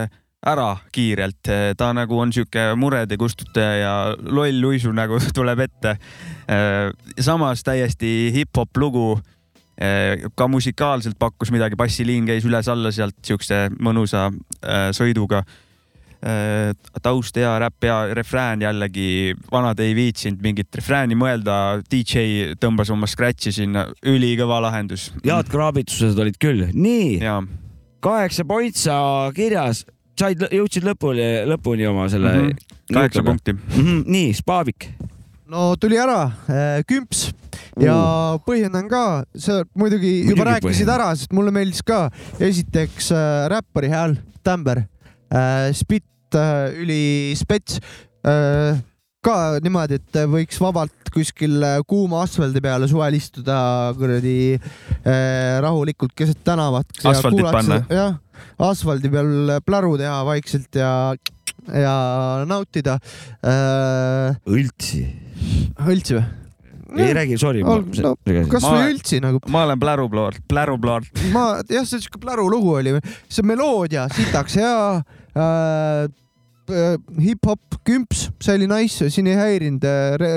[0.42, 1.50] ära kiirelt.
[1.76, 5.96] ta nagu on sihuke murede kustutaja ja loll uisu nagu tuleb ette.
[7.20, 9.20] samas täiesti hip-hop lugu.
[10.34, 14.28] ka musikaalselt pakkus midagi, bassiliin käis üles-alla sealt siukse mõnusa
[14.94, 15.42] sõiduga
[17.02, 21.56] taust hea, räpp hea, refrään jällegi, vanad ei viitsinud mingit refrääni mõelda.
[21.90, 25.10] DJ tõmbas oma scratch'i sinna, ülikõva lahendus.
[25.24, 27.18] head kraabitused olid küll, nii.
[28.02, 28.94] kaheksa pointsa
[29.34, 29.84] kirjas,
[30.18, 32.48] said, jõudsid lõpuni, lõpuni oma selle mm.
[32.48, 32.94] -hmm.
[32.94, 33.68] kaheksa punkti mm.
[33.76, 34.02] -hmm.
[34.06, 34.90] nii, Spaavik.
[35.46, 37.32] no tuli ära äh, kümps
[37.80, 38.40] ja uh.
[38.46, 40.94] põhjendan ka, sa muidugi juba Muidugi rääkisid põhjendan.
[40.94, 44.84] ära, sest mulle meeldis ka esiteks äh, räppari hääl, tämber
[45.32, 45.72] äh,,
[46.32, 47.80] spit äh, ülispets
[48.24, 48.80] äh,
[49.22, 56.14] ka niimoodi, et võiks vabalt kuskil äh, kuuma asfaldi peale suvel istuda kuradi äh, rahulikult
[56.16, 56.88] keset tänavat.
[57.04, 57.82] Asfaldit panna.
[57.90, 58.16] jah,
[58.58, 61.14] asfaldi peal pläru teha vaikselt ja,
[61.68, 61.96] ja
[62.48, 62.98] nautida
[63.44, 64.38] äh,.
[64.46, 65.04] õltsi.
[65.82, 66.30] õltsi või?
[66.92, 67.62] ei räägi, sorry.
[67.64, 68.16] no,
[68.52, 69.40] kasvõi üldse nagu.
[69.52, 71.22] ma olen pläruplaart, pläruplaart.
[71.32, 72.98] ma jah, see siuke pläru lugu oli,
[73.32, 74.74] see meloodia sitaks hea
[75.32, 76.10] äh,.
[76.72, 79.84] Äh, hip-hop kümps, see oli nice, siin ei häirinud,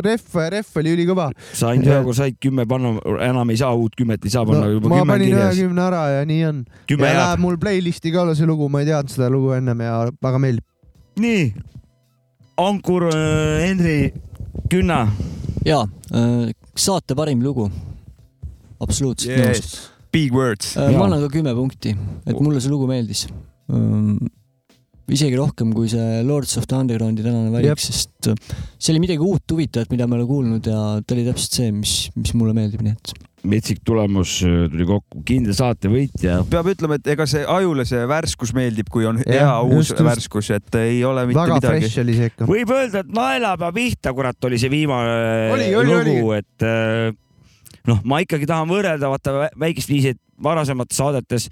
[0.06, 1.30] ref, ref oli ülikõva.
[1.54, 2.96] sain ühe korra said kümme panna,
[3.26, 5.56] enam ei saa, uut kümmet ei saa panna no,, juba ma kümme on panin kirjas.
[5.56, 6.62] ühekümne ära ja nii on.
[6.92, 10.42] Ja läheb mul playlist'i ka see lugu, ma ei teadnud seda lugu ennem ja väga
[10.44, 10.68] meeldib.
[11.22, 11.48] nii,
[12.62, 13.10] Ankur,
[13.60, 14.14] Henri,
[14.72, 15.02] Künna.
[15.68, 15.84] ja
[16.76, 17.70] saate parim lugu.
[18.80, 19.60] absoluutselt Yes.
[19.60, 19.76] nõus.
[20.16, 20.76] Big words.
[20.78, 21.92] ma annan ka kümme punkti,
[22.26, 23.28] et mulle see lugu meeldis.
[25.12, 29.22] Isegi rohkem kui see Lords of the Undergroundi tänane valik, sest äh, see oli midagi
[29.22, 32.56] uut, huvitavat, mida ma ei ole kuulnud ja ta oli täpselt see, mis, mis mulle
[32.58, 33.16] meeldib, nii et
[33.46, 36.40] metsik tulemus äh, tuli kokku, kindel saate võitja.
[36.50, 40.02] peab ütlema, et ega see ajule see värskus meeldib, kui on hea Jah, uus just,
[40.06, 42.02] värskus, et ei ole mitte väga midagi fresh.
[42.02, 42.50] oli see ikka.
[42.50, 47.14] võib öelda, et naelapea pihta, kurat, oli see viimane Oli, oli, lugu, et äh,
[47.90, 51.50] noh, ma ikkagi tahan võrrelda vaata vä- väikest viisi, et varasemates saadetes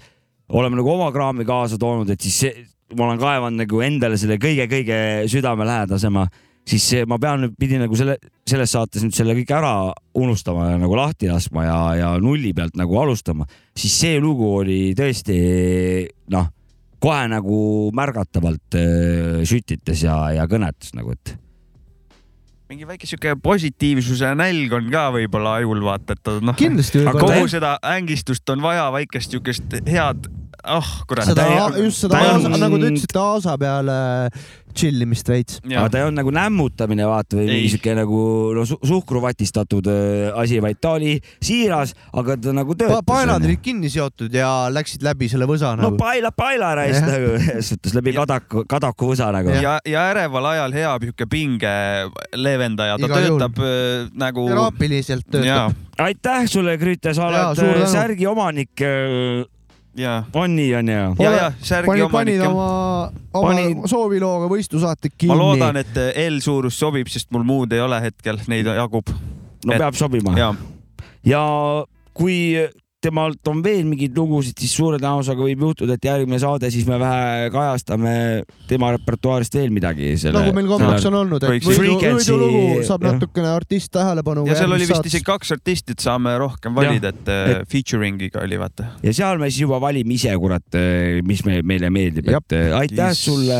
[0.54, 4.36] oleme nagu oma kraami kaasa toonud, et siis see, ma olen kaevanud nagu endale selle
[4.42, 4.98] kõige-kõige
[5.32, 6.26] südamelähedasema,
[6.68, 9.74] siis ma pean nüüd, pidin nagu selle, selles saates nüüd selle kõik ära
[10.20, 14.82] unustama ja nagu lahti laskma ja, ja nulli pealt nagu alustama, siis see lugu oli
[14.98, 15.38] tõesti
[16.34, 16.50] noh,
[17.04, 17.62] kohe nagu
[17.96, 21.36] märgatavalt äh, sütitas ja, ja kõnetas nagu, et
[22.74, 26.56] mingi väike sihuke positiivsuse nälg on ka võib-olla ajul vaata, et noh.
[26.58, 30.30] Kindlasti kogu seda ängistust on vaja, väikest siukest head,
[30.64, 31.28] ah kurat.
[31.28, 31.46] seda,
[31.78, 32.20] just seda,
[32.58, 33.98] nagu te ütlesite, aasa peale
[34.74, 35.60] chill imist veits.
[35.64, 38.20] aga ta ei olnud nagu nämmutamine, vaata või mingi siuke nagu
[38.56, 43.06] no, su suhkruvatistatud äh, asi, vaid ta oli siiras, aga ta nagu pa töötas.
[43.08, 46.00] paelad olid kinni seotud ja läksid läbi selle võsa no nagu.
[46.00, 49.54] paela, paela raisk nagu, selles suhtes läbi kadaku, kadaku võsa nagu.
[49.54, 51.74] ja, ja äreval ajal hea sihuke pinge
[52.34, 53.40] leevendaja, ta Igal juhul.
[53.40, 54.48] töötab äh, nagu.
[54.50, 55.82] teraapiliselt töötab.
[56.02, 58.74] aitäh sulle, Grüte, sa oled äh, särgi omanik.
[60.34, 61.24] On nii, on ju?
[61.24, 62.68] ja, ja särgi panid, omanik panid oma,
[63.32, 65.34] oma Panin- soovilooga võistlusaate kinni.
[65.34, 65.98] ma loodan, et
[66.28, 69.12] L-suurus sobib, sest mul muud ei ole hetkel, neid jagub.
[69.64, 70.34] no peab sobima.
[71.24, 71.42] ja
[72.14, 72.38] kui
[73.04, 76.96] temalt on veel mingeid lugusid, siis suure tõenäosusega võib juhtuda, et järgmine saade, siis me
[77.02, 78.14] vähe kajastame
[78.70, 80.14] tema repertuaarist veel midagi.
[80.34, 83.14] nagu meil kombeks on olnud, et võidulugu saab jah.
[83.16, 84.46] natukene artist tähelepanu.
[84.48, 88.42] ja seal oli vist isegi kaks artisti, et saame rohkem valida, et äh, Et- featuring'iga
[88.44, 88.88] oli vaata.
[89.04, 90.78] ja seal me siis juba valime ise, kurat,
[91.28, 93.24] mis me, meile meeldib, et äh, aitäh Yes.
[93.24, 93.58] sulle,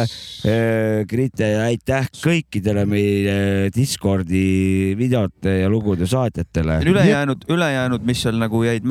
[1.08, 3.34] Grite ja aitäh kõikidele meie
[3.74, 6.78] Discordi videote ja lugude saatjatele.
[6.88, 8.84] ülejäänud, ülejäänud, mis seal nagu jäid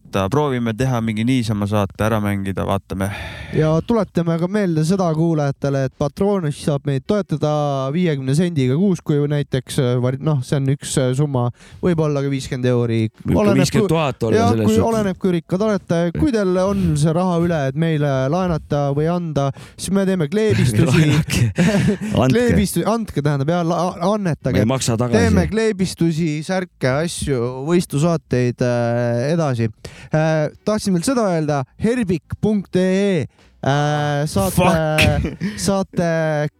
[0.00, 3.10] mängimata, proovime teha mingi niisama saate ära mängida, vaatame.
[3.54, 9.16] ja tuletame ka meelde seda kuulajatele, et Patronis saab meid toetada viiekümne sendiga kuus, kui
[9.28, 9.78] näiteks
[10.20, 11.50] noh, see on üks summa,
[11.82, 13.08] võib-olla ka viiskümmend euri.
[13.24, 14.88] 50 000 olla jah, selles kui suhtes.
[14.88, 19.50] oleneb, kui rikkad olete, kui teil on see raha üle, et meile laenata või anda,
[19.76, 21.10] siis me teeme kleebistusi.
[21.20, 21.50] Andke.
[22.34, 23.62] kleebistusi, andke tähendab ja
[24.10, 24.56] annetage.
[24.58, 25.18] Me ei maksa tagasi.
[25.18, 29.89] teeme kleebistusi, särke, asju, võistlusaateid äh, edasi äh,.
[30.64, 33.26] Tahtsin veel seda öelda, herbik.ee
[33.66, 35.20] äh, saate,
[35.66, 36.10] saate,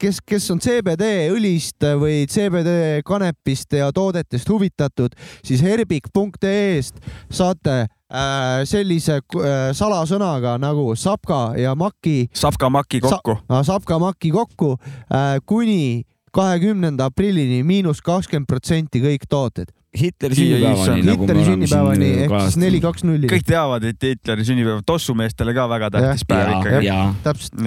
[0.00, 7.00] kes, kes on CBD õlist või CBD kanepist ja toodetest huvitatud, siis herbik.ee-st
[7.32, 12.28] saate äh, sellise äh, salasõnaga nagu sapka ja maki.
[12.36, 13.64] sapka maki kokku Sa,.
[13.74, 19.72] sapka maki kokku äh, kuni kahekümnenda aprillini miinus kakskümmend protsenti kõik tooted.
[19.90, 23.26] Hitleri sünnipäevani, nagu Hitleri sünnipäevani ehk siis neli, kaks, nulli.
[23.30, 26.92] kõik teavad, et Hitleri sünnipäev, tossumeestele ka väga tähtis päev ikkagi.
[27.24, 27.58] täpselt.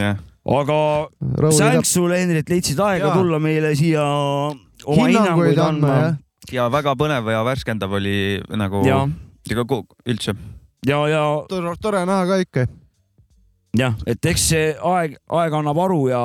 [0.60, 0.78] aga
[1.58, 3.18] thanks sulle, Henri, et leidsid aega Jaa.
[3.18, 5.98] tulla meile siia oma Hinnanguid andma,
[6.52, 9.04] ja väga põnev ja värskendav oli nagu Jaa.
[9.52, 10.36] ega ku- üldse.
[10.88, 12.68] ja, ja tore, tore näha ka ikka.
[13.76, 16.24] jah, et eks see aeg, aeg annab aru ja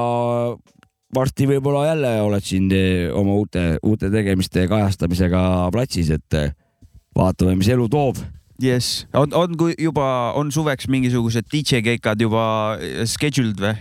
[1.14, 5.43] varsti võib-olla jälle oled siin eh, oma uute, uute tegemiste kajastamisega
[5.74, 6.51] platsis, et eh,
[7.16, 8.20] vaatame, mis elu toob.
[8.59, 12.43] Yes, on, on kui juba on suveks mingisugused DJ keikad juba
[13.06, 13.76] scheduled või?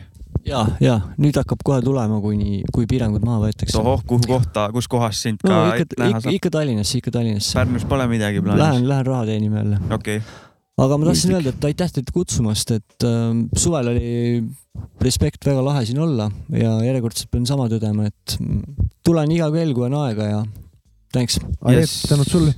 [0.48, 3.78] ja, ja nüüd hakkab kohe tulema, kuni, kui piirangud maha võetakse.
[3.80, 6.36] ohoh, kuhu kohta, kus kohas sind ka no ikka, näha saab?
[6.38, 7.58] ikka Tallinnasse, ikka Tallinnasse.
[7.58, 9.82] Pärnus pole midagi plaanis Lähen, lähen raha teenima jälle.
[9.90, 10.47] okei okay..
[10.78, 14.44] Aga ma tahtsin öelda, et aitäh teid kutsumast, et äh, suvel oli
[15.02, 18.38] respekt väga lahe siin olla ja järjekordselt pean sama tõdema, et
[19.06, 20.44] tulen iga kell, kui on aega ja
[21.14, 21.40] thanks.
[21.72, 22.02] Yes.
[22.10, 22.54] tänud sulle.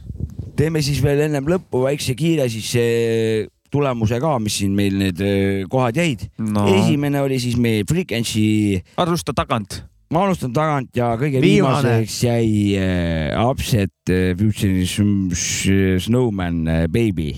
[0.60, 5.22] teeme siis veel ennem lõppu väikse kiire siis eh, tulemuse ka, mis siin meil need
[5.24, 6.66] eh, kohad jäid No.
[6.68, 8.82] esimene oli siis meie Frequency.
[8.98, 9.84] alusta tagant.
[10.12, 11.80] ma alustan tagant ja kõige Viimane.
[11.86, 17.30] viimaseks jäi äh, Upset äh, Futurism Sh- Snowman äh, Baby.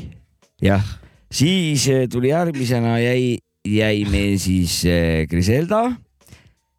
[0.62, 0.86] jah,
[1.32, 5.92] siis äh, tuli järgmisena jäi, jäi meil siis äh, Griselda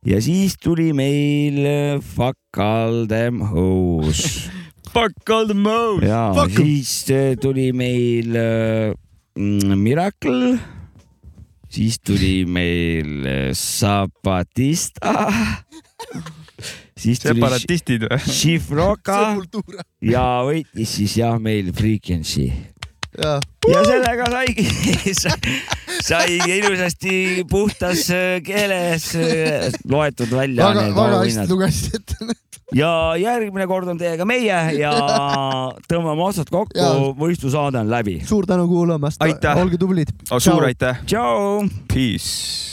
[0.07, 4.51] ja siis tuli meil äh, Fuck all them hoes.
[4.95, 6.05] Fuck all them hoes.
[6.05, 8.95] ja siis äh, tuli meil äh,
[9.77, 10.59] Miracle,
[11.71, 15.33] siis tuli meil äh, Zapatista,
[17.03, 18.21] siis tuli Separatistid või?
[18.43, 19.87] Sepultura.
[20.05, 22.51] ja võitis siis jah meil Frequency
[23.19, 24.65] ja ja sellega saigi,
[26.09, 32.39] sai ilusasti puhtas äh, keeles äh, loetud välja väga, need väga hästi lugesid ette.
[32.77, 32.91] ja
[33.21, 34.93] järgmine kord on teiega meie ja
[35.91, 38.21] tõmbame otsad kokku võistlusaade on läbi.
[38.27, 40.15] suur tänu kuulamast, olge tublid.
[40.33, 41.05] suur aitäh.
[41.07, 41.67] tšau.
[41.93, 42.72] Peace.